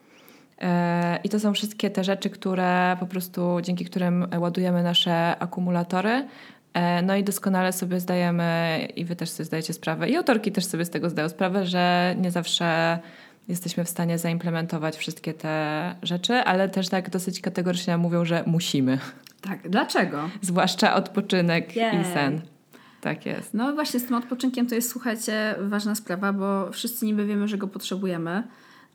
I 1.23 1.29
to 1.29 1.39
są 1.39 1.53
wszystkie 1.53 1.89
te 1.89 2.03
rzeczy, 2.03 2.29
które 2.29 2.97
po 2.99 3.05
prostu 3.05 3.57
dzięki 3.61 3.85
którym 3.85 4.27
ładujemy 4.39 4.83
nasze 4.83 5.39
akumulatory. 5.39 6.27
E, 6.73 7.01
no 7.01 7.15
i 7.15 7.23
doskonale 7.23 7.73
sobie 7.73 7.99
zdajemy, 7.99 8.87
i 8.95 9.05
wy 9.05 9.15
też 9.15 9.29
sobie 9.29 9.45
zdajecie 9.45 9.73
sprawę, 9.73 10.09
i 10.09 10.15
autorki 10.15 10.51
też 10.51 10.65
sobie 10.65 10.85
z 10.85 10.89
tego 10.89 11.09
zdają 11.09 11.29
sprawę, 11.29 11.65
że 11.65 12.15
nie 12.17 12.31
zawsze 12.31 12.99
jesteśmy 13.47 13.85
w 13.85 13.89
stanie 13.89 14.17
zaimplementować 14.17 14.97
wszystkie 14.97 15.33
te 15.33 15.95
rzeczy, 16.03 16.33
ale 16.33 16.69
też 16.69 16.89
tak 16.89 17.09
dosyć 17.09 17.41
kategorycznie 17.41 17.97
mówią, 17.97 18.25
że 18.25 18.43
musimy. 18.45 18.99
Tak, 19.41 19.69
dlaczego? 19.69 20.29
Zwłaszcza 20.41 20.95
odpoczynek 20.95 21.75
yeah. 21.75 22.01
i 22.01 22.13
sen. 22.13 22.41
Tak 23.01 23.25
jest. 23.25 23.53
No 23.53 23.73
właśnie 23.73 23.99
z 23.99 24.05
tym 24.05 24.15
odpoczynkiem 24.15 24.67
to 24.67 24.75
jest, 24.75 24.89
słuchajcie, 24.89 25.55
ważna 25.59 25.95
sprawa, 25.95 26.33
bo 26.33 26.71
wszyscy 26.71 27.05
niby 27.05 27.25
wiemy, 27.25 27.47
że 27.47 27.57
go 27.57 27.67
potrzebujemy, 27.67 28.43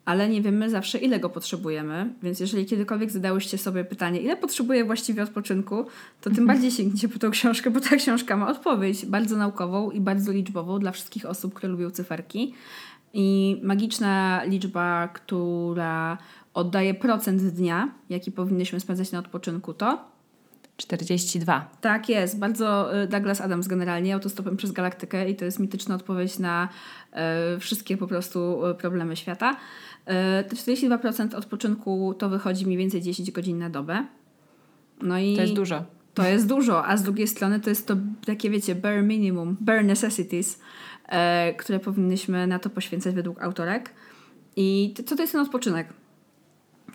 ale 0.06 0.28
nie 0.28 0.42
wiemy 0.42 0.70
zawsze, 0.70 0.98
ile 0.98 1.20
go 1.20 1.28
potrzebujemy. 1.28 2.14
Więc 2.22 2.40
jeżeli 2.40 2.66
kiedykolwiek 2.66 3.10
zadałyście 3.10 3.58
sobie 3.58 3.84
pytanie, 3.84 4.20
ile 4.20 4.36
potrzebuję 4.36 4.84
właściwie 4.84 5.22
odpoczynku, 5.22 5.86
to 6.20 6.30
tym 6.30 6.46
bardziej 6.46 6.70
sięgnijcie 6.70 7.08
po 7.08 7.18
tą 7.18 7.30
książkę, 7.30 7.70
bo 7.70 7.80
ta 7.80 7.96
książka 7.96 8.36
ma 8.36 8.48
odpowiedź 8.48 9.06
bardzo 9.06 9.36
naukową 9.36 9.90
i 9.90 10.00
bardzo 10.00 10.32
liczbową 10.32 10.78
dla 10.78 10.92
wszystkich 10.92 11.26
osób, 11.26 11.54
które 11.54 11.72
lubią 11.72 11.90
cyferki. 11.90 12.54
I 13.14 13.60
magiczna 13.62 14.44
liczba, 14.44 15.08
która 15.08 16.18
oddaje 16.54 16.94
procent 16.94 17.42
dnia, 17.42 17.88
jaki 18.08 18.32
powinnyśmy 18.32 18.80
spędzać 18.80 19.12
na 19.12 19.18
odpoczynku, 19.18 19.74
to 19.74 20.16
42. 20.76 21.70
Tak 21.80 22.08
jest, 22.08 22.38
bardzo 22.38 22.96
y, 23.02 23.06
Douglas 23.06 23.40
Adams 23.40 23.68
generalnie, 23.68 24.14
autostopem 24.14 24.56
przez 24.56 24.72
galaktykę 24.72 25.30
i 25.30 25.36
to 25.36 25.44
jest 25.44 25.58
mityczna 25.58 25.94
odpowiedź 25.94 26.38
na 26.38 26.68
y, 27.56 27.60
wszystkie 27.60 27.96
po 27.96 28.06
prostu 28.06 28.66
y, 28.66 28.74
problemy 28.74 29.16
świata. 29.16 29.56
E, 30.06 30.44
te 30.44 30.56
42% 30.56 31.34
odpoczynku 31.34 32.14
to 32.18 32.28
wychodzi 32.28 32.66
mniej 32.66 32.78
więcej 32.78 33.02
10 33.02 33.30
godzin 33.30 33.58
na 33.58 33.70
dobę. 33.70 34.06
No 35.02 35.18
i 35.18 35.36
to 35.36 35.42
jest 35.42 35.54
dużo. 35.54 35.84
To 36.14 36.24
jest 36.24 36.48
dużo, 36.48 36.86
a 36.86 36.96
z 36.96 37.02
drugiej 37.02 37.28
strony 37.28 37.60
to 37.60 37.70
jest 37.70 37.86
to 37.86 37.96
takie, 38.26 38.50
wiecie, 38.50 38.74
bare 38.74 39.02
minimum, 39.02 39.56
bare 39.60 39.82
necessities, 39.82 40.58
e, 41.08 41.54
które 41.54 41.80
powinnyśmy 41.80 42.46
na 42.46 42.58
to 42.58 42.70
poświęcać 42.70 43.14
według 43.14 43.42
autorek. 43.42 43.90
I 44.56 44.94
co 45.06 45.16
to 45.16 45.22
jest 45.22 45.32
ten 45.32 45.42
odpoczynek? 45.42 45.88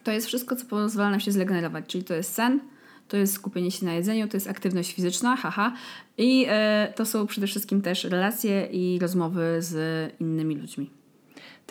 To 0.03 0.11
jest 0.11 0.27
wszystko, 0.27 0.55
co 0.55 0.65
pozwala 0.65 1.09
nam 1.09 1.19
się 1.19 1.31
zregenerować, 1.31 1.85
czyli 1.87 2.03
to 2.03 2.13
jest 2.13 2.33
sen, 2.33 2.59
to 3.07 3.17
jest 3.17 3.33
skupienie 3.33 3.71
się 3.71 3.85
na 3.85 3.93
jedzeniu, 3.93 4.27
to 4.27 4.37
jest 4.37 4.49
aktywność 4.49 4.93
fizyczna, 4.93 5.35
haha. 5.35 5.73
I 6.17 6.45
e, 6.49 6.93
to 6.95 7.05
są 7.05 7.27
przede 7.27 7.47
wszystkim 7.47 7.81
też 7.81 8.03
relacje 8.03 8.65
i 8.65 8.99
rozmowy 8.99 9.57
z 9.59 9.75
innymi 10.19 10.55
ludźmi. 10.55 11.00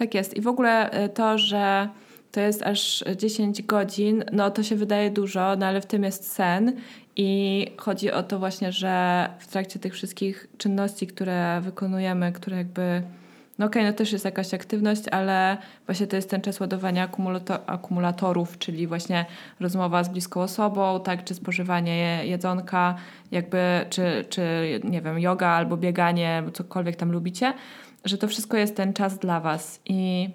Tak 0.00 0.14
jest. 0.14 0.36
I 0.36 0.40
w 0.40 0.48
ogóle 0.48 0.90
e, 0.90 1.08
to, 1.08 1.38
że 1.38 1.88
to 2.32 2.40
jest 2.40 2.62
aż 2.62 3.04
10 3.16 3.62
godzin, 3.62 4.24
no 4.32 4.50
to 4.50 4.62
się 4.62 4.76
wydaje 4.76 5.10
dużo, 5.10 5.56
no 5.56 5.66
ale 5.66 5.80
w 5.80 5.86
tym 5.86 6.04
jest 6.04 6.32
sen. 6.32 6.76
I 7.16 7.66
chodzi 7.76 8.10
o 8.10 8.22
to 8.22 8.38
właśnie, 8.38 8.72
że 8.72 9.28
w 9.38 9.46
trakcie 9.46 9.78
tych 9.78 9.94
wszystkich 9.94 10.46
czynności, 10.58 11.06
które 11.06 11.60
wykonujemy, 11.60 12.32
które 12.32 12.56
jakby. 12.56 13.02
No 13.58 13.66
okej, 13.66 13.82
okay, 13.82 13.92
no 13.92 13.98
też 13.98 14.12
jest 14.12 14.24
jakaś 14.24 14.54
aktywność, 14.54 15.02
ale 15.10 15.56
właśnie 15.86 16.06
to 16.06 16.16
jest 16.16 16.30
ten 16.30 16.40
czas 16.40 16.60
ładowania 16.60 17.08
akumulatorów, 17.66 18.58
czyli 18.58 18.86
właśnie 18.86 19.26
rozmowa 19.60 20.04
z 20.04 20.08
bliską 20.08 20.42
osobą, 20.42 21.00
tak, 21.00 21.24
czy 21.24 21.34
spożywanie 21.34 22.26
jedzonka, 22.26 22.94
jakby, 23.30 23.86
czy, 23.90 24.24
czy 24.28 24.42
nie 24.84 25.02
wiem, 25.02 25.18
yoga 25.18 25.48
albo 25.48 25.76
bieganie, 25.76 26.42
cokolwiek 26.52 26.96
tam 26.96 27.12
lubicie 27.12 27.52
że 28.04 28.18
to 28.18 28.28
wszystko 28.28 28.56
jest 28.56 28.76
ten 28.76 28.92
czas 28.92 29.18
dla 29.18 29.40
Was 29.40 29.80
i 29.86 30.30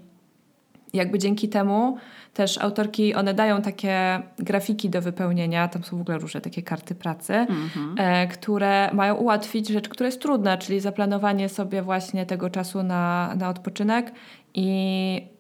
jakby 0.93 1.19
dzięki 1.19 1.49
temu 1.49 1.97
też 2.33 2.57
autorki, 2.57 3.15
one 3.15 3.33
dają 3.33 3.61
takie 3.61 4.21
grafiki 4.39 4.89
do 4.89 5.01
wypełnienia, 5.01 5.67
tam 5.67 5.83
są 5.83 5.97
w 5.97 6.01
ogóle 6.01 6.17
różne 6.17 6.41
takie 6.41 6.61
karty 6.61 6.95
pracy, 6.95 7.33
mm-hmm. 7.33 7.93
e, 7.97 8.27
które 8.27 8.89
mają 8.93 9.15
ułatwić 9.15 9.67
rzecz, 9.67 9.89
która 9.89 10.07
jest 10.07 10.21
trudna, 10.21 10.57
czyli 10.57 10.79
zaplanowanie 10.79 11.49
sobie 11.49 11.81
właśnie 11.81 12.25
tego 12.25 12.49
czasu 12.49 12.83
na, 12.83 13.33
na 13.37 13.49
odpoczynek 13.49 14.11
i 14.53 15.35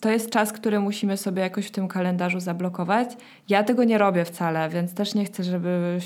to 0.00 0.10
jest 0.10 0.30
czas, 0.30 0.52
który 0.52 0.80
musimy 0.80 1.16
sobie 1.16 1.42
jakoś 1.42 1.66
w 1.66 1.70
tym 1.70 1.88
kalendarzu 1.88 2.40
zablokować. 2.40 3.08
Ja 3.48 3.64
tego 3.64 3.84
nie 3.84 3.98
robię 3.98 4.24
wcale, 4.24 4.68
więc 4.68 4.94
też 4.94 5.14
nie 5.14 5.24
chcę, 5.24 5.44
żeby 5.44 5.98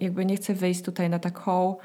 jakby 0.00 0.26
nie 0.26 0.36
chcę 0.36 0.54
wyjść 0.54 0.82
tutaj 0.82 1.10
na 1.10 1.18
taką, 1.18 1.76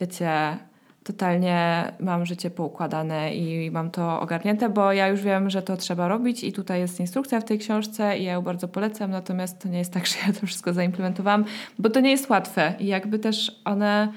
wiecie, 0.00 0.58
totalnie 1.04 1.84
mam 2.00 2.26
życie 2.26 2.50
poukładane 2.50 3.34
i 3.34 3.70
mam 3.70 3.90
to 3.90 4.20
ogarnięte, 4.20 4.68
bo 4.68 4.92
ja 4.92 5.08
już 5.08 5.22
wiem, 5.22 5.50
że 5.50 5.62
to 5.62 5.76
trzeba 5.76 6.08
robić 6.08 6.44
i 6.44 6.52
tutaj 6.52 6.80
jest 6.80 7.00
instrukcja 7.00 7.40
w 7.40 7.44
tej 7.44 7.58
książce 7.58 8.18
i 8.18 8.24
ja 8.24 8.32
ją 8.32 8.42
bardzo 8.42 8.68
polecam, 8.68 9.10
natomiast 9.10 9.62
to 9.62 9.68
nie 9.68 9.78
jest 9.78 9.92
tak, 9.92 10.06
że 10.10 10.16
ja 10.26 10.32
to 10.32 10.46
wszystko 10.46 10.72
zaimplementowałam, 10.72 11.44
bo 11.78 11.90
to 11.90 12.00
nie 12.00 12.10
jest 12.10 12.30
łatwe 12.30 12.74
i 12.78 12.86
jakby 12.86 13.18
też 13.18 13.60
one 13.64 14.12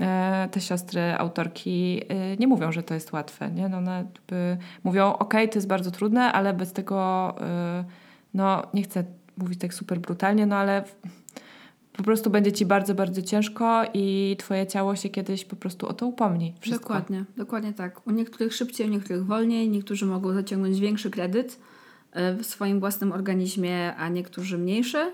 e, 0.00 0.48
te 0.50 0.60
siostry, 0.60 1.14
autorki 1.18 2.00
e, 2.08 2.36
nie 2.36 2.46
mówią, 2.46 2.72
że 2.72 2.82
to 2.82 2.94
jest 2.94 3.12
łatwe. 3.12 3.50
Nie? 3.50 3.68
No 3.68 3.78
one 3.78 4.04
mówią, 4.84 5.12
ok, 5.12 5.32
to 5.32 5.54
jest 5.54 5.68
bardzo 5.68 5.90
trudne, 5.90 6.32
ale 6.32 6.54
bez 6.54 6.72
tego, 6.72 7.34
e, 7.40 7.84
no 8.34 8.62
nie 8.74 8.82
chcę 8.82 9.04
mówić 9.36 9.60
tak 9.60 9.74
super 9.74 9.98
brutalnie, 9.98 10.46
no 10.46 10.56
ale 10.56 10.84
po 11.92 12.02
prostu 12.02 12.30
będzie 12.30 12.52
ci 12.52 12.66
bardzo, 12.66 12.94
bardzo 12.94 13.22
ciężko 13.22 13.82
i 13.94 14.36
twoje 14.38 14.66
ciało 14.66 14.96
się 14.96 15.08
kiedyś 15.08 15.44
po 15.44 15.56
prostu 15.56 15.86
o 15.86 15.92
to 15.92 16.06
upomni. 16.06 16.54
Wszystko. 16.60 16.88
Dokładnie, 16.88 17.24
dokładnie 17.36 17.72
tak. 17.72 18.06
U 18.06 18.10
niektórych 18.10 18.54
szybciej, 18.54 18.86
u 18.86 18.90
niektórych 18.90 19.26
wolniej, 19.26 19.68
niektórzy 19.68 20.06
mogą 20.06 20.32
zaciągnąć 20.32 20.80
większy 20.80 21.10
kredyt 21.10 21.58
e, 22.12 22.34
w 22.34 22.46
swoim 22.46 22.80
własnym 22.80 23.12
organizmie, 23.12 23.94
a 23.96 24.08
niektórzy 24.08 24.58
mniejszy. 24.58 25.12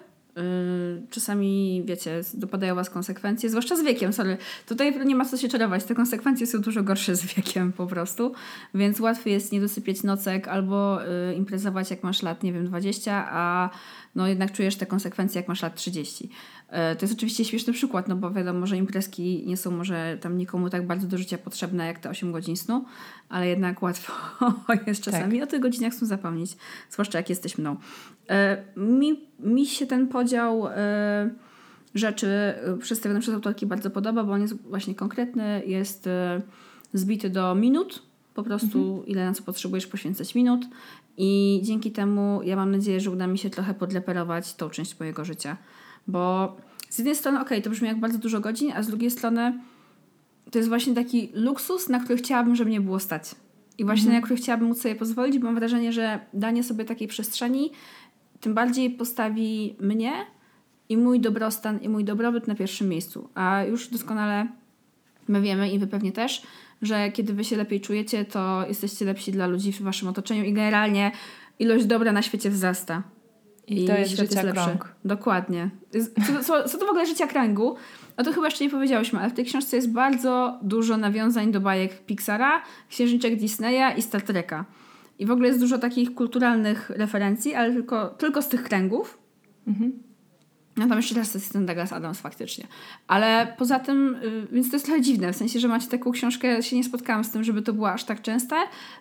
Czasami, 1.11 1.83
wiecie, 1.85 2.21
dopadają 2.35 2.75
Was 2.75 2.91
konsekwencje, 2.91 3.51
zwłaszcza 3.51 3.77
z 3.77 3.83
wiekiem, 3.83 4.13
sorry. 4.13 4.37
Tutaj 4.67 5.07
nie 5.07 5.15
ma 5.15 5.25
co 5.25 5.37
się 5.37 5.49
czarować, 5.49 5.85
te 5.85 5.95
konsekwencje 5.95 6.47
są 6.47 6.61
dużo 6.61 6.83
gorsze 6.83 7.17
z 7.17 7.25
wiekiem 7.35 7.73
po 7.73 7.87
prostu, 7.87 8.33
więc 8.75 9.01
łatwiej 9.01 9.33
jest 9.33 9.53
nie 9.53 9.61
dosypieć 9.61 10.03
nocek 10.03 10.49
albo 10.49 11.05
y, 11.05 11.35
imprezować 11.35 11.91
jak 11.91 12.03
masz 12.03 12.23
lat, 12.23 12.43
nie 12.43 12.53
wiem, 12.53 12.67
20, 12.67 13.29
a 13.31 13.71
no 14.15 14.27
jednak 14.27 14.53
czujesz 14.53 14.77
te 14.77 14.87
konsekwencje 14.87 15.41
jak 15.41 15.49
masz 15.49 15.63
lat 15.63 15.75
30. 15.75 16.31
E, 16.69 16.97
to 16.97 17.05
jest 17.05 17.15
oczywiście 17.15 17.45
śmieszny 17.45 17.73
przykład, 17.73 18.09
no 18.09 18.17
bo 18.17 18.31
wiadomo, 18.31 18.67
że 18.67 18.77
imprezki 18.77 19.45
nie 19.47 19.57
są 19.57 19.71
może 19.71 20.19
tam 20.21 20.39
nikomu 20.39 20.71
tak 20.71 20.87
bardzo 20.87 21.07
do 21.07 21.19
życia 21.19 21.39
potrzebne 21.39 21.87
jak 21.87 21.99
te 21.99 22.11
8 22.11 22.33
godzin 22.33 22.57
snu, 22.57 22.85
ale 23.29 23.49
jednak 23.49 23.83
łatwo 23.83 24.13
jest 24.87 25.03
czasami 25.03 25.39
tak. 25.39 25.49
o 25.49 25.51
tych 25.51 25.61
godzinach 25.61 25.95
snu 25.95 26.07
zapomnieć, 26.07 26.57
zwłaszcza 26.91 27.19
jak 27.19 27.29
jesteś 27.29 27.59
mną. 27.59 27.77
E, 28.31 28.65
mi, 28.77 29.21
mi 29.41 29.67
się 29.67 29.87
ten 29.87 30.09
podział 30.09 30.67
e, 30.67 31.31
rzeczy 31.95 32.55
przedstawiony 32.81 33.21
przez 33.21 33.35
autorki 33.35 33.67
bardzo 33.67 33.91
podoba, 33.91 34.25
bo 34.25 34.33
on 34.33 34.43
jest 34.43 34.63
właśnie 34.63 34.95
konkretny, 34.95 35.63
jest 35.67 36.09
zbity 36.93 37.31
do 37.31 37.55
minut, 37.55 38.03
po 38.35 38.43
prostu 38.43 38.79
mhm. 38.79 39.07
ile 39.07 39.25
na 39.25 39.35
co 39.35 39.43
potrzebujesz 39.43 39.87
poświęcać 39.87 40.35
minut 40.35 40.67
i 41.19 41.61
dzięki 41.63 41.91
temu 41.91 42.41
ja 42.45 42.57
mam 42.57 42.71
nadzieję, 42.71 43.01
że 43.01 43.11
uda 43.11 43.27
mi 43.27 43.39
się 43.39 43.51
trochę 43.51 43.75
podleperować 43.75 44.55
tą 44.55 44.71
część 44.71 45.01
mojego 45.01 45.25
życia. 45.25 45.57
Bo 46.07 46.57
z 46.91 46.99
jednej 46.99 47.17
strony, 47.17 47.39
okej, 47.39 47.59
okay, 47.59 47.63
to 47.63 47.71
brzmi 47.71 47.89
jak 47.89 48.01
bardzo 48.01 48.19
dużo 48.19 48.41
godzin, 48.41 48.73
a 48.77 48.83
z 48.83 48.87
drugiej 48.87 49.11
strony 49.11 49.61
to 50.51 50.59
jest 50.59 50.69
właśnie 50.69 50.95
taki 50.95 51.31
luksus, 51.35 51.89
na 51.89 52.01
który 52.01 52.19
chciałabym, 52.19 52.57
żeby 52.57 52.71
nie 52.71 52.81
było 52.81 52.99
stać. 52.99 53.35
I 53.79 53.85
właśnie 53.85 54.07
mhm. 54.07 54.21
na 54.21 54.25
który 54.25 54.41
chciałabym 54.41 54.69
móc 54.69 54.83
sobie 54.83 54.95
pozwolić, 54.95 55.39
bo 55.39 55.45
mam 55.47 55.55
wrażenie, 55.55 55.93
że 55.93 56.21
danie 56.33 56.65
sobie 56.65 56.85
takiej 56.85 57.09
przestrzeni 57.09 57.71
tym 58.41 58.55
bardziej 58.55 58.91
postawi 58.91 59.77
mnie 59.81 60.13
i 60.89 60.97
mój 60.97 61.21
dobrostan 61.21 61.79
i 61.79 61.89
mój 61.89 62.05
dobrobyt 62.05 62.47
na 62.49 62.55
pierwszym 62.55 62.89
miejscu. 62.89 63.29
A 63.35 63.65
już 63.65 63.89
doskonale 63.89 64.47
my 65.29 65.41
wiemy 65.41 65.71
i 65.71 65.79
wy 65.79 65.87
pewnie 65.87 66.13
też, 66.13 66.43
że 66.83 67.13
kiedy 67.13 67.33
wy 67.33 67.45
się 67.45 67.57
lepiej 67.57 67.81
czujecie, 67.81 68.25
to 68.25 68.65
jesteście 68.69 69.05
lepsi 69.05 69.33
dla 69.33 69.47
ludzi 69.47 69.73
w 69.73 69.83
waszym 69.83 70.09
otoczeniu 70.09 70.45
i 70.45 70.53
generalnie 70.53 71.13
ilość 71.59 71.85
dobra 71.85 72.13
na 72.13 72.23
świecie 72.23 72.51
wzrasta. 72.51 73.03
I, 73.67 73.85
I 73.85 73.87
to 73.87 73.99
jest 73.99 74.11
życia 74.11 74.43
jest 74.43 74.53
krąg. 74.53 74.95
Dokładnie. 75.05 75.71
Co, 76.27 76.45
co, 76.45 76.69
co 76.69 76.79
to 76.79 76.87
w 76.87 76.89
ogóle 76.89 77.07
życia 77.07 77.27
kręgu? 77.27 77.77
No 78.19 78.25
to 78.25 78.33
chyba 78.33 78.47
jeszcze 78.47 78.65
nie 78.65 78.71
powiedziałyśmy, 78.71 79.19
ale 79.19 79.31
w 79.31 79.33
tej 79.33 79.45
książce 79.45 79.77
jest 79.77 79.93
bardzo 79.93 80.59
dużo 80.63 80.97
nawiązań 80.97 81.53
do 81.53 81.61
bajek 81.61 82.05
Pixara, 82.07 82.63
księżniczek 82.89 83.37
Disneya 83.37 83.99
i 83.99 84.03
Star 84.03 84.23
Treka. 84.23 84.65
I 85.19 85.27
w 85.27 85.31
ogóle 85.31 85.49
jest 85.49 85.61
dużo 85.61 85.79
takich 85.79 86.15
kulturalnych 86.15 86.91
referencji, 86.91 87.55
ale 87.55 87.73
tylko, 87.73 88.09
tylko 88.09 88.43
z 88.43 88.49
tych 88.49 88.63
kręgów. 88.63 89.19
Mhm. 89.67 90.08
No 90.79 90.89
tam 90.89 90.97
jeszcze 90.97 91.15
raz 91.15 91.35
jest 91.35 91.53
ten 91.53 91.67
Douglas 91.67 91.93
Adams 91.93 92.21
faktycznie. 92.21 92.67
Ale 93.07 93.55
poza 93.59 93.79
tym, 93.79 94.15
y, 94.15 94.47
więc 94.53 94.71
to 94.71 94.77
jest 94.77 94.87
trochę 94.87 95.01
dziwne, 95.01 95.33
w 95.33 95.37
sensie, 95.37 95.61
że 95.61 95.69
macie 95.69 95.89
taką 95.89 96.13
książkę, 96.13 96.63
się 96.63 96.77
nie 96.77 96.85
spotkałam 96.85 97.25
z 97.25 97.31
tym, 97.31 97.45
żeby 97.45 97.63
to 97.63 97.73
było 97.73 97.91
aż 97.91 98.05
tak 98.05 98.23
częste, 98.23 98.57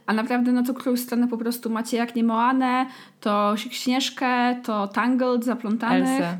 a 0.06 0.14
naprawdę 0.14 0.52
no 0.52 0.64
to 0.64 0.74
którąś 0.74 1.00
stronę 1.00 1.28
po 1.28 1.38
prostu 1.38 1.70
macie 1.70 1.98
jak 1.98 2.16
nie 2.16 2.24
Moanę, 2.24 2.86
to 3.22 3.54
Śnieżkę, 3.58 4.62
to 4.64 4.88
Tangled, 4.88 5.46
Zaplątanych. 5.46 6.22
Elsa. 6.22 6.38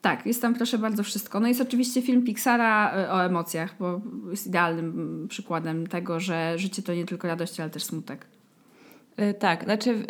Tak, 0.00 0.26
jest 0.26 0.42
tam 0.42 0.54
proszę 0.54 0.78
bardzo 0.78 1.02
wszystko. 1.02 1.40
No 1.40 1.48
jest 1.48 1.60
oczywiście 1.60 2.02
film 2.02 2.24
Pixara 2.24 2.98
y, 3.04 3.10
o 3.10 3.24
emocjach, 3.24 3.74
bo 3.80 4.00
jest 4.30 4.46
idealnym 4.46 4.84
mm, 4.84 5.28
przykładem 5.28 5.86
tego, 5.86 6.20
że 6.20 6.58
życie 6.58 6.82
to 6.82 6.94
nie 6.94 7.04
tylko 7.04 7.28
radość, 7.28 7.60
ale 7.60 7.70
też 7.70 7.84
smutek. 7.84 8.26
Yy, 9.18 9.34
tak, 9.34 9.64
znaczy 9.64 10.04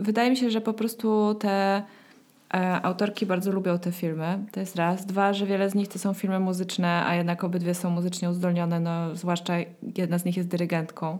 wydaje 0.00 0.30
mi 0.30 0.36
się, 0.36 0.50
że 0.50 0.60
po 0.60 0.72
prostu 0.72 1.34
te 1.34 1.82
autorki 2.82 3.26
bardzo 3.26 3.52
lubią 3.52 3.78
te 3.78 3.92
filmy, 3.92 4.38
to 4.52 4.60
jest 4.60 4.76
raz. 4.76 5.06
Dwa, 5.06 5.32
że 5.32 5.46
wiele 5.46 5.70
z 5.70 5.74
nich 5.74 5.88
to 5.88 5.98
są 5.98 6.14
filmy 6.14 6.40
muzyczne, 6.40 7.06
a 7.06 7.14
jednak 7.14 7.44
obydwie 7.44 7.74
są 7.74 7.90
muzycznie 7.90 8.30
uzdolnione, 8.30 8.80
no, 8.80 9.16
zwłaszcza 9.16 9.54
jedna 9.96 10.18
z 10.18 10.24
nich 10.24 10.36
jest 10.36 10.48
dyrygentką. 10.48 11.18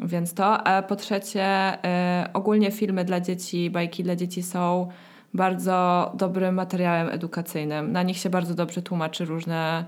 Więc 0.00 0.34
to. 0.34 0.66
A 0.66 0.82
po 0.82 0.96
trzecie, 0.96 1.42
e, 1.44 2.30
ogólnie 2.32 2.70
filmy 2.70 3.04
dla 3.04 3.20
dzieci, 3.20 3.70
bajki 3.70 4.02
dla 4.02 4.16
dzieci 4.16 4.42
są 4.42 4.88
bardzo 5.34 6.10
dobrym 6.14 6.54
materiałem 6.54 7.08
edukacyjnym. 7.08 7.92
Na 7.92 8.02
nich 8.02 8.16
się 8.16 8.30
bardzo 8.30 8.54
dobrze 8.54 8.82
tłumaczy 8.82 9.24
różne 9.24 9.84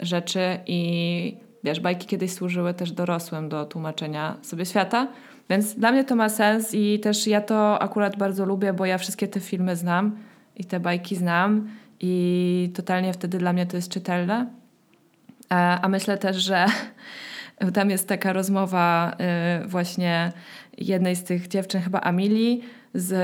rzeczy 0.00 0.58
i 0.66 1.36
wiesz, 1.64 1.80
bajki 1.80 2.06
kiedyś 2.06 2.32
służyły 2.32 2.74
też 2.74 2.92
dorosłym 2.92 3.48
do 3.48 3.64
tłumaczenia 3.64 4.36
sobie 4.42 4.66
świata. 4.66 5.08
Więc 5.50 5.74
dla 5.74 5.92
mnie 5.92 6.04
to 6.04 6.16
ma 6.16 6.28
sens 6.28 6.74
i 6.74 7.00
też 7.00 7.26
ja 7.26 7.40
to 7.40 7.82
akurat 7.82 8.16
bardzo 8.16 8.44
lubię, 8.44 8.72
bo 8.72 8.86
ja 8.86 8.98
wszystkie 8.98 9.28
te 9.28 9.40
filmy 9.40 9.76
znam 9.76 10.16
i 10.56 10.64
te 10.64 10.80
bajki 10.80 11.16
znam 11.16 11.68
i 12.00 12.70
totalnie 12.74 13.12
wtedy 13.12 13.38
dla 13.38 13.52
mnie 13.52 13.66
to 13.66 13.76
jest 13.76 13.88
czytelne. 13.88 14.46
E, 15.50 15.54
a 15.54 15.88
myślę 15.88 16.18
też, 16.18 16.36
że 16.36 16.66
tam 17.74 17.90
jest 17.90 18.08
taka 18.08 18.32
rozmowa 18.32 19.16
y, 19.64 19.68
właśnie 19.68 20.32
jednej 20.78 21.16
z 21.16 21.24
tych 21.24 21.48
dziewczyn, 21.48 21.80
chyba 21.80 22.00
Amilii, 22.00 22.62
z, 22.94 23.14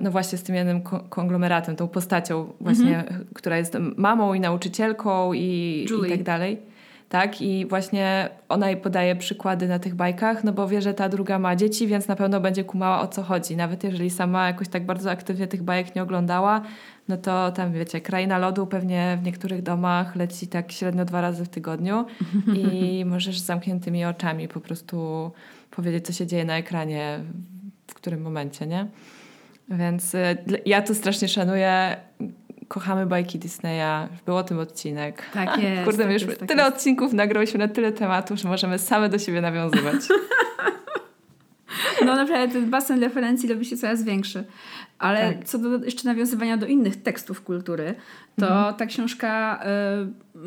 no 0.00 0.10
właśnie 0.10 0.38
z 0.38 0.42
tym 0.42 0.54
jednym 0.54 0.82
konglomeratem, 1.08 1.76
tą 1.76 1.88
postacią 1.88 2.52
właśnie, 2.60 2.98
mm 2.98 3.06
-hmm. 3.06 3.24
która 3.34 3.58
jest 3.58 3.76
mamą 3.96 4.34
i 4.34 4.40
nauczycielką 4.40 5.32
i, 5.32 5.86
i 6.06 6.10
tak 6.10 6.22
dalej 6.22 6.58
tak? 7.08 7.42
I 7.42 7.66
właśnie 7.66 8.28
ona 8.48 8.70
jej 8.70 8.76
podaje 8.76 9.16
przykłady 9.16 9.68
na 9.68 9.78
tych 9.78 9.94
bajkach, 9.94 10.44
no 10.44 10.52
bo 10.52 10.68
wie, 10.68 10.82
że 10.82 10.94
ta 10.94 11.08
druga 11.08 11.38
ma 11.38 11.56
dzieci, 11.56 11.86
więc 11.86 12.08
na 12.08 12.16
pewno 12.16 12.40
będzie 12.40 12.64
kumała 12.64 13.00
o 13.00 13.08
co 13.08 13.22
chodzi. 13.22 13.56
Nawet 13.56 13.84
jeżeli 13.84 14.10
sama 14.10 14.46
jakoś 14.46 14.68
tak 14.68 14.86
bardzo 14.86 15.10
aktywnie 15.10 15.46
tych 15.46 15.62
bajek 15.62 15.94
nie 15.94 16.02
oglądała, 16.02 16.62
no 17.08 17.16
to 17.16 17.52
tam 17.52 17.72
wiecie, 17.72 18.00
Kraina 18.00 18.38
Lodu 18.38 18.66
pewnie 18.66 19.18
w 19.22 19.24
niektórych 19.24 19.62
domach 19.62 20.16
leci 20.16 20.46
tak 20.46 20.72
średnio 20.72 21.04
dwa 21.04 21.20
razy 21.20 21.44
w 21.44 21.48
tygodniu 21.48 22.04
i 22.54 23.04
możesz 23.06 23.40
z 23.40 23.44
zamkniętymi 23.44 24.04
oczami 24.04 24.48
po 24.48 24.60
prostu 24.60 25.30
powiedzieć, 25.70 26.06
co 26.06 26.12
się 26.12 26.26
dzieje 26.26 26.44
na 26.44 26.56
ekranie, 26.56 27.20
w 27.86 27.94
którym 27.94 28.20
momencie, 28.20 28.66
nie? 28.66 28.86
Więc 29.70 30.14
y, 30.14 30.18
ja 30.66 30.82
to 30.82 30.94
strasznie 30.94 31.28
szanuję 31.28 31.96
kochamy 32.68 33.06
bajki 33.06 33.38
Disneya. 33.38 34.08
Był 34.26 34.36
o 34.36 34.42
tym 34.42 34.58
odcinek. 34.58 35.22
Tak 35.34 35.58
jest. 35.62 35.84
Kurde, 35.84 36.02
tak 36.04 36.12
już 36.12 36.22
jest, 36.22 36.40
tak 36.40 36.48
tyle 36.48 36.64
jest. 36.64 36.76
odcinków 36.76 37.12
nagrałyśmy 37.12 37.58
na 37.58 37.68
tyle 37.68 37.92
tematów, 37.92 38.38
że 38.38 38.48
możemy 38.48 38.78
same 38.78 39.08
do 39.08 39.18
siebie 39.18 39.40
nawiązywać. 39.40 39.96
no 42.06 42.16
naprawdę 42.16 42.52
ten 42.52 42.70
basen 42.70 43.00
referencji 43.00 43.48
robi 43.48 43.64
się 43.64 43.76
coraz 43.76 44.02
większy. 44.02 44.44
Ale 44.98 45.34
tak. 45.34 45.44
co 45.44 45.58
do 45.58 45.84
jeszcze 45.84 46.08
nawiązywania 46.08 46.56
do 46.56 46.66
innych 46.66 47.02
tekstów 47.02 47.42
kultury, 47.42 47.94
to 48.36 48.48
mhm. 48.48 48.74
ta 48.74 48.86
książka 48.86 49.60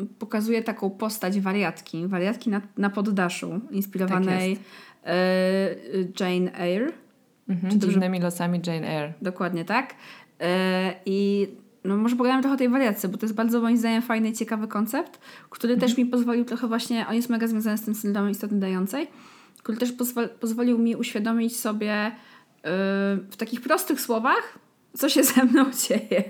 y, 0.02 0.06
pokazuje 0.18 0.62
taką 0.62 0.90
postać 0.90 1.40
wariatki, 1.40 2.06
wariatki 2.06 2.50
na, 2.50 2.60
na 2.76 2.90
poddaszu, 2.90 3.60
inspirowanej 3.70 4.56
tak 4.56 5.14
y, 5.14 6.12
Jane 6.20 6.58
Eyre. 6.58 6.92
Mhm, 7.48 7.80
dziwnymi 7.80 8.20
losami 8.20 8.60
Jane 8.66 8.88
Eyre. 8.88 9.12
Dokładnie 9.22 9.64
tak. 9.64 9.92
Y, 9.92 10.44
I 11.06 11.48
no 11.84 11.96
może 11.96 12.16
pogadamy 12.16 12.42
trochę 12.42 12.54
o 12.54 12.58
tej 12.58 12.68
wariacji, 12.68 13.08
bo 13.08 13.18
to 13.18 13.26
jest 13.26 13.34
bardzo 13.34 13.60
moim 13.60 13.76
zdaniem 13.76 14.02
fajny 14.02 14.28
i 14.28 14.32
ciekawy 14.32 14.68
koncept, 14.68 15.20
który 15.50 15.76
też 15.76 15.90
mhm. 15.90 16.06
mi 16.06 16.10
pozwolił 16.10 16.44
trochę 16.44 16.68
właśnie, 16.68 17.06
on 17.08 17.14
jest 17.14 17.28
mega 17.28 17.46
związany 17.46 17.78
z 17.78 17.82
tym 17.82 17.94
syndromem 17.94 18.30
istoty 18.30 18.54
dającej, 18.54 19.08
który 19.62 19.78
też 19.78 19.92
pozwol, 19.92 20.28
pozwolił 20.28 20.78
mi 20.78 20.96
uświadomić 20.96 21.60
sobie 21.60 22.12
yy, 22.64 22.70
w 23.30 23.36
takich 23.36 23.60
prostych 23.60 24.00
słowach, 24.00 24.58
co 24.96 25.08
się 25.08 25.22
ze 25.22 25.44
mną 25.44 25.64
dzieje. 25.88 26.24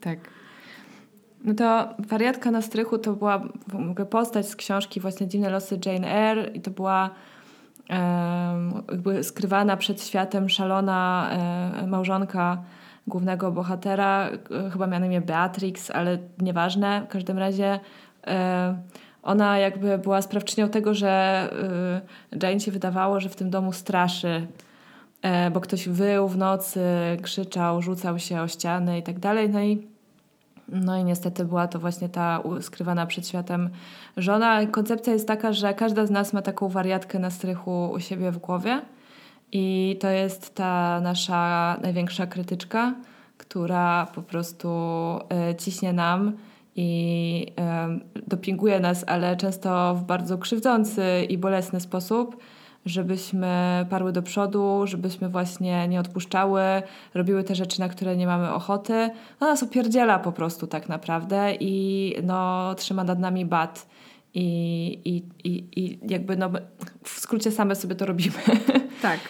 Tak. 0.00 0.18
No 1.44 1.54
to 1.54 1.94
wariatka 1.98 2.50
na 2.50 2.62
strychu 2.62 2.98
to 2.98 3.12
była 3.12 3.48
ogóle 3.90 4.06
postać 4.06 4.48
z 4.48 4.56
książki 4.56 5.00
właśnie 5.00 5.28
Dziwne 5.28 5.50
losy 5.50 5.78
Jane 5.86 6.08
Eyre 6.08 6.50
i 6.54 6.60
to 6.60 6.70
była 6.70 7.10
jakby 8.90 9.24
skrywana 9.24 9.76
przed 9.76 10.02
światem 10.02 10.48
szalona 10.48 11.30
e, 11.82 11.86
małżonka 11.86 12.62
głównego 13.06 13.52
bohatera, 13.52 14.28
e, 14.66 14.70
chyba 14.70 14.86
miała 14.86 15.00
na 15.00 15.06
imię 15.06 15.20
Beatrix, 15.20 15.90
ale 15.90 16.18
nieważne, 16.38 17.02
w 17.08 17.08
każdym 17.08 17.38
razie 17.38 17.80
e, 18.26 18.78
ona 19.22 19.58
jakby 19.58 19.98
była 19.98 20.22
sprawczynią 20.22 20.68
tego, 20.68 20.94
że 20.94 21.10
e, 22.32 22.46
Jane 22.46 22.60
się 22.60 22.72
wydawało, 22.72 23.20
że 23.20 23.28
w 23.28 23.36
tym 23.36 23.50
domu 23.50 23.72
straszy, 23.72 24.46
bo 25.52 25.60
ktoś 25.60 25.88
wył 25.88 26.28
w 26.28 26.36
nocy, 26.36 26.80
krzyczał, 27.22 27.82
rzucał 27.82 28.18
się 28.18 28.40
o 28.40 28.48
ściany 28.48 28.98
i 28.98 29.02
tak 29.02 29.18
dalej. 29.18 29.50
No 29.50 29.60
i, 29.60 29.86
no 30.68 30.96
i 30.96 31.04
niestety 31.04 31.44
była 31.44 31.68
to 31.68 31.78
właśnie 31.78 32.08
ta 32.08 32.42
skrywana 32.60 33.06
przed 33.06 33.28
światem 33.28 33.70
żona. 34.16 34.66
Koncepcja 34.66 35.12
jest 35.12 35.28
taka, 35.28 35.52
że 35.52 35.74
każda 35.74 36.06
z 36.06 36.10
nas 36.10 36.32
ma 36.32 36.42
taką 36.42 36.68
wariatkę 36.68 37.18
na 37.18 37.30
strychu 37.30 37.90
u 37.90 38.00
siebie 38.00 38.30
w 38.30 38.38
głowie 38.38 38.82
i 39.52 39.96
to 40.00 40.08
jest 40.08 40.54
ta 40.54 41.00
nasza 41.00 41.76
największa 41.82 42.26
krytyczka, 42.26 42.94
która 43.36 44.06
po 44.14 44.22
prostu 44.22 44.68
y, 45.50 45.54
ciśnie 45.54 45.92
nam 45.92 46.32
i 46.76 47.46
y, 48.16 48.20
dopinguje 48.26 48.80
nas, 48.80 49.04
ale 49.06 49.36
często 49.36 49.94
w 49.94 50.02
bardzo 50.02 50.38
krzywdzący 50.38 51.02
i 51.28 51.38
bolesny 51.38 51.80
sposób, 51.80 52.36
żebyśmy 52.86 53.86
parły 53.90 54.12
do 54.12 54.22
przodu, 54.22 54.82
żebyśmy 54.84 55.28
właśnie 55.28 55.88
nie 55.88 56.00
odpuszczały, 56.00 56.62
robiły 57.14 57.44
te 57.44 57.54
rzeczy, 57.54 57.80
na 57.80 57.88
które 57.88 58.16
nie 58.16 58.26
mamy 58.26 58.52
ochoty. 58.52 59.10
No 59.40 59.46
nas 59.46 59.62
opierdziela 59.62 60.18
po 60.18 60.32
prostu 60.32 60.66
tak 60.66 60.88
naprawdę 60.88 61.54
i 61.60 62.14
no, 62.22 62.74
trzyma 62.74 63.04
nad 63.04 63.18
nami 63.18 63.46
bat. 63.46 63.86
I, 64.34 65.00
i, 65.04 65.48
i, 65.50 65.68
i 65.76 65.98
jakby 66.12 66.36
no, 66.36 66.50
w 67.02 67.10
skrócie 67.20 67.50
same 67.50 67.76
sobie 67.76 67.94
to 67.94 68.06
robimy. 68.06 68.36
Tak. 69.02 69.20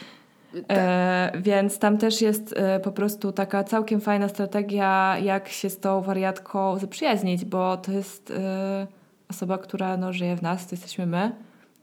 E, 0.71 1.33
więc 1.41 1.79
tam 1.79 1.99
też 1.99 2.21
jest 2.23 2.55
e, 2.57 2.81
po 2.81 2.93
prostu 2.93 3.33
taka 3.33 3.65
całkiem 3.65 4.01
fajna 4.01 4.29
strategia, 4.29 5.17
jak 5.23 5.49
się 5.49 5.71
z 5.71 5.79
tą 5.79 6.03
wariatką 6.03 6.79
zaprzyjaźnić, 6.79 7.45
bo 7.45 7.77
to 7.77 7.93
jest 7.93 8.31
e, 8.31 8.87
osoba, 9.29 9.59
która 9.59 9.97
no, 9.97 10.13
żyje 10.13 10.37
w 10.37 10.43
nas, 10.43 10.67
to 10.67 10.75
jesteśmy 10.75 11.07
my. 11.07 11.33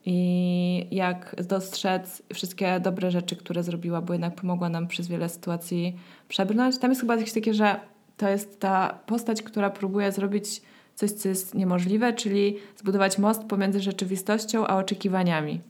I 0.05 0.87
jak 0.91 1.35
dostrzec 1.47 2.21
wszystkie 2.33 2.79
dobre 2.79 3.11
rzeczy, 3.11 3.35
które 3.35 3.63
zrobiła, 3.63 4.01
bo 4.01 4.13
jednak 4.13 4.35
pomogła 4.35 4.69
nam 4.69 4.87
przez 4.87 5.07
wiele 5.07 5.29
sytuacji 5.29 5.95
przebrnąć. 6.27 6.77
Tam 6.77 6.91
jest 6.91 7.01
chyba 7.01 7.15
jakieś 7.15 7.33
takie, 7.33 7.53
że 7.53 7.75
to 8.17 8.29
jest 8.29 8.59
ta 8.59 8.99
postać, 9.05 9.41
która 9.41 9.69
próbuje 9.69 10.11
zrobić 10.11 10.61
coś, 10.95 11.11
co 11.11 11.29
jest 11.29 11.55
niemożliwe, 11.55 12.13
czyli 12.13 12.57
zbudować 12.77 13.17
most 13.17 13.43
pomiędzy 13.43 13.79
rzeczywistością 13.79 14.67
a 14.67 14.77
oczekiwaniami. 14.77 15.61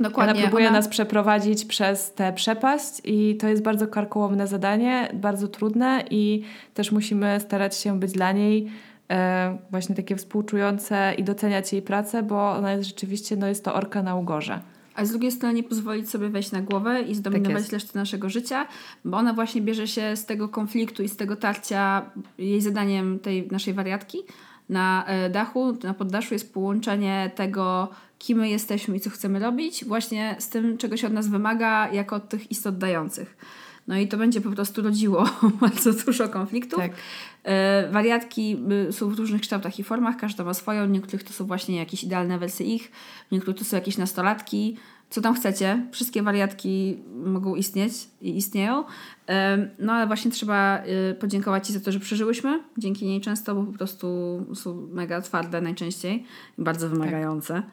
Dokładnie. 0.00 0.32
Ona 0.32 0.42
próbuje 0.42 0.68
ona... 0.68 0.76
nas 0.76 0.88
przeprowadzić 0.88 1.64
przez 1.64 2.12
tę 2.12 2.32
przepaść 2.32 3.00
i 3.04 3.36
to 3.36 3.48
jest 3.48 3.62
bardzo 3.62 3.86
karkołomne 3.86 4.46
zadanie, 4.46 5.08
bardzo 5.14 5.48
trudne 5.48 6.04
i 6.10 6.42
też 6.74 6.92
musimy 6.92 7.40
starać 7.40 7.76
się 7.76 8.00
być 8.00 8.12
dla 8.12 8.32
niej 8.32 8.70
e, 9.10 9.58
właśnie 9.70 9.94
takie 9.94 10.16
współczujące 10.16 11.14
i 11.18 11.24
doceniać 11.24 11.72
jej 11.72 11.82
pracę, 11.82 12.22
bo 12.22 12.50
ona 12.50 12.72
jest 12.72 12.88
rzeczywiście, 12.88 13.36
no 13.36 13.46
jest 13.46 13.64
to 13.64 13.74
orka 13.74 14.02
na 14.02 14.16
ugorze. 14.16 14.60
A 14.94 15.04
z 15.04 15.10
drugiej 15.10 15.32
strony 15.32 15.54
nie 15.54 15.62
pozwolić 15.62 16.10
sobie 16.10 16.28
wejść 16.28 16.52
na 16.52 16.60
głowę 16.60 17.02
i 17.02 17.14
zdominować 17.14 17.62
tak 17.62 17.72
resztę 17.72 17.98
naszego 17.98 18.28
życia, 18.28 18.66
bo 19.04 19.16
ona 19.16 19.32
właśnie 19.32 19.62
bierze 19.62 19.86
się 19.86 20.16
z 20.16 20.26
tego 20.26 20.48
konfliktu 20.48 21.02
i 21.02 21.08
z 21.08 21.16
tego 21.16 21.36
tarcia 21.36 22.10
jej 22.38 22.60
zadaniem 22.60 23.18
tej 23.18 23.48
naszej 23.48 23.74
wariatki 23.74 24.18
na 24.68 25.04
e, 25.06 25.30
dachu, 25.30 25.78
na 25.82 25.94
poddaszu 25.94 26.34
jest 26.34 26.54
połączenie 26.54 27.30
tego, 27.34 27.88
kim 28.18 28.38
my 28.38 28.48
jesteśmy 28.48 28.96
i 28.96 29.00
co 29.00 29.10
chcemy 29.10 29.38
robić, 29.38 29.84
właśnie 29.84 30.36
z 30.38 30.48
tym, 30.48 30.78
czego 30.78 30.96
się 30.96 31.06
od 31.06 31.12
nas 31.12 31.28
wymaga, 31.28 31.92
jako 31.92 32.16
od 32.16 32.28
tych 32.28 32.50
istot 32.50 32.78
dających. 32.78 33.36
No 33.86 33.98
i 33.98 34.08
to 34.08 34.16
będzie 34.16 34.40
po 34.40 34.50
prostu 34.50 34.82
rodziło 34.82 35.28
bardzo 35.60 35.92
dużo 35.92 36.28
konfliktów. 36.28 36.78
Tak. 36.78 36.92
E, 37.44 37.88
wariatki 37.92 38.56
y, 38.88 38.92
są 38.92 39.08
w 39.08 39.18
różnych 39.18 39.40
kształtach 39.40 39.78
i 39.78 39.84
formach, 39.84 40.16
każda 40.16 40.44
ma 40.44 40.54
swoją. 40.54 40.86
Niektórych 40.86 41.24
to 41.24 41.32
są 41.32 41.44
właśnie 41.44 41.76
jakieś 41.76 42.04
idealne 42.04 42.38
wersje 42.38 42.66
ich, 42.66 42.92
niektórych 43.32 43.58
to 43.58 43.64
są 43.64 43.76
jakieś 43.76 43.98
nastolatki. 43.98 44.76
Co 45.12 45.20
tam 45.20 45.34
chcecie? 45.34 45.86
Wszystkie 45.92 46.22
wariatki 46.22 46.98
mogą 47.24 47.54
istnieć 47.54 47.92
i 48.20 48.36
istnieją. 48.36 48.84
No 49.78 49.92
ale 49.92 50.06
właśnie 50.06 50.30
trzeba 50.30 50.82
y, 51.10 51.14
podziękować 51.14 51.66
Ci 51.66 51.72
za 51.72 51.80
to, 51.80 51.92
że 51.92 52.00
przeżyłyśmy. 52.00 52.62
Dzięki 52.78 53.06
niej 53.06 53.20
często, 53.20 53.54
bo 53.54 53.62
po 53.62 53.72
prostu 53.72 54.06
są 54.54 54.88
mega 54.92 55.20
twarde 55.20 55.60
najczęściej 55.60 56.24
i 56.58 56.62
bardzo 56.62 56.88
wymagające. 56.88 57.54
Tak. 57.54 57.64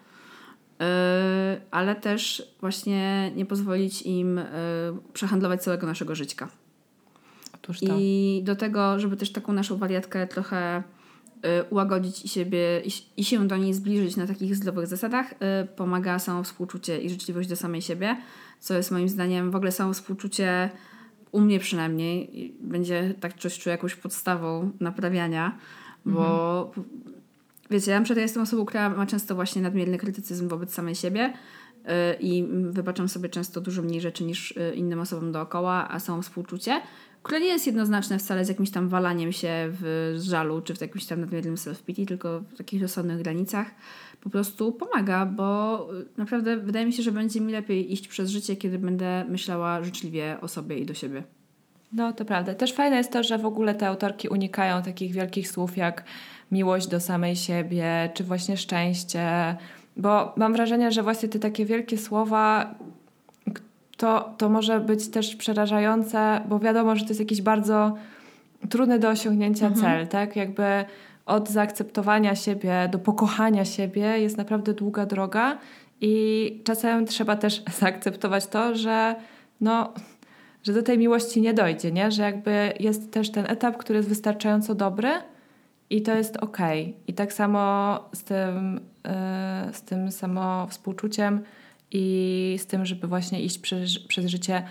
Ale 1.72 1.96
też 1.96 2.54
właśnie 2.62 3.32
nie 3.36 3.46
pozwolić 3.46 4.02
im 4.02 4.36
yy, 4.36 4.44
przehandlować 5.14 5.64
całego 5.64 5.88
naszego 5.88 6.16
życia. 6.16 6.48
To. 7.62 7.74
I 8.00 8.42
do 8.46 8.56
tego, 8.56 9.00
żeby 9.00 9.18
też 9.18 9.32
taką 9.32 9.54
naszą 9.54 9.78
wariatkę 9.78 10.28
trochę 10.28 10.84
ułagodzić 11.70 12.26
i, 12.26 12.28
siebie, 12.28 12.82
i, 13.18 13.24
się 13.24 13.48
do 13.48 13.58
niej 13.58 13.74
zbliżyć 13.74 14.16
na 14.16 14.28
takich 14.28 14.56
zdrowych 14.56 14.88
zasadach, 14.88 15.34
pomaga 15.76 16.20
samo 16.20 16.44
współczucie 16.44 17.02
i 17.02 17.10
życzliwość 17.10 17.50
do 17.50 17.56
samej 17.56 17.82
siebie, 17.82 18.18
co 18.60 18.74
jest 18.74 18.92
moim 18.92 19.10
zdaniem 19.10 19.52
w 19.52 19.56
ogóle 19.56 19.72
samo 19.72 19.94
współczucie 19.94 20.70
u 21.32 21.42
mnie 21.42 21.60
przynajmniej 21.60 22.54
będzie 22.62 23.14
tak 23.20 23.34
coś 23.34 23.60
czuł 23.60 23.72
jakąś 23.72 23.96
podstawą 23.96 24.72
naprawiania, 24.80 25.58
bo 26.06 26.66
mhm. 26.68 26.88
wiecie, 27.70 27.92
ja 27.92 28.00
na 28.00 28.06
przykład 28.06 28.22
jestem 28.22 28.44
osobą, 28.44 28.66
która 28.66 28.90
ma 28.90 29.06
często 29.06 29.36
właśnie 29.36 29.62
nadmierny 29.62 29.98
krytycyzm 29.98 30.48
wobec 30.48 30.74
samej 30.74 30.96
siebie 30.96 31.34
yy, 31.86 31.92
i 32.20 32.48
wybaczam 32.72 33.10
sobie 33.10 33.30
często 33.30 33.62
dużo 33.62 33.82
mniej 33.82 34.02
rzeczy 34.02 34.24
niż 34.24 34.54
innym 34.76 35.00
osobom 35.00 35.32
dookoła, 35.32 35.88
a 35.90 36.00
samo 36.00 36.22
współczucie, 36.22 36.82
które 37.30 37.42
nie 37.42 37.48
jest 37.48 37.68
jednoznaczne 37.68 38.20
wcale 38.20 38.46
z 38.46 38.50
jakimś 38.50 38.72
tam 38.72 38.90
walaniem 38.90 39.32
się 39.32 39.50
w 39.72 40.16
żalu 40.20 40.62
czy 40.62 40.76
w 40.76 40.82
jakimś 40.82 41.06
tam 41.06 41.22
nadmiernym 41.22 41.56
self-pity, 41.56 42.06
tylko 42.06 42.40
w 42.40 42.58
takich 42.58 42.82
rozsądnych 42.82 43.22
granicach 43.22 43.68
po 44.22 44.30
prostu 44.30 44.72
pomaga, 44.72 45.26
bo 45.26 45.88
y, 45.94 46.06
naprawdę 46.18 46.58
wydaje 46.58 46.86
mi 46.86 46.94
się, 46.94 47.04
że 47.04 47.12
będzie 47.12 47.42
mi 47.42 47.54
lepiej 47.54 47.94
iść 47.94 48.08
przez 48.08 48.30
życie, 48.30 48.56
kiedy 48.56 48.80
będę 48.80 49.26
myślała 49.26 49.84
życzliwie 49.84 50.38
o 50.42 50.48
sobie 50.48 50.80
i 50.80 50.86
do 50.86 50.94
siebie. 50.94 51.24
No, 51.94 52.14
to 52.14 52.26
prawda. 52.26 52.54
Też 52.54 52.74
fajne 52.74 52.98
jest 52.98 53.12
to, 53.12 53.24
że 53.24 53.38
w 53.38 53.46
ogóle 53.46 53.76
te 53.76 53.88
autorki 53.88 54.28
unikają 54.28 54.82
takich 54.82 55.14
wielkich 55.14 55.52
słów 55.52 55.78
jak 55.78 56.04
miłość 56.52 56.88
do 56.88 57.00
samej 57.00 57.36
siebie, 57.36 58.10
czy 58.14 58.24
właśnie 58.24 58.58
szczęście. 58.58 59.56
Bo 59.98 60.34
mam 60.38 60.54
wrażenie, 60.54 60.92
że 60.92 61.04
właśnie 61.04 61.30
te 61.30 61.40
takie 61.40 61.66
wielkie 61.66 61.98
słowa 61.98 62.76
to, 64.00 64.34
to 64.38 64.50
może 64.50 64.80
być 64.80 65.10
też 65.10 65.36
przerażające, 65.36 66.42
bo 66.50 66.60
wiadomo, 66.60 66.96
że 66.96 67.04
to 67.04 67.10
jest 67.10 67.20
jakiś 67.20 67.42
bardzo 67.42 67.96
trudny 68.70 69.00
do 69.00 69.10
osiągnięcia 69.10 69.68
mhm. 69.68 69.86
cel, 69.86 70.08
tak? 70.08 70.36
Jakby 70.36 70.86
od 71.26 71.50
zaakceptowania 71.50 72.36
siebie 72.36 72.90
do 72.92 73.00
pokochania 73.00 73.66
siebie 73.66 74.20
jest 74.20 74.38
naprawdę 74.38 74.74
długa 74.74 75.06
droga 75.06 75.58
i 76.02 76.62
czasem 76.64 77.06
trzeba 77.06 77.36
też 77.36 77.64
zaakceptować 77.80 78.48
to, 78.48 78.76
że 78.76 79.16
no, 79.62 79.94
że 80.64 80.74
do 80.74 80.84
tej 80.84 80.98
miłości 80.98 81.42
nie 81.42 81.54
dojdzie, 81.54 81.92
nie? 81.92 82.12
Że 82.12 82.24
jakby 82.24 82.74
jest 82.80 83.12
też 83.12 83.32
ten 83.32 83.46
etap, 83.48 83.78
który 83.78 83.98
jest 83.98 84.10
wystarczająco 84.10 84.76
dobry, 84.76 85.10
i 85.90 86.02
to 86.02 86.16
jest 86.16 86.38
ok. 86.38 86.58
I 87.08 87.14
tak 87.14 87.34
samo 87.34 88.00
z 88.14 88.24
tym, 88.24 88.80
yy, 89.66 89.74
z 89.74 89.82
tym 89.82 90.12
samo 90.12 90.68
współczuciem 90.68 91.42
i 91.92 92.56
z 92.60 92.66
tym, 92.66 92.86
żeby 92.86 93.08
właśnie 93.08 93.42
iść 93.42 93.60
przez, 93.60 94.00
przez 94.00 94.26
życie 94.26 94.64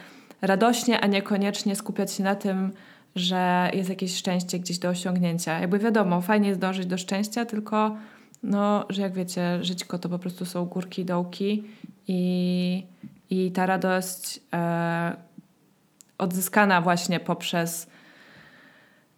radośnie, 0.42 1.00
a 1.00 1.06
niekoniecznie 1.06 1.76
skupiać 1.76 2.12
się 2.12 2.22
na 2.22 2.34
tym, 2.34 2.72
że 3.16 3.70
jest 3.74 3.88
jakieś 3.88 4.16
szczęście 4.16 4.58
gdzieś 4.58 4.78
do 4.78 4.88
osiągnięcia. 4.88 5.60
Jakby 5.60 5.78
wiadomo, 5.78 6.20
fajnie 6.20 6.48
jest 6.48 6.60
dążyć 6.60 6.86
do 6.86 6.98
szczęścia, 6.98 7.44
tylko 7.44 7.96
no, 8.42 8.86
że 8.88 9.02
jak 9.02 9.12
wiecie, 9.12 9.64
żyćko 9.64 9.98
to 9.98 10.08
po 10.08 10.18
prostu 10.18 10.44
są 10.44 10.64
górki, 10.64 11.04
dołki 11.04 11.64
i, 12.08 12.86
i 13.30 13.52
ta 13.52 13.66
radość 13.66 14.40
e, 14.52 15.16
odzyskana 16.18 16.80
właśnie 16.80 17.20
poprzez 17.20 17.86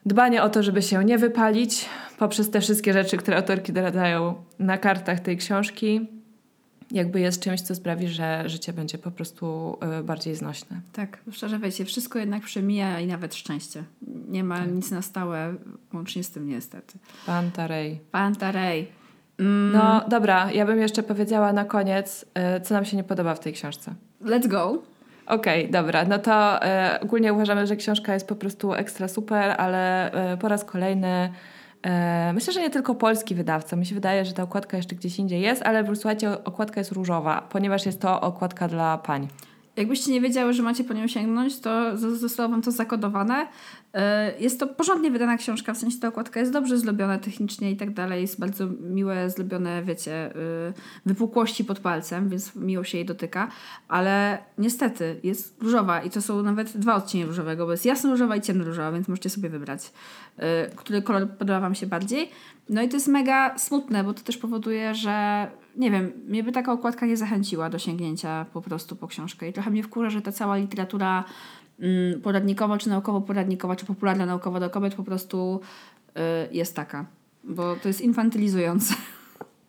dbanie 0.07 0.43
o 0.43 0.51
to, 0.51 0.63
żeby 0.63 0.83
się 0.83 1.05
nie 1.05 1.19
wypalić 1.19 1.87
poprzez 2.19 2.51
te 2.51 2.61
wszystkie 2.61 2.93
rzeczy, 2.93 3.17
które 3.17 3.37
autorki 3.37 3.73
doradzają 3.73 4.35
na 4.59 4.79
kartach 4.79 5.21
tej 5.21 5.37
książki, 5.37 6.20
jakby 6.91 7.21
jest 7.21 7.43
czymś, 7.43 7.61
co 7.61 7.75
sprawi, 7.75 8.09
że 8.09 8.43
życie 8.47 8.73
będzie 8.73 8.99
po 8.99 9.11
prostu 9.11 9.77
y, 10.01 10.03
bardziej 10.03 10.35
znośne. 10.37 10.81
Tak, 10.93 11.19
szczerze 11.33 11.59
wiecie, 11.59 11.85
wszystko 11.85 12.19
jednak 12.19 12.43
przemija 12.43 13.01
i 13.01 13.07
nawet 13.07 13.35
szczęście. 13.35 13.85
Nie 14.29 14.45
ma 14.45 14.59
tak. 14.59 14.73
nic 14.73 14.91
na 14.91 15.03
stałe, 15.03 15.55
łącznie 15.95 16.25
z 16.25 16.31
tym 16.31 16.49
niestety. 16.49 16.99
Pantarej. 17.27 18.01
Pantarej. 18.11 18.89
Mm. 19.39 19.73
No 19.73 20.05
dobra, 20.09 20.53
ja 20.53 20.67
bym 20.67 20.81
jeszcze 20.81 21.03
powiedziała 21.03 21.53
na 21.53 21.65
koniec, 21.65 22.25
y, 22.59 22.61
co 22.61 22.75
nam 22.75 22.85
się 22.85 22.97
nie 22.97 23.05
podoba 23.05 23.35
w 23.35 23.41
tej 23.41 23.53
książce. 23.53 23.95
Let's 24.23 24.49
go. 24.49 24.83
Okej, 25.27 25.61
okay, 25.61 25.73
dobra. 25.73 26.05
No 26.05 26.19
to 26.19 26.65
e, 26.65 26.99
ogólnie 27.03 27.33
uważamy, 27.33 27.67
że 27.67 27.77
książka 27.77 28.15
jest 28.15 28.29
po 28.29 28.37
prostu 28.37 28.75
ekstra 28.75 29.09
super, 29.09 29.55
ale 29.59 30.13
e, 30.13 30.37
po 30.37 30.49
raz 30.49 30.65
kolejny 30.65 31.09
e, 31.09 31.31
myślę, 32.35 32.53
że 32.53 32.61
nie 32.61 32.71
tylko 32.71 32.95
polski 32.95 33.35
wydawca. 33.35 33.77
Mi 33.77 33.87
się 33.87 33.95
wydaje, 33.95 34.25
że 34.25 34.33
ta 34.33 34.43
okładka 34.43 34.77
jeszcze 34.77 34.97
gdzieś 34.97 35.19
indziej 35.19 35.41
jest, 35.41 35.63
ale 35.63 35.97
słuchajcie, 35.97 36.45
okładka 36.45 36.81
jest 36.81 36.93
różowa, 36.93 37.47
ponieważ 37.51 37.87
jest 37.87 38.01
to 38.01 38.21
okładka 38.21 38.69
dla 38.69 38.99
pań. 38.99 39.29
Jakbyście 39.77 40.13
nie 40.13 40.21
wiedziały, 40.21 40.53
że 40.53 40.63
macie 40.63 40.85
po 40.85 40.95
nią 40.95 41.07
sięgnąć, 41.07 41.61
to 41.61 41.99
zostało 41.99 42.49
wam 42.49 42.63
to 42.63 42.71
zakodowane. 42.71 43.47
E, 43.95 44.33
jest 44.39 44.61
to 44.61 44.67
porządnie 44.67 45.11
wydana 45.11 45.37
książka, 45.37 45.75
w 45.75 45.79
sensie 45.79 46.01
ta 46.01 46.09
okładka 46.09 46.41
jest 46.41 46.53
dobrze 46.53 46.79
zrobiona 46.79 47.19
technicznie 47.19 47.71
i 47.71 47.77
tak 47.77 47.95
dalej. 47.95 48.23
Jest 48.23 48.41
bardzo 48.41 48.67
miłe, 48.81 49.31
zrobione, 49.31 49.83
wiecie, 49.83 50.13
e, 50.13 50.33
wypukłości 51.07 51.65
pod 51.65 51.81
palcem, 51.81 52.29
więc 52.29 52.57
miło 52.57 52.85
się 52.85 52.99
jej 52.99 53.07
dotyka. 53.07 53.49
Ale 53.89 54.39
niestety 54.59 55.21
jest 55.23 55.63
różowa 55.63 56.03
i 56.03 56.11
to 56.11 56.23
są 56.23 56.43
nawet 56.43 56.77
dwa 56.77 56.95
odcienie 56.95 57.27
różowego, 57.27 57.67
bo 57.67 57.73
jest 57.73 57.87
jasno 57.87 58.11
różowa 58.11 58.37
i 58.37 58.41
ciemno 58.41 58.65
różowa, 58.65 58.93
więc 58.93 59.09
możecie 59.09 59.31
sobie 59.31 59.49
wybrać, 59.49 59.93
e, 60.37 60.71
który 60.77 61.03
kolor 61.03 61.29
podoba 61.29 61.61
wam 61.61 61.75
się 61.75 61.87
bardziej. 61.87 62.31
No 62.69 62.83
i 62.83 62.89
to 62.89 62.97
jest 62.97 63.09
mega 63.09 63.59
smutne, 63.59 64.05
bo 64.05 64.15
to 64.15 64.23
też 64.23 64.37
powoduje, 64.37 64.95
że 64.95 65.47
nie 65.77 65.91
wiem, 65.91 66.13
mnie 66.27 66.43
by 66.43 66.53
taka 66.53 66.73
okładka 66.73 67.07
nie 67.07 67.17
zachęciła 67.17 67.71
do 67.71 67.79
sięgnięcia 67.79 68.47
po 68.53 68.63
prostu 68.63 68.97
po 68.97 69.09
książkę. 69.09 69.49
I 69.49 69.53
trochę 69.53 69.71
mnie 69.71 69.83
wkurza, 69.83 70.11
że 70.11 70.23
ta 70.23 70.33
cała 70.33 70.57
literatura 70.57 71.25
poradnikowa, 72.23 72.79
czy 72.79 72.89
naukowo-poradnikowa, 72.89 73.77
czy 73.77 73.87
popularna 73.87 74.27
naukowa 74.27 74.61
do 74.61 74.71
kobiet 74.71 74.95
po 74.95 75.05
prostu 75.05 75.61
y, 76.09 76.21
jest 76.53 76.77
taka. 76.77 77.07
Bo 77.45 77.77
to 77.77 77.89
jest 77.89 78.01
infantylizujące. 78.01 78.95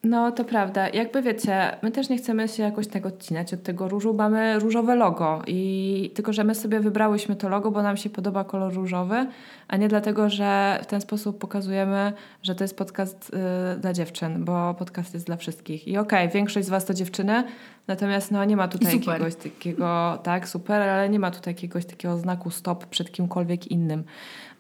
No, 0.03 0.31
to 0.31 0.43
prawda. 0.43 0.89
Jakby 0.89 1.21
wiecie, 1.21 1.77
my 1.81 1.91
też 1.91 2.09
nie 2.09 2.17
chcemy 2.17 2.47
się 2.47 2.63
jakoś 2.63 2.87
tego 2.87 3.09
odcinać 3.09 3.53
od 3.53 3.63
tego 3.63 3.87
różu. 3.89 4.13
Mamy 4.13 4.59
różowe 4.59 4.95
logo 4.95 5.41
i 5.47 6.11
tylko, 6.15 6.33
że 6.33 6.43
my 6.43 6.55
sobie 6.55 6.79
wybrałyśmy 6.79 7.35
to 7.35 7.49
logo, 7.49 7.71
bo 7.71 7.81
nam 7.81 7.97
się 7.97 8.09
podoba 8.09 8.43
kolor 8.43 8.73
różowy, 8.73 9.27
a 9.67 9.77
nie 9.77 9.87
dlatego, 9.87 10.29
że 10.29 10.79
w 10.83 10.85
ten 10.85 11.01
sposób 11.01 11.37
pokazujemy, 11.37 12.13
że 12.43 12.55
to 12.55 12.63
jest 12.63 12.77
podcast 12.77 13.31
y, 13.75 13.79
dla 13.79 13.93
dziewczyn, 13.93 14.45
bo 14.45 14.73
podcast 14.73 15.13
jest 15.13 15.25
dla 15.25 15.37
wszystkich. 15.37 15.87
I 15.87 15.97
okej, 15.97 16.19
okay, 16.19 16.33
większość 16.33 16.67
z 16.67 16.69
Was 16.69 16.85
to 16.85 16.93
dziewczyny, 16.93 17.43
natomiast 17.87 18.31
no 18.31 18.45
nie 18.45 18.57
ma 18.57 18.67
tutaj 18.67 18.99
jakiegoś 18.99 19.35
takiego, 19.35 20.19
tak, 20.23 20.49
super, 20.49 20.81
ale 20.81 21.09
nie 21.09 21.19
ma 21.19 21.31
tutaj 21.31 21.53
jakiegoś 21.53 21.85
takiego 21.85 22.17
znaku 22.17 22.49
stop 22.49 22.85
przed 22.85 23.11
kimkolwiek 23.11 23.67
innym. 23.67 24.03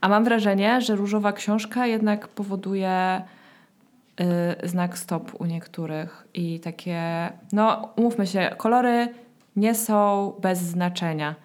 A 0.01 0.09
mam 0.09 0.23
wrażenie, 0.23 0.81
że 0.81 0.95
różowa 0.95 1.33
książka 1.33 1.87
jednak 1.87 2.27
powoduje 2.27 3.21
znak 4.63 4.97
stop 4.97 5.41
u 5.41 5.45
niektórych 5.45 6.27
i 6.33 6.59
takie, 6.59 6.99
no 7.53 7.93
umówmy 7.95 8.27
się, 8.27 8.49
kolory 8.57 9.13
nie 9.55 9.75
są 9.75 10.33
bez 10.41 10.59
znaczenia 10.59 11.35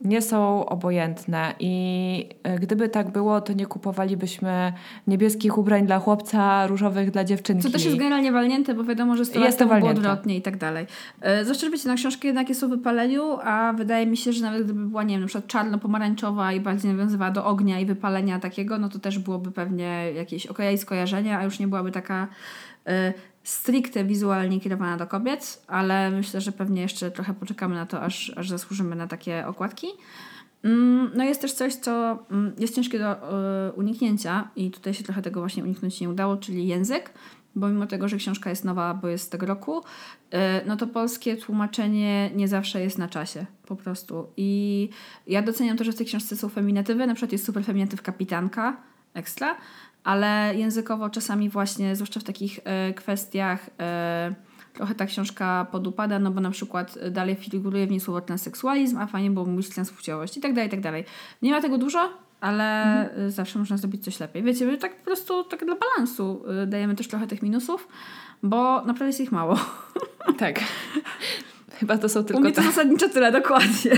nie 0.00 0.22
są 0.22 0.66
obojętne 0.66 1.54
i 1.60 2.28
e, 2.42 2.58
gdyby 2.58 2.88
tak 2.88 3.10
było, 3.10 3.40
to 3.40 3.52
nie 3.52 3.66
kupowalibyśmy 3.66 4.72
niebieskich 5.06 5.58
ubrań 5.58 5.86
dla 5.86 5.98
chłopca, 5.98 6.66
różowych 6.66 7.10
dla 7.10 7.24
dziewczynki. 7.24 7.62
Co 7.62 7.70
też 7.70 7.84
jest 7.84 7.96
generalnie 7.96 8.32
walnięte, 8.32 8.74
bo 8.74 8.84
wiadomo, 8.84 9.16
że 9.16 9.24
100 9.24 9.40
jest 9.40 9.58
to 9.58 9.66
było 9.66 9.90
odwrotnie 9.90 10.36
i 10.36 10.42
tak 10.42 10.56
dalej. 10.56 10.86
E, 11.20 11.44
zwłaszcza, 11.44 11.66
że 11.66 11.72
wiecie, 11.72 11.88
na 11.88 11.94
książkę 11.94 12.28
jednak 12.28 12.48
jest 12.48 12.64
o 12.64 12.68
wypaleniu, 12.68 13.38
a 13.42 13.72
wydaje 13.76 14.06
mi 14.06 14.16
się, 14.16 14.32
że 14.32 14.42
nawet 14.42 14.64
gdyby 14.64 14.84
była, 14.84 15.02
nie 15.02 15.14
wiem, 15.14 15.20
na 15.20 15.26
przykład 15.26 15.46
czarno-pomarańczowa 15.46 16.52
i 16.52 16.60
bardziej 16.60 16.92
nawiązywała 16.92 17.30
do 17.30 17.44
ognia 17.44 17.80
i 17.80 17.86
wypalenia 17.86 18.38
takiego, 18.38 18.78
no 18.78 18.88
to 18.88 18.98
też 18.98 19.18
byłoby 19.18 19.52
pewnie 19.52 20.12
jakieś 20.14 20.46
okej 20.46 20.68
okay, 20.68 20.78
skojarzenie, 20.78 21.38
a 21.38 21.44
już 21.44 21.58
nie 21.58 21.68
byłaby 21.68 21.92
taka 21.92 22.28
e, 22.86 23.12
stricte 23.48 24.04
wizualnie 24.04 24.60
kierowana 24.60 24.96
do 24.96 25.06
kobiet, 25.06 25.62
ale 25.66 26.10
myślę, 26.10 26.40
że 26.40 26.52
pewnie 26.52 26.82
jeszcze 26.82 27.10
trochę 27.10 27.34
poczekamy 27.34 27.74
na 27.74 27.86
to, 27.86 28.02
aż, 28.02 28.32
aż 28.36 28.48
zasłużymy 28.48 28.96
na 28.96 29.06
takie 29.06 29.46
okładki. 29.46 29.86
Mm, 30.62 31.10
no 31.14 31.24
jest 31.24 31.40
też 31.40 31.52
coś, 31.52 31.74
co 31.74 32.18
mm, 32.30 32.52
jest 32.58 32.74
ciężkie 32.74 32.98
do 32.98 33.06
e, 33.06 33.72
uniknięcia 33.72 34.48
i 34.56 34.70
tutaj 34.70 34.94
się 34.94 35.04
trochę 35.04 35.22
tego 35.22 35.40
właśnie 35.40 35.64
uniknąć 35.64 36.00
nie 36.00 36.08
udało, 36.08 36.36
czyli 36.36 36.66
język, 36.66 37.12
bo 37.54 37.68
mimo 37.68 37.86
tego, 37.86 38.08
że 38.08 38.16
książka 38.16 38.50
jest 38.50 38.64
nowa, 38.64 38.94
bo 38.94 39.08
jest 39.08 39.24
z 39.24 39.28
tego 39.28 39.46
roku, 39.46 39.82
e, 40.30 40.64
no 40.66 40.76
to 40.76 40.86
polskie 40.86 41.36
tłumaczenie 41.36 42.30
nie 42.34 42.48
zawsze 42.48 42.80
jest 42.80 42.98
na 42.98 43.08
czasie 43.08 43.46
po 43.66 43.76
prostu. 43.76 44.26
I 44.36 44.88
ja 45.26 45.42
doceniam 45.42 45.76
to, 45.76 45.84
że 45.84 45.92
w 45.92 45.96
tej 45.96 46.06
książce 46.06 46.36
są 46.36 46.48
feminatywy, 46.48 47.06
na 47.06 47.14
przykład 47.14 47.32
jest 47.32 47.44
super 47.44 47.64
feminatyw 47.64 48.02
kapitanka, 48.02 48.76
ekstra, 49.14 49.56
ale 50.08 50.54
językowo 50.56 51.10
czasami 51.10 51.48
właśnie, 51.48 51.96
zwłaszcza 51.96 52.20
w 52.20 52.24
takich 52.24 52.60
e, 52.64 52.94
kwestiach, 52.94 53.70
e, 53.80 54.34
trochę 54.74 54.94
ta 54.94 55.06
książka 55.06 55.66
podupada, 55.72 56.18
no 56.18 56.30
bo 56.30 56.40
na 56.40 56.50
przykład 56.50 56.98
dalej 57.10 57.36
figuruje 57.36 57.86
w 57.86 57.90
niej 57.90 58.00
słowo 58.00 58.20
transseksualizm, 58.20 58.98
a 58.98 59.06
fajnie 59.06 59.30
było 59.30 59.46
mówić 59.46 59.68
transpłciowość 59.68 60.36
i 60.36 60.40
tak 60.40 60.52
dalej, 60.52 60.68
i 60.68 60.70
tak 60.70 60.80
dalej. 60.80 61.04
Nie 61.42 61.52
ma 61.52 61.60
tego 61.60 61.78
dużo, 61.78 62.12
ale 62.40 62.82
mhm. 62.82 63.30
zawsze 63.30 63.58
można 63.58 63.76
zrobić 63.76 64.04
coś 64.04 64.20
lepiej. 64.20 64.42
Wiecie, 64.42 64.66
my 64.66 64.78
tak 64.78 64.96
po 64.96 65.04
prostu 65.04 65.44
tak 65.44 65.64
dla 65.64 65.76
balansu 65.76 66.44
e, 66.62 66.66
dajemy 66.66 66.94
też 66.94 67.08
trochę 67.08 67.26
tych 67.26 67.42
minusów, 67.42 67.88
bo 68.42 68.84
naprawdę 68.84 69.06
jest 69.06 69.20
ich 69.20 69.32
mało. 69.32 69.58
Tak. 70.38 70.60
Chyba 71.72 71.98
to 71.98 72.08
są 72.08 72.24
tylko... 72.24 72.38
U 72.38 72.42
mnie 72.42 72.52
to 72.52 72.62
zasadniczo 72.62 73.08
tyle, 73.08 73.32
dokładnie. 73.32 73.90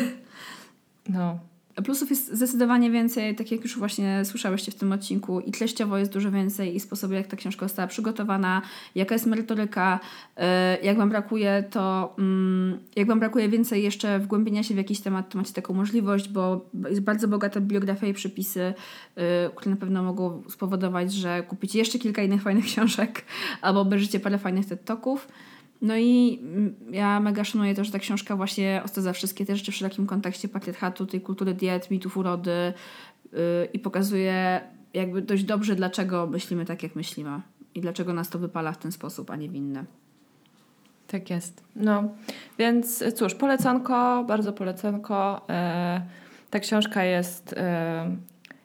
No, 1.08 1.38
Plusów 1.82 2.10
jest 2.10 2.34
zdecydowanie 2.34 2.90
więcej, 2.90 3.34
tak 3.34 3.52
jak 3.52 3.62
już 3.62 3.78
właśnie 3.78 4.24
słyszałyście 4.24 4.72
w 4.72 4.74
tym 4.74 4.92
odcinku, 4.92 5.40
i 5.40 5.52
treściowo 5.52 5.98
jest 5.98 6.12
dużo 6.12 6.30
więcej, 6.30 6.76
i 6.76 6.80
sposobu, 6.80 7.14
jak 7.14 7.26
ta 7.26 7.36
książka 7.36 7.68
została 7.68 7.88
przygotowana, 7.88 8.62
jaka 8.94 9.14
jest 9.14 9.26
merytoryka. 9.26 10.00
E, 10.36 10.78
jak 10.82 10.96
Wam 10.96 11.08
brakuje, 11.08 11.64
to 11.70 12.14
mm, 12.18 12.78
jak 12.96 13.08
Wam 13.08 13.18
brakuje 13.18 13.48
więcej 13.48 13.82
jeszcze 13.82 14.18
wgłębienia 14.18 14.62
się 14.62 14.74
w 14.74 14.76
jakiś 14.76 15.00
temat, 15.00 15.28
to 15.28 15.38
macie 15.38 15.52
taką 15.52 15.74
możliwość, 15.74 16.28
bo 16.28 16.66
jest 16.88 17.00
bardzo 17.02 17.28
bogata 17.28 17.60
biografia 17.60 18.06
i 18.06 18.14
przepisy, 18.14 18.74
e, 19.16 19.50
które 19.54 19.70
na 19.70 19.76
pewno 19.76 20.02
mogą 20.02 20.42
spowodować, 20.48 21.12
że 21.12 21.42
kupicie 21.42 21.78
jeszcze 21.78 21.98
kilka 21.98 22.22
innych 22.22 22.42
fajnych 22.42 22.64
książek, 22.72 23.24
albo 23.62 23.80
obejrzycie 23.80 24.20
parę 24.20 24.38
fajnych 24.38 24.66
TED 24.66 24.84
Talków. 24.84 25.28
No 25.82 25.96
i 25.96 26.40
mm, 26.42 26.74
ja 26.90 27.20
mega 27.20 27.44
szanuję 27.44 27.74
to, 27.74 27.84
że 27.84 27.92
ta 27.92 27.98
książka 27.98 28.36
właśnie 28.36 28.82
za 28.94 29.12
wszystkie 29.12 29.46
te 29.46 29.56
rzeczy 29.56 29.72
w 29.72 29.74
wszelakim 29.74 30.06
kontekście 30.06 30.48
patriarchatu, 30.48 31.06
tej 31.06 31.20
kultury 31.20 31.54
diet, 31.54 31.90
mitów 31.90 32.16
urody 32.16 32.72
yy, 33.32 33.38
i 33.72 33.78
pokazuje 33.78 34.60
jakby 34.94 35.22
dość 35.22 35.44
dobrze, 35.44 35.74
dlaczego 35.74 36.26
myślimy 36.26 36.64
tak, 36.64 36.82
jak 36.82 36.96
myślimy 36.96 37.40
i 37.74 37.80
dlaczego 37.80 38.12
nas 38.12 38.28
to 38.28 38.38
wypala 38.38 38.72
w 38.72 38.78
ten 38.78 38.92
sposób, 38.92 39.30
a 39.30 39.36
nie 39.36 39.48
w 39.48 39.54
inny. 39.54 39.84
Tak 41.06 41.30
jest. 41.30 41.64
No, 41.76 42.04
więc 42.58 43.04
cóż, 43.14 43.34
polecanko, 43.34 44.24
bardzo 44.28 44.52
polecanko. 44.52 45.46
Yy, 45.48 45.54
ta 46.50 46.60
książka 46.60 47.04
jest 47.04 47.54
yy, 47.56 48.16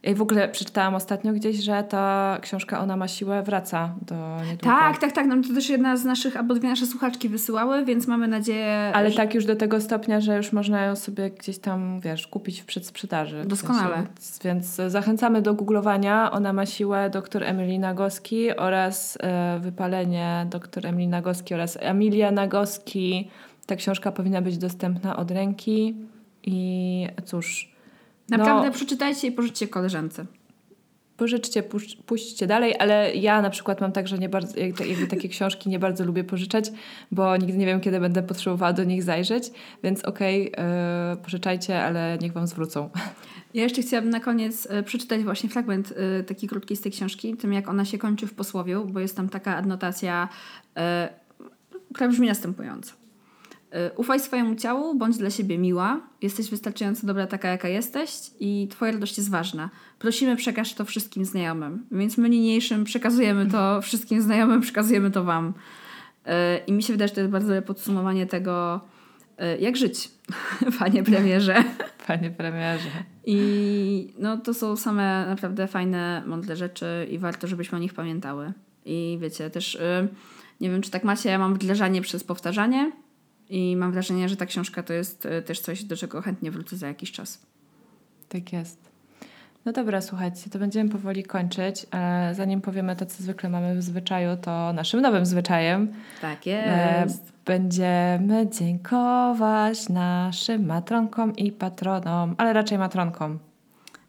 i 0.05 0.15
w 0.15 0.21
ogóle 0.21 0.49
przeczytałam 0.49 0.95
ostatnio 0.95 1.33
gdzieś, 1.33 1.55
że 1.55 1.83
ta 1.83 2.37
książka 2.41 2.79
Ona 2.79 2.97
ma 2.97 3.07
siłę 3.07 3.43
wraca 3.43 3.95
do 4.01 4.15
niedługo. 4.37 4.77
Tak, 4.77 4.97
tak, 4.97 5.11
tak. 5.11 5.27
Nam 5.27 5.43
to 5.43 5.53
też 5.53 5.69
jedna 5.69 5.97
z 5.97 6.05
naszych, 6.05 6.37
albo 6.37 6.53
dwie 6.53 6.69
nasze 6.69 6.85
słuchaczki 6.85 7.29
wysyłały, 7.29 7.85
więc 7.85 8.07
mamy 8.07 8.27
nadzieję... 8.27 8.91
Ale 8.93 9.11
że... 9.11 9.17
tak 9.17 9.35
już 9.35 9.45
do 9.45 9.55
tego 9.55 9.81
stopnia, 9.81 10.21
że 10.21 10.37
już 10.37 10.53
można 10.53 10.85
ją 10.85 10.95
sobie 10.95 11.29
gdzieś 11.29 11.57
tam, 11.59 11.99
wiesz, 11.99 12.27
kupić 12.27 12.61
w 12.61 12.65
przedsprzedaży. 12.65 13.45
Doskonale. 13.45 13.95
Więc, 13.95 14.39
więc 14.43 14.91
zachęcamy 14.91 15.41
do 15.41 15.53
googlowania. 15.53 16.31
Ona 16.31 16.53
ma 16.53 16.65
siłę 16.65 17.09
dr 17.09 17.43
Emilii 17.43 17.79
Nagoski 17.79 18.57
oraz 18.57 19.17
e, 19.21 19.59
Wypalenie 19.59 20.47
dr 20.49 20.85
Emilii 20.85 21.07
Nagoski 21.07 21.53
oraz 21.53 21.77
Emilia 21.81 22.31
Nagoski. 22.31 23.29
Ta 23.65 23.75
książka 23.75 24.11
powinna 24.11 24.41
być 24.41 24.57
dostępna 24.57 25.17
od 25.17 25.31
ręki 25.31 25.95
i 26.43 27.07
cóż... 27.25 27.74
Naprawdę 28.29 28.67
no, 28.67 28.73
przeczytajcie 28.73 29.27
i 29.27 29.31
pożyczcie 29.31 29.67
koleżance. 29.67 30.25
Pożyczcie, 31.17 31.63
puść, 31.63 31.95
puśćcie 31.95 32.47
dalej, 32.47 32.75
ale 32.79 33.15
ja 33.15 33.41
na 33.41 33.49
przykład 33.49 33.81
mam 33.81 33.91
tak, 33.91 34.07
że 34.07 34.17
nie 34.17 34.29
bardzo, 34.29 34.59
jakby 34.59 35.07
takie 35.07 35.29
książki 35.29 35.69
nie 35.69 35.79
bardzo 35.79 36.05
lubię 36.05 36.23
pożyczać, 36.23 36.71
bo 37.11 37.37
nigdy 37.37 37.57
nie 37.57 37.65
wiem, 37.65 37.81
kiedy 37.81 37.99
będę 37.99 38.23
potrzebowała 38.23 38.73
do 38.73 38.83
nich 38.83 39.03
zajrzeć, 39.03 39.51
więc 39.83 40.05
okej, 40.05 40.51
okay, 40.51 40.65
yy, 41.09 41.17
pożyczajcie, 41.17 41.83
ale 41.83 42.17
niech 42.21 42.33
Wam 42.33 42.47
zwrócą. 42.47 42.89
Ja 43.53 43.63
jeszcze 43.63 43.81
chciałabym 43.81 44.09
na 44.09 44.19
koniec 44.19 44.65
y, 44.65 44.83
przeczytać 44.83 45.23
właśnie 45.23 45.49
fragment 45.49 45.91
y, 46.19 46.23
taki 46.23 46.47
krótki 46.47 46.75
z 46.75 46.81
tej 46.81 46.91
książki, 46.91 47.37
tym 47.37 47.53
jak 47.53 47.69
ona 47.69 47.85
się 47.85 47.97
kończy 47.97 48.27
w 48.27 48.33
posłowiu, 48.33 48.85
bo 48.85 48.99
jest 48.99 49.17
tam 49.17 49.29
taka 49.29 49.55
adnotacja, 49.55 50.29
która 51.93 52.09
brzmi 52.09 52.27
następująco. 52.27 53.04
Y, 53.75 53.91
ufaj 53.95 54.19
swojemu 54.19 54.55
ciału, 54.55 54.95
bądź 54.95 55.17
dla 55.17 55.29
siebie 55.29 55.57
miła. 55.57 55.99
Jesteś 56.21 56.49
wystarczająco 56.49 57.07
dobra 57.07 57.27
taka, 57.27 57.47
jaka 57.47 57.67
jesteś 57.67 58.09
i 58.39 58.67
twoja 58.71 58.91
radość 58.91 59.17
jest 59.17 59.29
ważna. 59.29 59.69
Prosimy, 59.99 60.35
przekaż 60.35 60.73
to 60.73 60.85
wszystkim 60.85 61.25
znajomym. 61.25 61.85
Więc 61.91 62.17
my 62.17 62.29
niniejszym 62.29 62.83
przekazujemy 62.83 63.45
to 63.45 63.79
wszystkim 63.81 64.21
znajomym, 64.21 64.61
przekazujemy 64.61 65.11
to 65.11 65.23
wam. 65.23 65.53
Y, 66.27 66.31
I 66.67 66.71
mi 66.71 66.83
się 66.83 66.93
wydaje, 66.93 67.07
że 67.07 67.13
to 67.13 67.21
jest 67.21 67.31
bardzo 67.31 67.47
dobre 67.47 67.61
podsumowanie 67.61 68.25
tego, 68.25 68.81
y, 69.55 69.61
jak 69.61 69.77
żyć, 69.77 70.11
panie 70.79 71.03
premierze. 71.03 71.63
Panie 72.07 72.31
premierze. 72.31 72.89
I 73.25 74.13
no, 74.19 74.37
to 74.37 74.53
są 74.53 74.75
same 74.75 75.25
naprawdę 75.27 75.67
fajne, 75.67 76.23
mądre 76.25 76.55
rzeczy 76.55 77.07
i 77.11 77.17
warto, 77.17 77.47
żebyśmy 77.47 77.77
o 77.77 77.81
nich 77.81 77.93
pamiętały. 77.93 78.53
I 78.85 79.17
wiecie, 79.21 79.49
też 79.49 79.77
nie 80.61 80.69
wiem, 80.69 80.81
czy 80.81 80.91
tak 80.91 81.03
macie, 81.03 81.29
ja 81.29 81.39
mam 81.39 81.53
wdrażanie 81.55 82.01
przez 82.01 82.23
powtarzanie 82.23 82.91
i 83.49 83.75
mam 83.75 83.91
wrażenie, 83.91 84.29
że 84.29 84.37
ta 84.37 84.45
książka 84.45 84.83
to 84.83 84.93
jest 84.93 85.25
e, 85.25 85.41
też 85.41 85.59
coś, 85.59 85.83
do 85.83 85.97
czego 85.97 86.21
chętnie 86.21 86.51
wrócę 86.51 86.77
za 86.77 86.87
jakiś 86.87 87.11
czas. 87.11 87.45
Tak 88.29 88.53
jest. 88.53 88.95
No 89.65 89.71
dobra, 89.71 90.01
słuchajcie, 90.01 90.49
to 90.49 90.59
będziemy 90.59 90.89
powoli 90.89 91.23
kończyć, 91.23 91.85
ale 91.91 92.35
zanim 92.35 92.61
powiemy 92.61 92.95
to, 92.95 93.05
co 93.05 93.23
zwykle 93.23 93.49
mamy 93.49 93.75
w 93.75 93.83
zwyczaju, 93.83 94.37
to 94.41 94.73
naszym 94.73 95.01
nowym 95.01 95.25
zwyczajem. 95.25 95.93
Tak 96.21 96.39
e, 96.47 97.01
jest. 97.01 97.33
Będziemy 97.45 98.49
dziękować 98.49 99.89
naszym 99.89 100.65
matronkom 100.65 101.35
i 101.35 101.51
patronom, 101.51 102.35
ale 102.37 102.53
raczej 102.53 102.77
matronkom. 102.77 103.39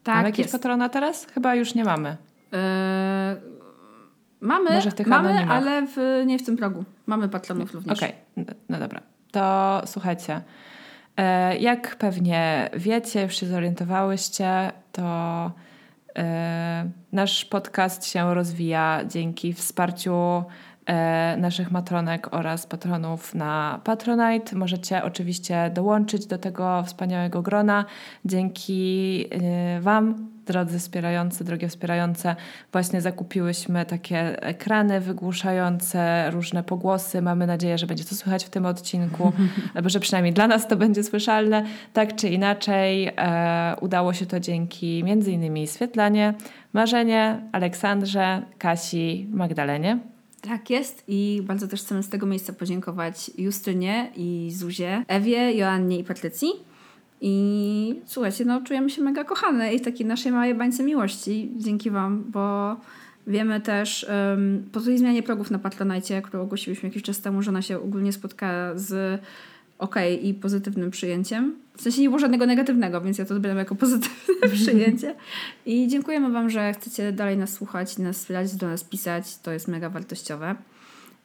Tak, 0.02 0.14
mamy 0.14 0.28
jakieś 0.28 0.52
patrona 0.52 0.88
teraz? 0.88 1.26
Chyba 1.26 1.54
już 1.54 1.74
nie 1.74 1.84
mamy. 1.84 2.16
Eee, 2.52 3.36
mamy, 4.40 4.70
mamy 5.06 5.46
ale 5.48 5.86
w, 5.86 6.22
nie 6.26 6.38
w 6.38 6.46
tym 6.46 6.56
progu. 6.56 6.84
Mamy 7.06 7.28
patronów 7.28 7.74
również. 7.74 7.98
Okej, 7.98 8.14
okay. 8.36 8.54
no 8.68 8.78
dobra 8.78 9.15
to 9.36 9.82
słuchajcie, 9.86 10.40
e, 11.16 11.56
jak 11.56 11.96
pewnie 11.96 12.70
wiecie, 12.76 13.22
już 13.22 13.36
się 13.36 13.46
zorientowałyście, 13.46 14.72
to 14.92 15.50
e, 16.18 16.90
nasz 17.12 17.44
podcast 17.44 18.06
się 18.06 18.34
rozwija 18.34 19.00
dzięki 19.08 19.52
wsparciu 19.52 20.44
e, 20.86 21.36
naszych 21.36 21.70
matronek 21.70 22.34
oraz 22.34 22.66
patronów 22.66 23.34
na 23.34 23.80
Patronite. 23.84 24.56
Możecie 24.56 25.04
oczywiście 25.04 25.70
dołączyć 25.74 26.26
do 26.26 26.38
tego 26.38 26.82
wspaniałego 26.86 27.42
grona. 27.42 27.84
Dzięki 28.24 29.24
Wam 29.80 30.35
drodzy 30.46 30.78
wspierający, 30.78 31.44
drogie 31.44 31.68
wspierające, 31.68 32.36
właśnie 32.72 33.00
zakupiłyśmy 33.00 33.86
takie 33.86 34.42
ekrany 34.42 35.00
wygłuszające 35.00 36.30
różne 36.30 36.62
pogłosy. 36.62 37.22
Mamy 37.22 37.46
nadzieję, 37.46 37.78
że 37.78 37.86
będzie 37.86 38.04
to 38.04 38.14
słychać 38.14 38.44
w 38.44 38.50
tym 38.50 38.66
odcinku, 38.66 39.32
albo 39.74 39.88
że 39.88 40.00
przynajmniej 40.00 40.34
dla 40.34 40.46
nas 40.46 40.68
to 40.68 40.76
będzie 40.76 41.04
słyszalne. 41.04 41.64
Tak 41.92 42.16
czy 42.16 42.28
inaczej, 42.28 43.12
e, 43.16 43.76
udało 43.80 44.12
się 44.12 44.26
to 44.26 44.40
dzięki 44.40 45.04
między 45.04 45.32
innymi 45.32 45.66
Swietlanie, 45.66 46.34
Marzenie, 46.72 47.40
Aleksandrze, 47.52 48.42
Kasi, 48.58 49.26
Magdalenie. 49.30 49.98
Tak 50.40 50.70
jest 50.70 51.04
i 51.08 51.42
bardzo 51.44 51.68
też 51.68 51.80
chcemy 51.82 52.02
z 52.02 52.08
tego 52.08 52.26
miejsca 52.26 52.52
podziękować 52.52 53.30
Justynie 53.38 54.10
i 54.16 54.50
Zuzie, 54.52 55.04
Ewie, 55.08 55.52
Joannie 55.52 55.98
i 55.98 56.04
Patrycji 56.04 56.48
i 57.20 58.00
słuchajcie, 58.06 58.44
no 58.44 58.60
czujemy 58.60 58.90
się 58.90 59.02
mega 59.02 59.24
kochane 59.24 59.74
i 59.74 59.78
w 59.78 59.82
takiej 59.82 60.06
naszej 60.06 60.32
małej 60.32 60.54
bańce 60.54 60.82
miłości 60.82 61.52
dzięki 61.56 61.90
Wam, 61.90 62.24
bo 62.28 62.76
wiemy 63.26 63.60
też 63.60 64.06
um, 64.30 64.64
po 64.72 64.80
tej 64.80 64.98
zmianie 64.98 65.22
progów 65.22 65.50
na 65.50 65.58
Patronite, 65.58 66.22
którą 66.22 66.42
ogłosiliśmy 66.42 66.88
jakiś 66.88 67.02
czas 67.02 67.20
temu, 67.20 67.42
że 67.42 67.50
ona 67.50 67.62
się 67.62 67.80
ogólnie 67.80 68.12
spotka 68.12 68.72
z 68.74 69.20
ok 69.78 69.94
i 70.22 70.34
pozytywnym 70.34 70.90
przyjęciem. 70.90 71.56
W 71.76 71.82
sensie 71.82 72.00
nie 72.00 72.08
było 72.08 72.18
żadnego 72.18 72.46
negatywnego, 72.46 73.00
więc 73.00 73.18
ja 73.18 73.24
to 73.24 73.34
odbieram 73.34 73.58
jako 73.58 73.74
pozytywne 73.74 74.48
przyjęcie. 74.54 75.14
I 75.66 75.88
dziękujemy 75.88 76.30
Wam, 76.30 76.50
że 76.50 76.72
chcecie 76.72 77.12
dalej 77.12 77.38
nas 77.38 77.52
słuchać, 77.52 77.98
nas 77.98 78.16
wspierać, 78.18 78.54
do 78.54 78.68
nas 78.68 78.84
pisać. 78.84 79.38
To 79.38 79.52
jest 79.52 79.68
mega 79.68 79.90
wartościowe. 79.90 80.54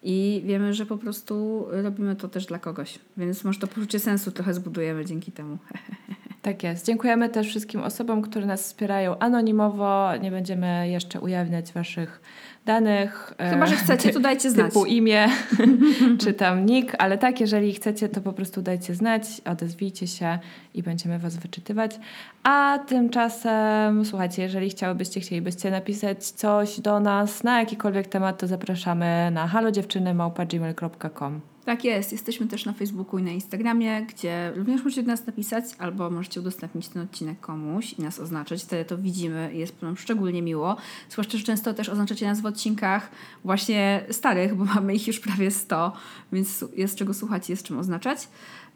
I 0.04 0.42
wiemy, 0.46 0.74
że 0.74 0.86
po 0.86 0.98
prostu 0.98 1.66
robimy 1.72 2.16
to 2.16 2.28
też 2.28 2.46
dla 2.46 2.60
kogoś. 2.60 3.00
Więc 3.18 3.44
może 3.44 3.60
to 3.60 3.68
poczucie 3.68 4.00
sensu 4.00 4.32
trochę 4.32 4.54
zbudujemy 4.54 5.06
dzięki 5.06 5.32
temu. 5.32 5.58
Tak 6.42 6.64
jest. 6.64 6.86
Dziękujemy 6.86 7.30
też 7.30 7.48
wszystkim 7.48 7.82
osobom, 7.82 8.22
które 8.22 8.46
nas 8.46 8.64
wspierają 8.64 9.20
anonimowo. 9.20 10.18
Nie 10.22 10.32
będziemy 10.32 10.90
jeszcze 10.90 11.20
ujawniać 11.20 11.72
Waszych 11.72 12.22
danych. 12.66 13.34
Chyba, 13.50 13.66
że 13.66 13.76
chcecie, 13.76 14.14
to 14.14 14.20
dajcie 14.20 14.52
znać. 14.52 14.68
Typu 14.68 14.86
imię, 14.86 15.28
czy 16.22 16.34
tam 16.34 16.66
nick, 16.66 16.96
ale 17.00 17.18
tak, 17.18 17.40
jeżeli 17.42 17.74
chcecie, 17.74 18.10
to 18.10 18.22
po 18.22 18.34
prostu 18.34 18.62
dajcie 18.62 18.96
znać, 18.96 19.24
odezwijcie 19.46 20.08
się 20.08 20.40
i 20.74 20.84
będziemy 20.84 21.20
Was 21.20 21.38
wyczytywać. 21.38 22.00
A 22.44 22.80
tymczasem, 22.88 24.06
słuchajcie, 24.06 24.42
jeżeli 24.42 24.70
chciałybyście, 24.70 25.20
chcielibyście 25.20 25.72
napisać 25.72 26.26
coś 26.26 26.80
do 26.80 27.00
nas 27.00 27.44
na 27.44 27.60
jakikolwiek 27.60 28.08
temat, 28.08 28.40
to 28.40 28.48
zapraszamy 28.48 29.32
na 29.32 29.48
halodziewczyny.gmail.com 29.48 31.42
tak 31.66 31.84
jest. 31.84 32.12
Jesteśmy 32.12 32.48
też 32.48 32.66
na 32.66 32.74
Facebooku 32.74 33.20
i 33.20 33.24
na 33.24 33.32
Instagramie, 33.32 34.06
gdzie 34.06 34.52
również 34.56 34.84
możecie 34.84 35.04
do 35.04 35.08
nas 35.08 35.28
napisać 35.28 35.66
albo 35.78 36.10
możecie 36.10 36.40
udostępnić 36.40 36.88
ten 36.88 37.02
odcinek 37.02 37.40
komuś 37.40 37.94
i 37.94 38.02
nas 38.02 38.20
oznaczyć. 38.20 38.64
Wtedy 38.64 38.86
to 38.86 38.98
widzimy 38.98 39.52
i 39.54 39.60
jest 39.60 39.82
nam 39.82 39.98
szczególnie 39.98 40.42
miło. 40.42 40.78
Zwłaszcza, 41.10 41.38
że 41.38 41.44
często 41.44 41.74
też 41.74 41.90
oznaczacie 41.90 42.28
nas 42.28 42.42
w 42.42 42.46
odcinkach 42.46 43.12
właśnie 43.44 44.06
starych, 44.10 44.56
bo 44.56 44.66
mamy 44.66 44.96
ich 44.96 45.08
już 45.08 45.20
prawie 45.20 45.52
100, 45.52 45.94
więc 46.32 46.66
jest 46.76 46.96
czego 46.96 47.14
słuchać 47.14 47.50
jest 47.50 47.64
czym 47.64 47.80
oznaczać. 47.80 48.28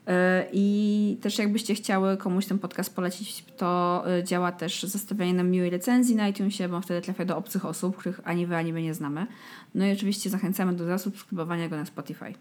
E, 0.08 0.46
I 0.54 1.18
też 1.22 1.38
jakbyście 1.38 1.76
chciały 1.76 2.18
komuś 2.18 2.46
ten 2.46 2.60
podcast 2.60 2.96
polecić, 2.96 3.46
to 3.58 4.04
e, 4.18 4.24
działa 4.24 4.52
też 4.52 4.84
zostawianie 4.84 5.34
nam 5.34 5.50
miłej 5.50 5.70
recenzji 5.70 6.16
na 6.16 6.28
iTunesie, 6.28 6.70
bo 6.70 6.82
wtedy 6.82 7.02
trafia 7.02 7.26
do 7.26 7.38
obcych 7.38 7.66
osób, 7.66 7.98
których 7.98 8.22
ani 8.24 8.46
wy, 8.46 8.56
ani 8.56 8.74
my 8.74 8.82
nie 8.82 8.94
znamy. 8.94 9.28
No 9.76 9.86
i 9.86 9.92
oczywiście 9.92 10.30
zachęcamy 10.30 10.74
do 10.74 10.86
zasubskrybowania 10.86 11.70
go 11.70 11.76
na 11.76 11.86
Spotify. 11.86 12.34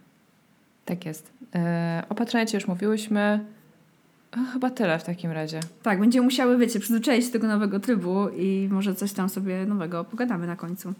Tak 0.84 1.06
jest. 1.06 1.32
Yy, 1.54 1.60
o 2.08 2.14
Patronite 2.14 2.56
już 2.56 2.66
mówiłyśmy. 2.66 3.44
Chyba 4.52 4.70
tyle 4.70 4.98
w 4.98 5.04
takim 5.04 5.30
razie. 5.30 5.60
Tak, 5.82 6.00
będziemy 6.00 6.24
musiały, 6.24 6.58
wiecie, 6.58 6.80
przyzwyczaić 6.80 7.24
się 7.24 7.30
do 7.30 7.32
tego 7.32 7.46
nowego 7.46 7.80
trybu 7.80 8.28
i 8.28 8.68
może 8.70 8.94
coś 8.94 9.12
tam 9.12 9.28
sobie 9.28 9.66
nowego 9.66 10.04
pogadamy 10.04 10.46
na 10.46 10.56
końcu. 10.56 10.94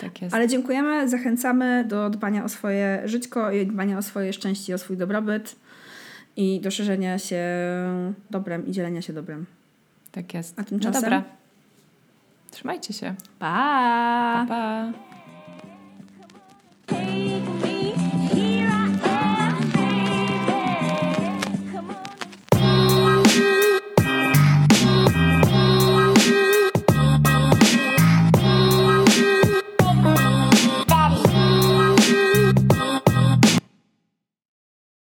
Tak 0.00 0.22
jest. 0.22 0.34
Ale 0.34 0.48
dziękujemy, 0.48 1.08
zachęcamy 1.08 1.84
do 1.88 2.10
dbania 2.10 2.44
o 2.44 2.48
swoje 2.48 3.02
żyćko 3.04 3.50
i 3.50 3.66
dbania 3.66 3.98
o 3.98 4.02
swoje 4.02 4.32
szczęście 4.32 4.74
o 4.74 4.78
swój 4.78 4.96
dobrobyt 4.96 5.56
i 6.36 6.60
do 6.60 6.70
szerzenia 6.70 7.18
się 7.18 7.44
dobrem 8.30 8.66
i 8.66 8.72
dzielenia 8.72 9.02
się 9.02 9.12
dobrem. 9.12 9.46
Tak 10.12 10.34
jest. 10.34 10.60
A 10.60 10.64
tymczasem... 10.64 10.94
No 10.94 11.00
dobra. 11.00 11.24
Trzymajcie 12.50 12.94
się. 12.94 13.14
Pa! 13.38 14.46
Pa, 14.48 14.92
pa. 16.86 17.34